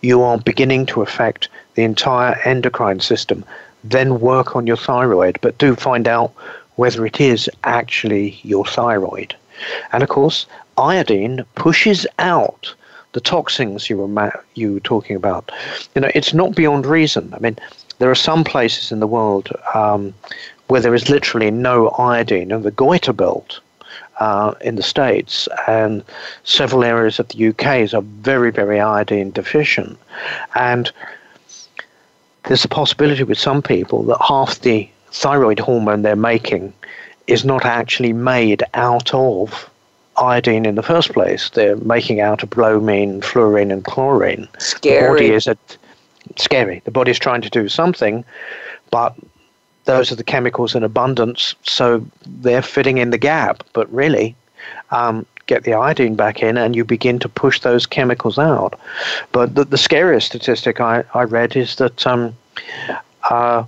you 0.00 0.22
are 0.22 0.38
beginning 0.38 0.86
to 0.86 1.02
affect 1.02 1.48
the 1.74 1.82
entire 1.84 2.40
endocrine 2.44 3.00
system. 3.00 3.44
Then 3.84 4.20
work 4.20 4.56
on 4.56 4.66
your 4.66 4.76
thyroid, 4.76 5.38
but 5.40 5.58
do 5.58 5.74
find 5.74 6.08
out 6.08 6.32
whether 6.76 7.06
it 7.06 7.20
is 7.20 7.48
actually 7.64 8.38
your 8.42 8.64
thyroid. 8.64 9.34
And 9.92 10.02
of 10.02 10.08
course, 10.08 10.46
iodine 10.78 11.44
pushes 11.54 12.06
out 12.18 12.74
the 13.12 13.20
toxins 13.20 13.90
you 13.90 13.98
were 13.98 14.44
you 14.54 14.74
were 14.74 14.80
talking 14.80 15.16
about. 15.16 15.50
You 15.94 16.02
know, 16.02 16.10
it's 16.14 16.32
not 16.32 16.54
beyond 16.54 16.86
reason. 16.86 17.32
I 17.34 17.38
mean, 17.38 17.56
there 17.98 18.10
are 18.10 18.14
some 18.14 18.44
places 18.44 18.92
in 18.92 19.00
the 19.00 19.06
world 19.06 19.50
um, 19.74 20.14
where 20.68 20.80
there 20.80 20.94
is 20.94 21.10
literally 21.10 21.50
no 21.50 21.90
iodine, 21.90 22.52
and 22.52 22.64
the 22.64 22.70
goiter 22.70 23.12
belt 23.12 23.60
uh, 24.20 24.54
in 24.60 24.76
the 24.76 24.82
States, 24.82 25.48
and 25.66 26.04
several 26.44 26.84
areas 26.84 27.18
of 27.18 27.28
the 27.28 27.48
UK 27.48 27.92
are 27.94 28.02
very, 28.02 28.50
very 28.50 28.78
iodine 28.78 29.30
deficient. 29.30 29.98
And 30.54 30.92
there's 32.44 32.64
a 32.64 32.68
possibility 32.68 33.24
with 33.24 33.38
some 33.38 33.62
people 33.62 34.02
that 34.04 34.18
half 34.20 34.60
the 34.60 34.88
thyroid 35.12 35.58
hormone 35.58 36.02
they're 36.02 36.16
making 36.16 36.72
is 37.26 37.44
not 37.44 37.64
actually 37.64 38.12
made 38.12 38.62
out 38.74 39.12
of 39.14 39.68
iodine 40.16 40.66
in 40.66 40.74
the 40.74 40.82
first 40.82 41.12
place. 41.12 41.50
They're 41.50 41.76
making 41.76 42.20
out 42.20 42.42
of 42.42 42.50
bromine, 42.50 43.22
fluorine, 43.22 43.70
and 43.70 43.84
chlorine. 43.84 44.48
Scary. 44.58 45.00
The 45.00 45.08
body 45.08 45.30
is 45.30 45.48
at, 45.48 45.76
scary. 46.36 46.82
The 46.84 46.90
body's 46.90 47.18
trying 47.18 47.40
to 47.42 47.50
do 47.50 47.68
something, 47.68 48.24
but 48.90 49.14
those 49.90 50.12
are 50.12 50.16
the 50.16 50.24
chemicals 50.24 50.74
in 50.76 50.84
abundance, 50.84 51.54
so 51.62 52.06
they're 52.42 52.62
fitting 52.62 52.98
in 52.98 53.10
the 53.10 53.18
gap. 53.18 53.64
But 53.72 53.92
really, 53.92 54.36
um, 54.90 55.26
get 55.46 55.64
the 55.64 55.74
iodine 55.74 56.14
back 56.14 56.42
in, 56.42 56.56
and 56.56 56.76
you 56.76 56.84
begin 56.84 57.18
to 57.18 57.28
push 57.28 57.58
those 57.60 57.86
chemicals 57.86 58.38
out. 58.38 58.78
But 59.32 59.56
the, 59.56 59.64
the 59.64 59.78
scariest 59.78 60.28
statistic 60.28 60.80
I, 60.80 61.02
I 61.12 61.24
read 61.24 61.56
is 61.56 61.74
that 61.76 62.06
um, 62.06 62.36
uh, 63.28 63.64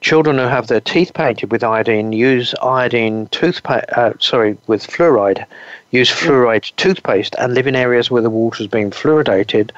children 0.00 0.38
who 0.38 0.44
have 0.44 0.68
their 0.68 0.80
teeth 0.80 1.12
painted 1.12 1.52
with 1.52 1.62
iodine 1.62 2.14
use 2.14 2.54
iodine 2.62 3.26
toothpaste, 3.26 3.90
uh, 3.92 4.14
sorry, 4.18 4.56
with 4.66 4.86
fluoride, 4.86 5.44
use 5.90 6.10
fluoride 6.10 6.74
toothpaste 6.76 7.34
and 7.38 7.54
live 7.54 7.66
in 7.66 7.76
areas 7.76 8.10
where 8.10 8.22
the 8.22 8.30
water 8.30 8.62
is 8.62 8.68
being 8.68 8.90
fluoridated 8.90 9.70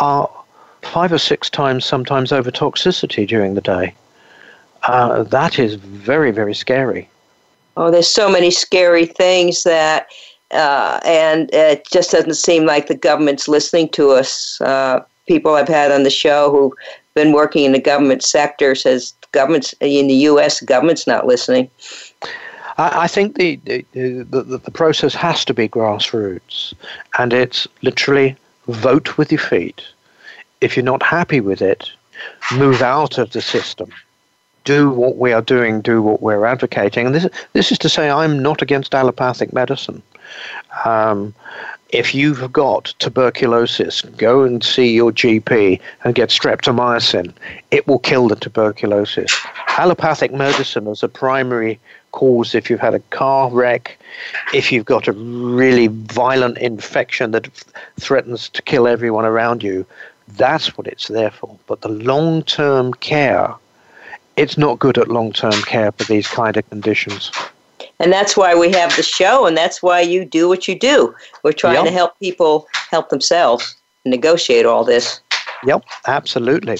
are 0.00 0.30
five 0.82 1.12
or 1.12 1.18
six 1.18 1.50
times 1.50 1.84
sometimes 1.84 2.32
over 2.32 2.50
toxicity 2.50 3.28
during 3.28 3.54
the 3.54 3.60
day. 3.60 3.94
Uh, 4.84 5.22
that 5.24 5.58
is 5.58 5.74
very, 5.74 6.30
very 6.30 6.54
scary. 6.54 7.08
Oh, 7.76 7.90
there's 7.90 8.12
so 8.12 8.30
many 8.30 8.50
scary 8.50 9.06
things 9.06 9.62
that, 9.62 10.08
uh, 10.50 11.00
and 11.04 11.52
it 11.52 11.86
just 11.90 12.10
doesn't 12.10 12.34
seem 12.34 12.64
like 12.66 12.88
the 12.88 12.96
government's 12.96 13.48
listening 13.48 13.88
to 13.90 14.10
us. 14.10 14.60
Uh, 14.60 15.04
people 15.26 15.54
I've 15.54 15.68
had 15.68 15.92
on 15.92 16.02
the 16.02 16.10
show 16.10 16.50
who've 16.50 16.72
been 17.14 17.32
working 17.32 17.64
in 17.64 17.72
the 17.72 17.80
government 17.80 18.22
sector 18.22 18.74
says 18.74 19.12
governments 19.32 19.74
in 19.80 20.08
the 20.08 20.14
U.S. 20.14 20.60
government's 20.60 21.06
not 21.06 21.26
listening. 21.26 21.70
I, 22.78 23.04
I 23.04 23.08
think 23.08 23.36
the, 23.36 23.56
the, 23.64 23.84
the, 23.92 24.58
the 24.58 24.70
process 24.70 25.14
has 25.14 25.44
to 25.44 25.54
be 25.54 25.68
grassroots, 25.68 26.74
and 27.18 27.32
it's 27.32 27.68
literally 27.82 28.36
vote 28.68 29.18
with 29.18 29.30
your 29.30 29.40
feet. 29.40 29.82
If 30.60 30.76
you're 30.76 30.84
not 30.84 31.02
happy 31.02 31.40
with 31.40 31.60
it, 31.62 31.90
move 32.52 32.82
out 32.82 33.18
of 33.18 33.32
the 33.32 33.40
system. 33.40 33.92
Do 34.68 34.90
what 34.90 35.16
we 35.16 35.32
are 35.32 35.40
doing, 35.40 35.80
do 35.80 36.02
what 36.02 36.20
we're 36.20 36.44
advocating. 36.44 37.06
And 37.06 37.14
this, 37.14 37.26
this 37.54 37.72
is 37.72 37.78
to 37.78 37.88
say, 37.88 38.10
I'm 38.10 38.38
not 38.42 38.60
against 38.60 38.94
allopathic 38.94 39.50
medicine. 39.54 40.02
Um, 40.84 41.34
if 41.88 42.14
you've 42.14 42.52
got 42.52 42.92
tuberculosis, 42.98 44.02
go 44.02 44.42
and 44.42 44.62
see 44.62 44.94
your 44.94 45.10
GP 45.10 45.80
and 46.04 46.14
get 46.14 46.28
streptomycin. 46.28 47.32
It 47.70 47.86
will 47.86 47.98
kill 47.98 48.28
the 48.28 48.36
tuberculosis. 48.36 49.34
Allopathic 49.78 50.34
medicine 50.34 50.86
is 50.86 51.02
a 51.02 51.08
primary 51.08 51.80
cause 52.12 52.54
if 52.54 52.68
you've 52.68 52.78
had 52.78 52.92
a 52.92 53.00
car 53.08 53.50
wreck, 53.50 53.98
if 54.52 54.70
you've 54.70 54.84
got 54.84 55.08
a 55.08 55.12
really 55.12 55.86
violent 55.86 56.58
infection 56.58 57.30
that 57.30 57.48
threatens 57.98 58.50
to 58.50 58.60
kill 58.60 58.86
everyone 58.86 59.24
around 59.24 59.62
you. 59.62 59.86
That's 60.36 60.76
what 60.76 60.86
it's 60.86 61.08
there 61.08 61.30
for. 61.30 61.58
But 61.66 61.80
the 61.80 61.88
long 61.88 62.42
term 62.42 62.92
care, 62.92 63.54
it's 64.38 64.56
not 64.56 64.78
good 64.78 64.98
at 64.98 65.08
long 65.08 65.32
term 65.32 65.60
care 65.62 65.92
for 65.92 66.04
these 66.04 66.26
kind 66.26 66.56
of 66.56 66.68
conditions. 66.70 67.30
And 68.00 68.12
that's 68.12 68.36
why 68.36 68.54
we 68.54 68.70
have 68.72 68.94
the 68.96 69.02
show, 69.02 69.46
and 69.46 69.56
that's 69.56 69.82
why 69.82 70.00
you 70.00 70.24
do 70.24 70.48
what 70.48 70.68
you 70.68 70.78
do. 70.78 71.14
We're 71.42 71.52
trying 71.52 71.74
yep. 71.74 71.84
to 71.86 71.90
help 71.90 72.18
people 72.20 72.68
help 72.90 73.08
themselves 73.08 73.74
negotiate 74.04 74.66
all 74.66 74.84
this. 74.84 75.20
Yep, 75.64 75.84
absolutely. 76.06 76.78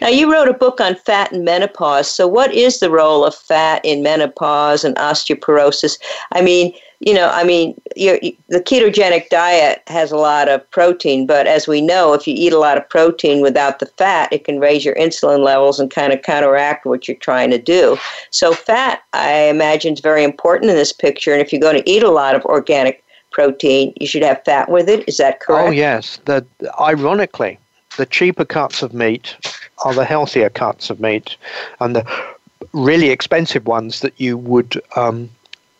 Now, 0.00 0.08
you 0.08 0.32
wrote 0.32 0.48
a 0.48 0.54
book 0.54 0.80
on 0.80 0.94
fat 0.94 1.32
and 1.32 1.44
menopause. 1.44 2.10
So, 2.10 2.26
what 2.26 2.52
is 2.52 2.80
the 2.80 2.90
role 2.90 3.24
of 3.24 3.34
fat 3.34 3.84
in 3.84 4.02
menopause 4.02 4.84
and 4.84 4.96
osteoporosis? 4.96 5.98
I 6.32 6.40
mean, 6.40 6.72
you 7.00 7.14
know, 7.14 7.28
I 7.28 7.44
mean, 7.44 7.80
the 7.94 8.34
ketogenic 8.50 9.28
diet 9.28 9.82
has 9.86 10.10
a 10.10 10.16
lot 10.16 10.48
of 10.48 10.68
protein, 10.70 11.26
but 11.26 11.46
as 11.46 11.68
we 11.68 11.80
know, 11.80 12.12
if 12.12 12.26
you 12.26 12.34
eat 12.36 12.52
a 12.52 12.58
lot 12.58 12.76
of 12.76 12.88
protein 12.88 13.40
without 13.40 13.78
the 13.78 13.86
fat, 13.86 14.32
it 14.32 14.44
can 14.44 14.58
raise 14.58 14.84
your 14.84 14.96
insulin 14.96 15.44
levels 15.44 15.78
and 15.78 15.90
kind 15.90 16.12
of 16.12 16.22
counteract 16.22 16.86
what 16.86 17.06
you're 17.06 17.16
trying 17.18 17.50
to 17.50 17.58
do. 17.58 17.96
So, 18.30 18.52
fat, 18.52 19.02
I 19.12 19.32
imagine, 19.44 19.94
is 19.94 20.00
very 20.00 20.24
important 20.24 20.70
in 20.70 20.76
this 20.76 20.92
picture. 20.92 21.32
And 21.32 21.40
if 21.40 21.52
you're 21.52 21.60
going 21.60 21.80
to 21.80 21.88
eat 21.88 22.02
a 22.02 22.10
lot 22.10 22.34
of 22.34 22.44
organic 22.44 23.04
protein, 23.30 23.92
you 24.00 24.06
should 24.06 24.22
have 24.22 24.44
fat 24.44 24.68
with 24.68 24.88
it. 24.88 25.08
Is 25.08 25.18
that 25.18 25.38
oh, 25.42 25.44
correct? 25.44 25.68
Oh, 25.68 25.70
yes. 25.70 26.18
The, 26.24 26.44
ironically, 26.80 27.58
the 27.98 28.06
cheaper 28.06 28.46
cuts 28.46 28.82
of 28.82 28.94
meat 28.94 29.36
are 29.84 29.92
the 29.92 30.04
healthier 30.04 30.48
cuts 30.48 30.88
of 30.88 31.00
meat, 31.00 31.36
and 31.80 31.94
the 31.94 32.34
really 32.72 33.10
expensive 33.10 33.66
ones 33.66 34.00
that 34.00 34.18
you 34.18 34.38
would. 34.38 34.80
Um, 34.96 35.28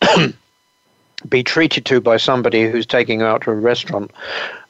be 1.27 1.43
treated 1.43 1.85
to 1.85 1.99
by 1.99 2.15
somebody 2.15 2.69
who's 2.69 2.85
taking 2.85 3.19
you 3.19 3.25
out 3.25 3.41
to 3.41 3.51
a 3.51 3.55
restaurant 3.55 4.09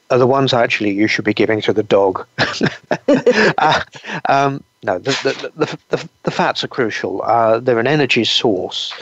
are 0.10 0.18
the 0.18 0.26
ones 0.26 0.54
actually 0.54 0.92
you 0.92 1.08
should 1.08 1.26
be 1.26 1.34
giving 1.34 1.62
to 1.62 1.74
the 1.74 1.84
dog. 1.84 2.26
uh, 3.60 3.82
um, 4.28 4.64
no, 4.84 4.98
the, 4.98 5.12
the, 5.56 5.78
the, 5.90 6.10
the, 6.24 6.32
fats 6.32 6.64
are 6.64 6.70
crucial. 6.70 7.22
Uh, 7.24 7.60
they're 7.60 7.80
an 7.80 7.88
energy 7.88 8.24
source. 8.24 8.94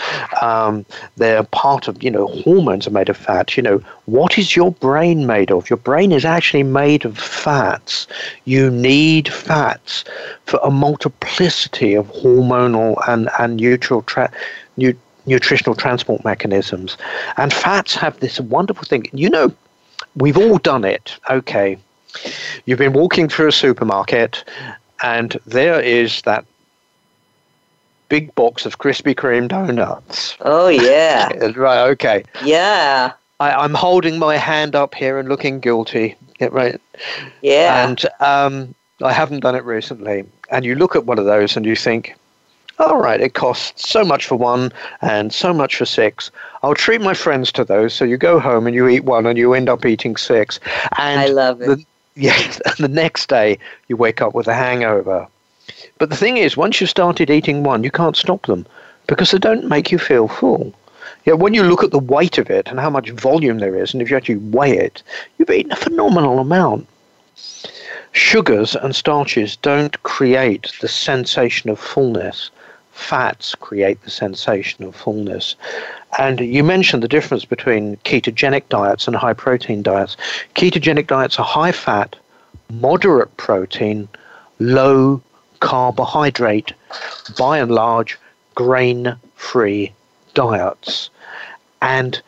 Um, 0.42 0.88
they're 1.18 1.44
part 1.44 1.88
of, 1.88 2.02
you 2.02 2.10
know, 2.10 2.28
hormones 2.28 2.88
are 2.88 2.92
made 2.92 3.10
of 3.10 3.18
fat. 3.18 3.56
You 3.56 3.62
know, 3.62 3.78
what 4.06 4.40
is 4.40 4.56
your 4.56 4.72
brain 4.72 5.28
made 5.28 5.52
of? 5.52 5.70
Your 5.70 5.78
brain 5.78 6.12
is 6.12 6.26
actually 6.26 6.64
made 6.64 7.06
of 7.06 7.16
fats. 7.20 8.08
You 8.46 8.72
need 8.72 9.32
fats 9.32 10.04
for 10.46 10.60
a 10.64 10.72
multiplicity 10.72 11.94
of 11.94 12.08
hormonal 12.08 12.96
and, 13.08 13.30
and 13.38 13.58
neutral 13.58 14.02
tra- 14.02 14.32
nu- 14.78 14.98
nutritional 15.28 15.76
transport 15.76 16.26
mechanisms. 16.26 16.98
And 17.38 17.54
fats 17.54 17.94
have 17.94 18.20
this 18.20 18.40
wonderful 18.40 18.86
thing. 18.86 19.06
You 19.14 19.30
know, 19.30 19.54
we've 20.16 20.40
all 20.40 20.58
done 20.58 20.86
it. 20.86 21.18
Okay. 21.30 21.78
You've 22.66 22.80
been 22.80 22.94
walking 22.94 23.30
through 23.30 23.50
a 23.50 23.52
supermarket, 23.52 24.44
and 25.02 25.38
there 25.46 25.80
is 25.80 26.22
that 26.24 26.46
big 28.10 28.34
box 28.36 28.66
of 28.66 28.80
Krispy 28.80 29.14
Kreme 29.16 29.48
donuts. 29.48 30.38
Oh, 30.42 30.68
yeah. 30.68 31.30
right, 31.56 31.88
okay. 31.90 32.24
Yeah. 32.44 33.14
I, 33.40 33.64
am 33.64 33.74
holding 33.74 34.18
my 34.18 34.38
hand 34.38 34.76
up 34.76 34.96
here 34.96 35.20
and 35.20 35.30
looking 35.30 35.60
guilty. 35.60 36.16
Yeah, 36.40 36.50
right. 36.52 36.82
Yeah. 37.42 37.88
And 37.88 38.06
um, 38.20 38.76
I 39.04 39.12
haven't 39.12 39.42
done 39.42 39.56
it 39.56 39.64
recently. 39.64 40.26
And 40.50 40.66
you 40.66 40.76
look 40.76 40.96
at 40.96 41.06
one 41.06 41.20
of 41.20 41.26
those 41.26 41.56
and 41.56 41.66
you 41.66 41.76
think, 41.76 42.16
all 42.80 43.00
right, 43.00 43.20
it 43.20 43.34
costs 43.34 43.90
so 43.90 44.04
much 44.04 44.26
for 44.26 44.36
one 44.36 44.72
and 45.02 45.34
so 45.34 45.54
much 45.54 45.76
for 45.76 45.86
six. 45.86 46.32
I'll 46.64 46.76
treat 46.76 47.02
my 47.02 47.14
friends 47.14 47.52
to 47.54 47.64
those. 47.64 47.94
So 47.94 48.06
you 48.06 48.18
go 48.18 48.40
home 48.40 48.68
and 48.68 48.76
you 48.76 48.88
eat 48.88 49.04
one 49.04 49.26
and 49.26 49.38
you 49.38 49.54
end 49.54 49.70
up 49.70 49.86
eating 49.86 50.16
six. 50.16 50.60
And 50.98 51.20
I 51.20 51.28
love 51.28 51.62
it. 51.62 51.68
The, 51.68 51.86
yes, 52.18 52.60
and 52.66 52.78
the 52.78 52.88
next 52.88 53.30
day 53.30 53.58
you 53.88 53.96
wake 53.96 54.22
up 54.22 54.34
with 54.34 54.48
a 54.48 54.54
hangover. 54.54 55.28
But 55.98 56.10
the 56.10 56.16
thing 56.16 56.38
is, 56.38 56.58
once 56.58 56.80
you've 56.80 56.90
started 56.90 57.30
eating 57.30 57.64
one, 57.64 57.84
you 57.84 57.92
can't 57.92 58.16
stop 58.16 58.46
them 58.46 58.66
because 59.08 59.32
they 59.32 59.38
don't 59.38 59.68
make 59.68 59.92
you 59.92 59.98
feel 59.98 60.28
full. 60.28 60.74
Yeah, 61.26 61.34
when 61.34 61.54
you 61.54 61.64
look 61.64 61.84
at 61.84 61.92
the 61.92 62.00
weight 62.00 62.38
of 62.38 62.50
it 62.50 62.68
and 62.68 62.80
how 62.80 62.90
much 62.90 63.10
volume 63.12 63.60
there 63.60 63.76
is, 63.76 63.94
and 63.94 64.02
if 64.02 64.10
you 64.10 64.18
actually 64.18 64.38
weigh 64.38 64.78
it, 64.78 65.04
you've 65.38 65.50
eaten 65.50 65.72
a 65.72 65.76
phenomenal 65.76 66.40
amount. 66.40 66.88
Sugars 68.14 68.76
and 68.76 68.96
starches 68.96 69.56
don't 69.58 70.02
create 70.04 70.72
the 70.82 70.88
sensation 70.88 71.70
of 71.70 71.80
fullness 71.80 72.50
fats 72.98 73.54
create 73.56 74.02
the 74.02 74.10
sensation 74.10 74.84
of 74.84 74.96
fullness. 74.96 75.56
And 76.18 76.40
you 76.40 76.64
mentioned 76.64 77.04
the 77.04 77.08
difference 77.08 77.46
between 77.46 77.98
ketogenic 77.98 78.68
diets 78.70 79.08
and 79.08 79.16
high 79.16 79.34
protein 79.34 79.84
diets. 79.84 80.18
Ketogenic 80.56 81.08
diets 81.08 81.38
are 81.38 81.46
high 81.46 81.72
fat, 81.72 82.16
moderate 82.70 83.36
protein, 83.38 84.10
low 84.60 85.22
carbohydrate, 85.60 86.74
by 87.38 87.60
and 87.60 87.72
large, 87.72 88.18
grain 88.56 89.16
free 89.36 89.94
diets. 90.34 91.10
And 91.82 92.22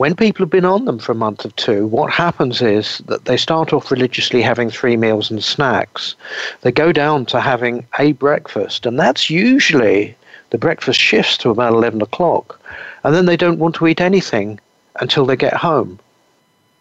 when 0.00 0.16
people 0.16 0.42
have 0.42 0.50
been 0.50 0.64
on 0.64 0.86
them 0.86 0.98
for 0.98 1.12
a 1.12 1.14
month 1.14 1.44
or 1.44 1.50
two, 1.50 1.86
what 1.86 2.10
happens 2.10 2.62
is 2.62 3.02
that 3.04 3.26
they 3.26 3.36
start 3.36 3.70
off 3.74 3.90
religiously 3.90 4.40
having 4.40 4.70
three 4.70 4.96
meals 4.96 5.30
and 5.30 5.44
snacks. 5.44 6.14
They 6.62 6.72
go 6.72 6.90
down 6.90 7.26
to 7.26 7.38
having 7.38 7.86
a 7.98 8.12
breakfast, 8.12 8.86
and 8.86 8.98
that's 8.98 9.28
usually 9.28 10.16
the 10.48 10.56
breakfast 10.56 10.98
shifts 10.98 11.36
to 11.36 11.50
about 11.50 11.74
11 11.74 12.00
o'clock. 12.00 12.58
And 13.04 13.14
then 13.14 13.26
they 13.26 13.36
don't 13.36 13.58
want 13.58 13.74
to 13.74 13.86
eat 13.86 14.00
anything 14.00 14.58
until 15.00 15.26
they 15.26 15.36
get 15.36 15.52
home. 15.52 15.98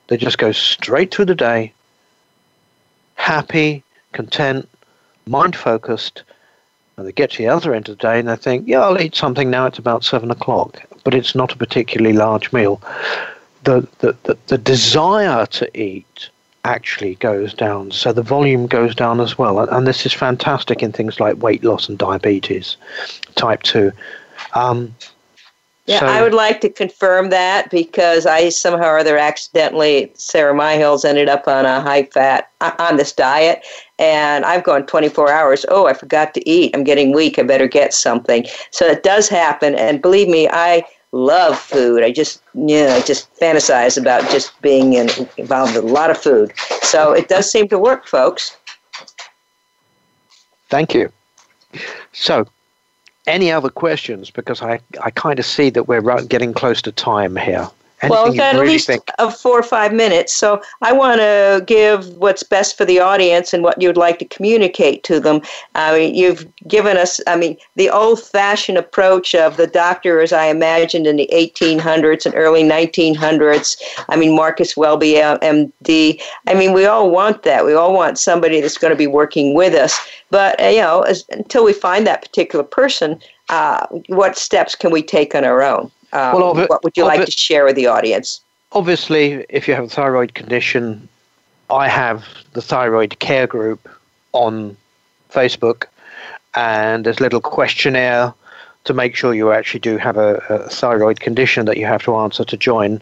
They 0.08 0.16
just 0.16 0.38
go 0.38 0.54
straight 0.54 1.14
through 1.14 1.26
the 1.26 1.36
day, 1.36 1.74
happy, 3.16 3.84
content, 4.14 4.70
mind 5.28 5.58
focused, 5.58 6.24
and 7.00 7.08
they 7.08 7.12
get 7.14 7.32
to 7.32 7.38
the 7.40 7.48
other 7.48 7.74
end 7.74 7.90
of 7.90 7.98
the 7.98 8.02
day 8.02 8.20
and 8.20 8.28
they 8.28 8.36
think, 8.36 8.68
yeah, 8.68 8.82
I'll 8.82 9.02
eat 9.02 9.16
something 9.16 9.50
now, 9.50 9.66
it's 9.66 9.80
about 9.80 10.04
seven 10.04 10.30
o'clock 10.30 10.84
but 11.04 11.14
it's 11.14 11.36
not 11.36 11.52
a 11.52 11.58
particularly 11.58 12.16
large 12.16 12.52
meal. 12.54 12.82
The, 13.64 13.88
the, 14.00 14.16
the, 14.24 14.38
the 14.48 14.58
desire 14.58 15.46
to 15.48 15.80
eat 15.80 16.30
actually 16.66 17.16
goes 17.16 17.54
down, 17.54 17.92
so 17.92 18.14
the 18.14 18.22
volume 18.22 18.68
goes 18.68 18.96
down 18.96 19.20
as 19.20 19.38
well. 19.38 19.60
And, 19.60 19.70
and 19.72 19.88
this 19.88 20.06
is 20.06 20.14
fantastic 20.14 20.84
in 20.84 20.92
things 20.92 21.20
like 21.20 21.42
weight 21.42 21.64
loss 21.64 21.90
and 21.90 21.98
diabetes 21.98 22.78
type 23.36 23.64
2. 23.64 23.92
Um, 24.54 24.94
yeah, 25.86 26.02
so, 26.02 26.06
I 26.06 26.22
would 26.22 26.36
like 26.36 26.62
to 26.62 26.70
confirm 26.70 27.32
that 27.32 27.72
because 27.72 28.28
I 28.28 28.50
somehow 28.50 28.90
or 28.90 29.00
other 29.00 29.18
accidentally, 29.18 30.12
Sarah 30.14 30.54
Myhills 30.54 31.04
ended 31.04 31.30
up 31.30 31.48
on 31.48 31.66
a 31.66 31.82
high 31.82 32.04
fat, 32.04 32.52
on 32.62 32.98
this 32.98 33.12
diet. 33.12 33.64
And 34.00 34.46
I've 34.46 34.64
gone 34.64 34.86
24 34.86 35.32
hours. 35.32 35.66
Oh, 35.70 35.86
I 35.86 35.94
forgot 35.94 36.34
to 36.34 36.50
eat. 36.50 36.72
I'm 36.74 36.84
getting 36.84 37.14
weak. 37.14 37.38
I 37.38 37.44
better 37.44 37.68
get 37.68 37.94
something. 37.94 38.46
So 38.72 38.86
it 38.86 39.04
does 39.04 39.28
happen. 39.30 39.76
And 39.76 40.02
believe 40.02 40.30
me, 40.30 40.48
I 40.48 40.84
love 41.12 41.60
food. 41.60 42.04
I 42.04 42.12
just, 42.12 42.42
you 42.54 42.84
know, 42.84 42.96
I 42.96 43.02
just 43.02 43.34
fantasize 43.36 44.00
about 44.00 44.30
just 44.32 44.60
being 44.62 44.94
in, 44.94 45.10
involved 45.38 45.76
with 45.76 45.84
a 45.84 45.88
lot 45.88 46.10
of 46.10 46.18
food. 46.18 46.54
So 46.82 47.12
it 47.12 47.28
does 47.28 47.52
seem 47.52 47.68
to 47.70 47.80
work, 47.80 48.08
folks. 48.08 48.58
Thank 50.70 50.94
you. 50.94 51.12
So, 52.14 52.48
any 53.28 53.52
other 53.52 53.70
questions? 53.70 54.32
Because 54.32 54.62
I, 54.62 54.80
I 55.02 55.12
kind 55.12 55.40
of 55.40 55.46
see 55.46 55.70
that 55.72 55.88
we're 55.88 56.22
getting 56.24 56.54
close 56.54 56.82
to 56.84 56.92
time 56.92 57.36
here. 57.36 57.70
Anything 58.02 58.10
well, 58.10 58.30
we've 58.30 58.38
got 58.38 58.54
really 58.54 58.68
at 58.68 58.72
least 58.72 58.88
think? 58.88 59.04
of 59.20 59.36
four 59.36 59.60
or 59.60 59.64
five 59.64 59.92
minutes, 59.92 60.34
so 60.34 60.62
I 60.82 60.94
want 60.94 61.20
to 61.20 61.64
give 61.68 62.08
what's 62.16 62.44
best 62.44 62.78
for 62.78 62.86
the 62.86 63.00
audience 63.00 63.54
and 63.54 63.62
what 63.62 63.82
you'd 63.82 63.98
like 63.98 64.20
to 64.20 64.26
communicate 64.26 65.04
to 65.04 65.20
them. 65.20 65.42
I 65.76 65.98
mean, 65.98 66.16
you've 66.16 66.48
given 66.68 66.96
us, 66.96 67.20
I 67.28 67.36
mean, 67.36 67.58
the 67.76 67.90
old-fashioned 67.90 68.78
approach 68.78 69.36
of 69.36 69.58
the 69.58 69.68
doctor, 69.68 70.22
as 70.22 70.32
I 70.32 70.46
imagined 70.46 71.08
in 71.08 71.18
the 71.18 71.30
1800s 71.34 72.26
and 72.26 72.36
early 72.36 72.64
1900s. 72.64 73.82
I 74.08 74.16
mean, 74.16 74.34
Marcus 74.34 74.78
Welby, 74.78 75.16
MD. 75.16 76.22
I 76.48 76.54
mean, 76.54 76.72
we 76.72 76.86
all 76.86 77.12
want 77.12 77.44
that. 77.44 77.66
We 77.66 77.74
all 77.74 77.94
want 77.94 78.18
somebody 78.18 78.62
that's 78.62 78.78
going 78.78 78.92
to 78.92 78.98
be 78.98 79.08
working 79.08 79.54
with 79.54 79.74
us. 79.74 80.00
But 80.30 80.62
uh, 80.62 80.68
you 80.68 80.82
know, 80.82 81.02
as, 81.02 81.26
until 81.32 81.66
we 81.66 81.74
find 81.74 82.08
that 82.08 82.22
particular 82.22 82.64
person, 82.64 83.20
uh, 83.50 83.88
what 84.08 84.38
steps 84.38 84.76
can 84.76 84.92
we 84.92 85.02
take 85.02 85.36
on 85.36 85.44
our 85.44 85.62
own? 85.62 85.92
Um, 86.14 86.34
well, 86.34 86.56
obvi- 86.56 86.70
what 86.70 86.84
would 86.84 86.98
you 86.98 87.06
like 87.06 87.26
to 87.26 87.32
share 87.32 87.66
with 87.66 87.76
the 87.76 87.88
audience? 87.88 88.42
Obviously, 88.72 89.46
if 89.50 89.68
you 89.68 89.74
have 89.74 89.86
a 89.86 89.90
thyroid 89.90 90.34
condition, 90.34 91.08
I 91.70 91.88
have 91.88 92.26
the 92.54 92.62
thyroid 92.62 93.20
care 93.20 93.48
group 93.48 93.88
on 94.34 94.76
Facebook, 95.32 95.86
and 96.56 97.06
there's 97.06 97.20
a 97.20 97.24
little 97.24 97.42
questionnaire 97.42 98.34
to 98.86 98.94
make 98.94 99.16
sure 99.16 99.34
you 99.34 99.52
actually 99.52 99.82
do 99.82 99.98
have 99.98 100.18
a, 100.18 100.36
a, 100.50 100.70
thyroid 100.70 101.20
condition 101.20 101.66
that 101.66 101.78
you 101.78 101.86
have 101.86 102.02
to 102.04 102.16
answer 102.16 102.46
to 102.46 102.58
join. 102.58 103.02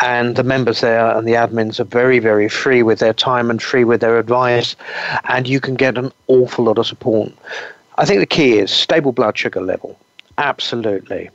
And 0.00 0.36
the 0.36 0.42
members 0.42 0.80
there 0.80 1.16
and 1.16 1.28
the 1.28 1.34
admins 1.34 1.78
are 1.78 1.84
very, 1.84 2.18
very 2.18 2.48
free 2.48 2.82
with 2.82 2.98
their 2.98 3.12
time 3.12 3.50
and 3.50 3.62
free 3.62 3.84
with 3.84 4.00
their 4.00 4.18
advice, 4.18 4.74
and 5.24 5.46
you 5.46 5.60
can 5.60 5.74
get 5.74 5.98
an 5.98 6.12
awful 6.28 6.64
lot 6.64 6.78
of 6.78 6.86
support. 6.86 7.30
I 7.98 8.04
think 8.04 8.20
the 8.20 8.26
key 8.26 8.58
is 8.58 8.70
stable 8.70 9.12
blood 9.12 9.36
sugar 9.36 9.60
level. 9.60 9.98
Absolutely 10.38 11.30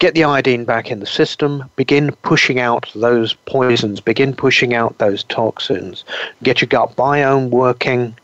get 0.00 0.14
the 0.14 0.24
iodine 0.24 0.64
back 0.64 0.90
in 0.90 0.98
the 0.98 1.06
system, 1.06 1.70
begin 1.76 2.10
pushing 2.22 2.58
out 2.58 2.90
those 2.94 3.34
poisons, 3.34 4.00
begin 4.00 4.34
pushing 4.34 4.74
out 4.74 4.98
those 4.98 5.22
toxins, 5.24 6.04
get 6.42 6.60
your 6.60 6.68
gut 6.68 6.96
biome 6.96 7.50
working. 7.50 8.16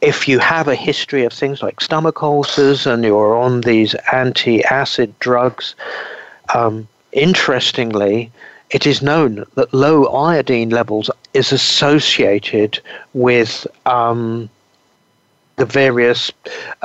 If 0.00 0.26
you 0.26 0.38
have 0.38 0.66
a 0.66 0.74
history 0.74 1.24
of 1.24 1.32
things 1.32 1.62
like 1.62 1.80
stomach 1.80 2.22
ulcers 2.22 2.86
and 2.86 3.04
you're 3.04 3.36
on 3.36 3.60
these 3.60 3.94
anti 4.12 4.64
acid 4.64 5.16
drugs, 5.20 5.74
um, 6.54 6.88
interestingly, 7.12 8.32
it 8.70 8.86
is 8.86 9.02
known 9.02 9.44
that 9.54 9.72
low 9.74 10.06
iodine 10.06 10.70
levels 10.70 11.10
is 11.34 11.52
associated 11.52 12.80
with 13.12 13.66
um, 13.86 14.48
the 15.56 15.66
various 15.66 16.32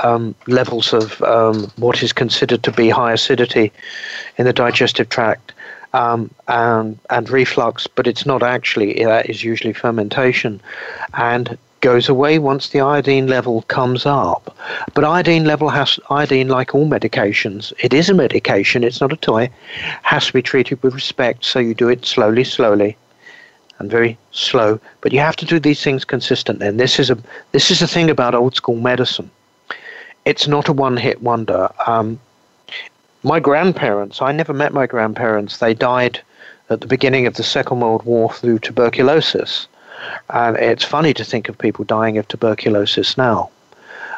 um, 0.03 0.35
levels 0.47 0.93
of 0.93 1.21
um, 1.23 1.71
what 1.77 2.03
is 2.03 2.13
considered 2.13 2.63
to 2.63 2.71
be 2.71 2.89
high 2.89 3.13
acidity 3.13 3.71
in 4.37 4.45
the 4.45 4.53
digestive 4.53 5.09
tract 5.09 5.53
um, 5.93 6.29
and, 6.47 6.99
and 7.09 7.29
reflux, 7.29 7.87
but 7.87 8.07
it's 8.07 8.25
not 8.25 8.43
actually, 8.43 9.03
that 9.03 9.29
is 9.29 9.43
usually 9.43 9.73
fermentation, 9.73 10.61
and 11.15 11.57
goes 11.81 12.09
away 12.09 12.37
once 12.37 12.69
the 12.69 12.81
iodine 12.81 13.27
level 13.27 13.61
comes 13.63 14.05
up. 14.05 14.55
But 14.93 15.05
iodine 15.05 15.45
level 15.45 15.69
has, 15.69 15.99
iodine, 16.09 16.49
like 16.49 16.75
all 16.75 16.87
medications, 16.87 17.73
it 17.79 17.93
is 17.93 18.09
a 18.09 18.13
medication, 18.13 18.83
it's 18.83 19.01
not 19.01 19.13
a 19.13 19.17
toy, 19.17 19.49
has 20.03 20.27
to 20.27 20.33
be 20.33 20.41
treated 20.41 20.83
with 20.83 20.93
respect, 20.93 21.45
so 21.45 21.59
you 21.59 21.73
do 21.73 21.89
it 21.89 22.05
slowly, 22.05 22.43
slowly 22.43 22.97
and 23.79 23.89
very 23.89 24.17
slow. 24.31 24.79
But 25.01 25.13
you 25.13 25.19
have 25.19 25.35
to 25.37 25.45
do 25.45 25.59
these 25.59 25.81
things 25.81 26.05
consistently. 26.05 26.67
And 26.67 26.79
this 26.79 26.99
is 26.99 27.09
a 27.09 27.17
this 27.51 27.71
is 27.71 27.79
the 27.79 27.87
thing 27.87 28.09
about 28.09 28.35
old 28.35 28.55
school 28.55 28.75
medicine. 28.75 29.29
It's 30.25 30.47
not 30.47 30.67
a 30.67 30.73
one 30.73 30.97
hit 30.97 31.21
wonder. 31.21 31.69
Um, 31.87 32.19
my 33.23 33.39
grandparents, 33.39 34.21
I 34.21 34.31
never 34.31 34.53
met 34.53 34.73
my 34.73 34.85
grandparents. 34.85 35.57
They 35.57 35.73
died 35.73 36.21
at 36.69 36.81
the 36.81 36.87
beginning 36.87 37.25
of 37.25 37.33
the 37.35 37.43
Second 37.43 37.79
World 37.79 38.03
War 38.03 38.31
through 38.31 38.59
tuberculosis. 38.59 39.67
And 40.29 40.55
it's 40.57 40.85
funny 40.85 41.13
to 41.15 41.25
think 41.25 41.49
of 41.49 41.57
people 41.57 41.83
dying 41.83 42.17
of 42.17 42.27
tuberculosis 42.27 43.17
now. 43.17 43.49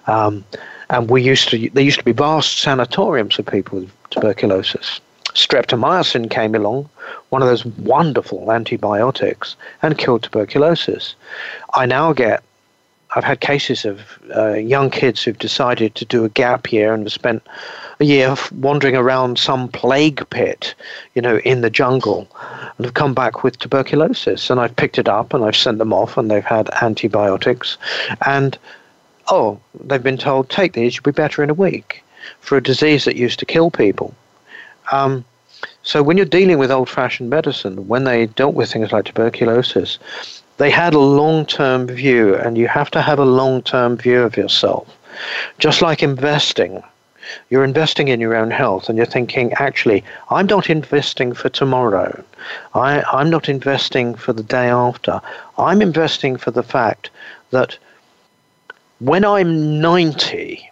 Um, 0.07 0.43
and 0.89 1.09
we 1.09 1.24
used 1.24 1.49
to, 1.49 1.70
there 1.70 1.84
used 1.84 1.99
to 1.99 2.05
be 2.05 2.12
vast 2.12 2.59
sanatoriums 2.59 3.36
for 3.36 3.43
people 3.43 3.80
with 3.80 4.09
tuberculosis 4.09 4.99
streptomycin 5.34 6.29
came 6.29 6.55
along, 6.55 6.89
one 7.29 7.41
of 7.41 7.47
those 7.47 7.65
wonderful 7.65 8.51
antibiotics, 8.51 9.55
and 9.82 9.97
killed 9.97 10.23
tuberculosis. 10.23 11.15
I 11.73 11.86
now 11.86 12.13
get, 12.13 12.43
I've 13.15 13.23
had 13.23 13.41
cases 13.41 13.86
of 13.86 14.01
uh, 14.36 14.53
young 14.53 14.89
kids 14.89 15.23
who've 15.23 15.38
decided 15.38 15.95
to 15.95 16.05
do 16.05 16.23
a 16.23 16.29
gap 16.29 16.71
year 16.71 16.93
and 16.93 17.03
have 17.03 17.13
spent 17.13 17.43
a 17.99 18.05
year 18.05 18.36
wandering 18.59 18.95
around 18.95 19.38
some 19.38 19.67
plague 19.67 20.27
pit, 20.29 20.73
you 21.13 21.21
know, 21.21 21.38
in 21.39 21.61
the 21.61 21.69
jungle, 21.69 22.27
and 22.77 22.86
have 22.86 22.95
come 22.95 23.13
back 23.13 23.43
with 23.43 23.59
tuberculosis. 23.59 24.49
And 24.49 24.59
I've 24.59 24.75
picked 24.75 24.97
it 24.97 25.07
up 25.07 25.34
and 25.34 25.43
I've 25.43 25.55
sent 25.55 25.77
them 25.77 25.93
off, 25.93 26.17
and 26.17 26.32
they've 26.32 26.43
had 26.43 26.69
antibiotics, 26.82 27.77
and 28.25 28.57
oh, 29.29 29.59
they've 29.86 30.03
been 30.03 30.17
told 30.17 30.49
take 30.49 30.73
these, 30.73 30.95
you'll 30.95 31.03
be 31.03 31.11
better 31.11 31.43
in 31.43 31.49
a 31.49 31.53
week 31.53 32.03
for 32.39 32.57
a 32.57 32.63
disease 32.63 33.05
that 33.05 33.15
used 33.15 33.39
to 33.39 33.45
kill 33.45 33.71
people. 33.71 34.13
Um, 34.91 35.25
so 35.83 36.03
when 36.03 36.17
you're 36.17 36.25
dealing 36.25 36.57
with 36.57 36.71
old-fashioned 36.71 37.29
medicine, 37.29 37.87
when 37.87 38.03
they 38.03 38.27
dealt 38.27 38.55
with 38.55 38.71
things 38.71 38.91
like 38.91 39.05
tuberculosis, 39.05 39.97
they 40.57 40.69
had 40.69 40.93
a 40.93 40.99
long-term 40.99 41.87
view, 41.87 42.35
and 42.35 42.57
you 42.57 42.67
have 42.67 42.91
to 42.91 43.01
have 43.01 43.19
a 43.19 43.25
long-term 43.25 43.97
view 43.97 44.21
of 44.21 44.37
yourself. 44.37 44.95
Just 45.57 45.81
like 45.81 46.03
investing, 46.03 46.83
you're 47.49 47.63
investing 47.63 48.09
in 48.09 48.19
your 48.19 48.35
own 48.35 48.51
health, 48.51 48.89
and 48.89 48.97
you're 48.97 49.05
thinking, 49.05 49.53
actually, 49.53 50.03
I'm 50.29 50.45
not 50.45 50.69
investing 50.69 51.33
for 51.33 51.49
tomorrow. 51.49 52.23
I, 52.75 53.01
I'm 53.11 53.29
not 53.29 53.49
investing 53.49 54.15
for 54.15 54.33
the 54.33 54.43
day 54.43 54.69
after. 54.69 55.21
I'm 55.57 55.81
investing 55.81 56.37
for 56.37 56.51
the 56.51 56.63
fact 56.63 57.09
that 57.51 57.77
when 58.99 59.25
I'm 59.25 59.81
90, 59.81 60.69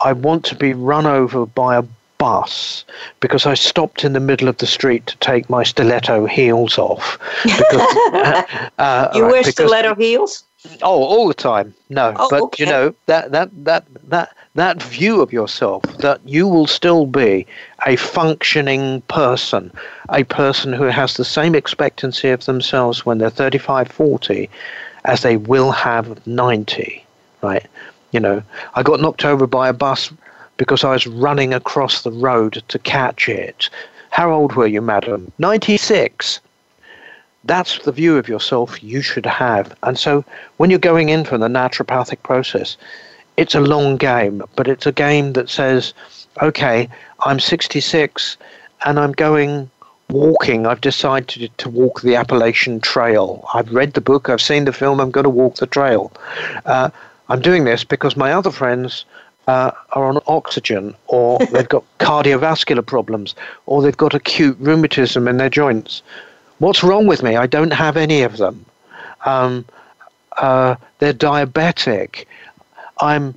I 0.00 0.12
want 0.12 0.44
to 0.46 0.54
be 0.54 0.72
run 0.72 1.06
over 1.06 1.46
by 1.46 1.76
a 1.76 1.84
bus 2.18 2.84
because 3.20 3.46
I 3.46 3.54
stopped 3.54 4.04
in 4.04 4.12
the 4.12 4.20
middle 4.20 4.48
of 4.48 4.58
the 4.58 4.66
street 4.66 5.06
to 5.06 5.16
take 5.18 5.48
my 5.48 5.62
stiletto 5.62 6.26
heels 6.26 6.76
off. 6.78 7.18
Because, 7.44 7.62
uh, 8.12 8.70
uh, 8.78 9.10
you 9.14 9.22
wear 9.22 9.40
because, 9.40 9.52
stiletto 9.52 9.94
heels? 9.94 10.44
Oh, 10.82 11.04
all 11.04 11.28
the 11.28 11.34
time. 11.34 11.72
No, 11.88 12.12
oh, 12.16 12.28
but 12.30 12.42
okay. 12.42 12.64
you 12.64 12.70
know 12.70 12.94
that 13.06 13.30
that 13.30 13.50
that 13.64 13.84
that 14.08 14.34
that 14.56 14.82
view 14.82 15.20
of 15.20 15.32
yourself 15.32 15.84
that 15.98 16.20
you 16.24 16.48
will 16.48 16.66
still 16.66 17.06
be 17.06 17.46
a 17.86 17.94
functioning 17.94 19.00
person, 19.02 19.72
a 20.08 20.24
person 20.24 20.72
who 20.72 20.84
has 20.84 21.14
the 21.14 21.24
same 21.24 21.54
expectancy 21.54 22.30
of 22.30 22.44
themselves 22.44 23.06
when 23.06 23.18
they're 23.18 23.30
35, 23.30 23.86
40 23.88 24.50
as 25.04 25.22
they 25.22 25.36
will 25.36 25.70
have 25.70 26.26
90, 26.26 27.04
right? 27.40 27.64
You 28.10 28.18
know, 28.18 28.42
I 28.74 28.82
got 28.82 29.00
knocked 29.00 29.24
over 29.24 29.46
by 29.46 29.68
a 29.68 29.72
bus 29.72 30.12
because 30.58 30.84
I 30.84 30.92
was 30.92 31.06
running 31.06 31.54
across 31.54 32.02
the 32.02 32.12
road 32.12 32.62
to 32.68 32.78
catch 32.78 33.28
it. 33.28 33.70
How 34.10 34.30
old 34.30 34.54
were 34.54 34.66
you, 34.66 34.82
madam? 34.82 35.32
96. 35.38 36.40
That's 37.44 37.78
the 37.84 37.92
view 37.92 38.18
of 38.18 38.28
yourself 38.28 38.82
you 38.82 39.00
should 39.00 39.24
have. 39.24 39.74
And 39.82 39.98
so 39.98 40.24
when 40.58 40.68
you're 40.68 40.78
going 40.78 41.08
in 41.08 41.24
for 41.24 41.38
the 41.38 41.48
naturopathic 41.48 42.22
process, 42.22 42.76
it's 43.36 43.54
a 43.54 43.60
long 43.60 43.96
game, 43.96 44.42
but 44.56 44.68
it's 44.68 44.86
a 44.86 44.92
game 44.92 45.32
that 45.34 45.48
says, 45.48 45.94
okay, 46.42 46.88
I'm 47.20 47.38
66 47.38 48.36
and 48.84 48.98
I'm 48.98 49.12
going 49.12 49.70
walking. 50.10 50.66
I've 50.66 50.80
decided 50.80 51.56
to 51.58 51.68
walk 51.68 52.00
the 52.00 52.16
Appalachian 52.16 52.80
Trail. 52.80 53.48
I've 53.54 53.72
read 53.72 53.92
the 53.92 54.00
book, 54.00 54.28
I've 54.28 54.40
seen 54.40 54.64
the 54.64 54.72
film, 54.72 55.00
I'm 55.00 55.10
going 55.10 55.24
to 55.24 55.30
walk 55.30 55.56
the 55.56 55.66
trail. 55.66 56.12
Uh, 56.64 56.90
I'm 57.28 57.40
doing 57.40 57.64
this 57.64 57.84
because 57.84 58.16
my 58.16 58.32
other 58.32 58.50
friends 58.50 59.04
uh, 59.48 59.72
are 59.92 60.04
on 60.04 60.20
oxygen, 60.26 60.94
or 61.08 61.38
they've 61.52 61.68
got 61.68 61.82
cardiovascular 61.98 62.86
problems, 62.86 63.34
or 63.66 63.82
they've 63.82 63.96
got 63.96 64.14
acute 64.14 64.56
rheumatism 64.60 65.26
in 65.26 65.38
their 65.38 65.50
joints. 65.50 66.02
What's 66.58 66.84
wrong 66.84 67.06
with 67.06 67.22
me? 67.22 67.34
I 67.34 67.46
don't 67.46 67.72
have 67.72 67.96
any 67.96 68.22
of 68.22 68.36
them. 68.36 68.64
Um, 69.24 69.64
uh, 70.36 70.76
they're 71.00 71.14
diabetic. 71.14 72.26
I'm. 73.00 73.34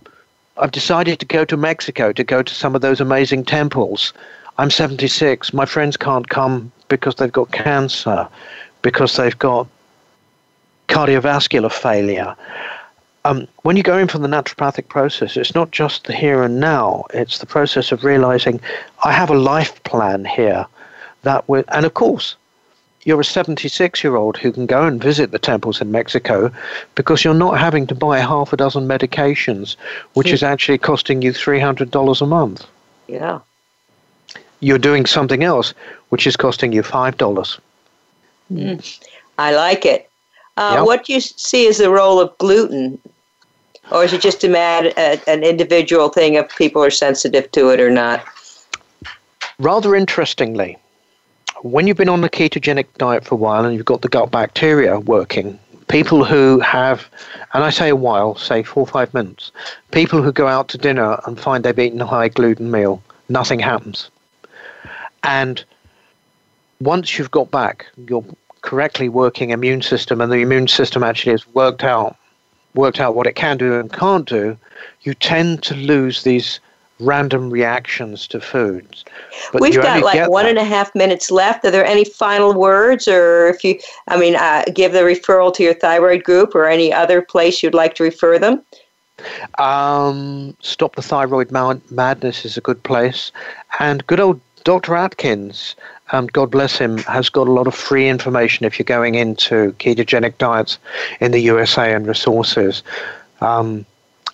I've 0.58 0.72
decided 0.72 1.20
to 1.22 1.26
go 1.26 1.46
to 1.46 1.58
Mexico 1.58 2.12
to 2.12 2.24
go 2.24 2.44
to 2.44 2.54
some 2.54 2.76
of 2.76 2.82
those 2.82 3.00
amazing 3.00 3.46
temples. 3.46 4.14
I'm 4.58 4.70
76. 4.70 5.54
My 5.54 5.66
friends 5.66 5.98
can't 5.98 6.28
come 6.28 6.72
because 6.90 7.16
they've 7.16 7.32
got 7.32 7.52
cancer, 7.52 8.28
because 8.82 9.16
they've 9.16 9.40
got 9.40 9.68
cardiovascular 10.90 11.72
failure. 11.72 12.36
Um, 13.26 13.48
when 13.62 13.78
you 13.78 13.84
go 13.84 13.98
in 13.98 14.08
for 14.08 14.18
the 14.18 14.28
naturopathic 14.28 14.88
process, 14.88 15.38
it's 15.38 15.54
not 15.54 15.72
just 15.72 16.06
the 16.06 16.14
here 16.14 16.44
and 16.44 16.60
now. 16.60 17.06
It's 17.14 17.38
the 17.38 17.46
process 17.46 17.92
of 17.92 18.04
realizing 18.04 18.60
I 19.04 19.12
have 19.12 19.30
a 19.30 19.36
life 19.36 19.82
plan 19.84 20.26
here. 20.26 20.66
That 21.24 21.48
will, 21.48 21.64
and 21.68 21.86
of 21.86 21.94
course, 21.94 22.36
you're 23.04 23.20
a 23.20 23.26
76 23.26 24.04
year 24.04 24.16
old 24.16 24.38
who 24.38 24.52
can 24.52 24.66
go 24.66 24.86
and 24.86 25.02
visit 25.02 25.32
the 25.32 25.40
temples 25.40 25.82
in 25.82 25.92
Mexico 25.92 26.52
because 26.96 27.24
you're 27.24 27.34
not 27.34 27.60
having 27.60 27.88
to 27.88 27.96
buy 27.96 28.20
half 28.20 28.54
a 28.54 28.58
dozen 28.58 28.88
medications, 28.88 29.76
which 30.14 30.28
mm. 30.28 30.34
is 30.34 30.44
actually 30.44 30.78
costing 30.78 31.22
you 31.22 31.32
$300 31.32 32.22
a 32.22 32.26
month. 32.26 32.66
Yeah. 33.08 33.40
You're 34.60 34.78
doing 34.78 35.06
something 35.06 35.44
else, 35.44 35.74
which 36.10 36.26
is 36.28 36.36
costing 36.36 36.74
you 36.74 36.84
$5. 36.84 37.60
Mm. 38.52 39.00
I 39.38 39.56
like 39.56 39.86
it. 39.86 40.10
Uh, 40.58 40.76
yep. 40.78 40.86
What 40.86 41.06
do 41.06 41.14
you 41.14 41.22
see 41.22 41.68
as 41.68 41.78
the 41.78 41.90
role 41.90 42.20
of 42.20 42.38
gluten? 42.38 43.00
Or 43.92 44.04
is 44.04 44.14
it 44.14 44.22
just 44.22 44.44
a 44.44 44.50
mad, 44.50 44.94
an 45.28 45.44
individual 45.44 46.10
thing 46.10 46.36
if 46.36 46.56
people 46.56 46.84
are 46.84 46.92
sensitive 46.92 47.52
to 47.52 47.70
it 47.70 47.80
or 47.80 47.90
not? 47.90 48.24
Rather 49.60 49.96
interestingly, 49.96 50.78
when 51.62 51.88
you've 51.88 51.98
been 51.98 52.10
on 52.10 52.22
the 52.22 52.30
ketogenic 52.30 52.88
diet 52.98 53.26
for 53.26 53.36
a 53.36 53.38
while 53.38 53.66
and 53.66 53.76
you've 53.76 53.86
got 53.86 54.02
the 54.02 54.10
gut 54.10 54.32
bacteria 54.32 55.00
working, 55.00 55.60
people 55.90 56.24
who 56.24 56.60
have, 56.60 57.08
and 57.54 57.64
I 57.64 57.70
say 57.70 57.90
a 57.90 57.96
while, 57.96 58.36
say 58.36 58.64
four 58.64 58.84
or 58.84 58.88
five 58.88 59.14
minutes, 59.14 59.52
people 59.92 60.22
who 60.22 60.32
go 60.32 60.48
out 60.48 60.70
to 60.70 60.78
dinner 60.78 61.20
and 61.26 61.40
find 61.40 61.64
they've 61.64 61.78
eaten 61.78 62.02
a 62.02 62.06
high 62.06 62.30
gluten 62.30 62.72
meal, 62.72 63.04
nothing 63.30 63.60
happens. 63.60 64.10
And 65.24 65.64
once 66.80 67.18
you've 67.18 67.30
got 67.30 67.52
back 67.52 67.86
your 68.08 68.24
correctly 68.62 69.10
working 69.10 69.50
immune 69.50 69.82
system 69.82 70.22
and 70.22 70.32
the 70.32 70.38
immune 70.38 70.68
system 70.68 71.04
actually 71.04 71.34
has 71.34 71.48
worked 71.54 71.84
out 71.84 72.16
worked 72.74 73.00
out 73.00 73.16
what 73.16 73.28
it 73.28 73.36
can 73.36 73.58
do 73.58 73.80
and 73.80 73.92
can't 73.92 74.28
do, 74.28 74.58
you 75.02 75.14
tend 75.14 75.64
to 75.64 75.76
lose 75.76 76.24
these 76.24 76.60
random 77.00 77.50
reactions 77.50 78.28
to 78.28 78.40
foods. 78.40 79.04
But 79.52 79.62
We've 79.62 79.76
got 79.76 80.04
like 80.04 80.30
one 80.30 80.46
that. 80.46 80.52
and 80.52 80.60
a 80.60 80.64
half 80.64 80.94
minutes 80.96 81.32
left. 81.32 81.66
Are 81.66 81.72
there 81.72 81.86
any 81.86 82.06
final 82.06 82.54
words, 82.54 83.08
or 83.08 83.48
if 83.48 83.64
you, 83.64 83.80
I 84.08 84.18
mean, 84.18 84.36
uh, 84.36 84.64
give 84.74 84.94
the 84.94 85.00
referral 85.00 85.54
to 85.56 85.64
your 85.64 85.74
thyroid 85.74 86.24
group 86.24 86.54
or 86.54 86.68
any 86.68 86.94
other 86.94 87.22
place 87.22 87.64
you'd 87.64 87.74
like 87.74 87.96
to 87.96 88.04
refer 88.04 88.38
them? 88.38 88.62
Um, 89.60 90.56
Stop 90.62 90.96
the 90.96 91.02
Thyroid 91.02 91.52
Madness 91.52 92.46
is 92.46 92.58
a 92.58 92.62
good 92.62 92.82
place. 92.84 93.32
And 93.80 94.06
good 94.08 94.20
old 94.20 94.40
Dr. 94.64 94.96
Atkins, 94.96 95.76
um, 96.12 96.28
God 96.28 96.52
bless 96.52 96.78
him, 96.78 96.98
has 97.00 97.30
got 97.30 97.48
a 97.48 97.52
lot 97.52 97.68
of 97.68 97.76
free 97.76 98.08
information 98.08 98.66
if 98.66 98.78
you're 98.78 98.84
going 98.84 99.16
into 99.16 99.74
ketogenic 99.74 100.38
diets 100.38 100.78
in 101.20 101.32
the 101.32 101.40
USA 101.40 101.94
and 101.94 102.08
resources. 102.08 102.84
Um, 103.40 103.86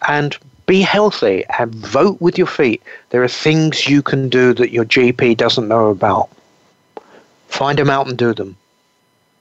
and 0.08 0.38
be 0.66 0.82
healthy 0.82 1.46
and 1.58 1.74
vote 1.74 2.22
with 2.22 2.38
your 2.38 2.48
feet. 2.48 2.84
There 3.10 3.24
are 3.24 3.28
things 3.28 3.88
you 3.88 4.02
can 4.02 4.30
do 4.30 4.54
that 4.54 4.72
your 4.72 4.86
GP 4.86 5.38
doesn't 5.38 5.68
know 5.68 5.90
about. 5.90 6.30
Find 7.48 7.80
them 7.80 7.90
out 7.90 8.08
and 8.08 8.18
do 8.18 8.34
them. 8.34 8.58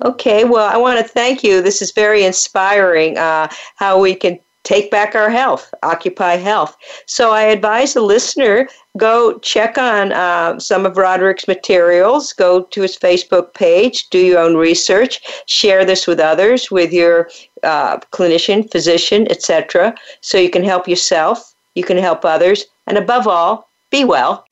Okay, 0.04 0.44
well, 0.44 0.68
I 0.68 0.76
want 0.76 0.98
to 0.98 1.04
thank 1.12 1.42
you. 1.42 1.62
This 1.62 1.82
is 1.82 1.90
very 1.90 2.24
inspiring 2.24 3.16
uh, 3.18 3.48
how 3.76 4.00
we 4.00 4.14
can 4.14 4.38
take 4.66 4.90
back 4.90 5.14
our 5.14 5.30
health, 5.30 5.72
occupy 5.84 6.34
health. 6.34 6.76
So 7.06 7.30
I 7.30 7.44
advise 7.44 7.94
the 7.94 8.00
listener 8.02 8.68
go 8.96 9.38
check 9.38 9.78
on 9.78 10.12
uh, 10.12 10.58
some 10.58 10.84
of 10.84 10.96
Roderick's 10.96 11.46
materials, 11.46 12.32
go 12.32 12.62
to 12.62 12.82
his 12.82 12.96
Facebook 12.96 13.54
page, 13.54 14.08
do 14.10 14.18
your 14.18 14.40
own 14.40 14.56
research, 14.56 15.20
share 15.46 15.84
this 15.84 16.06
with 16.06 16.18
others, 16.18 16.70
with 16.70 16.92
your 16.92 17.30
uh, 17.62 17.98
clinician, 18.10 18.70
physician, 18.70 19.30
etc., 19.30 19.94
so 20.20 20.38
you 20.38 20.50
can 20.50 20.64
help 20.64 20.88
yourself, 20.88 21.54
you 21.74 21.84
can 21.84 21.98
help 21.98 22.24
others, 22.24 22.64
and 22.86 22.98
above 22.98 23.28
all, 23.28 23.68
be 23.90 24.04
well. 24.04 24.46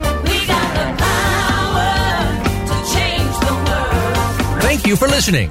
Thank 4.61 4.87
you 4.87 4.97
for 4.97 5.09
listening. 5.09 5.51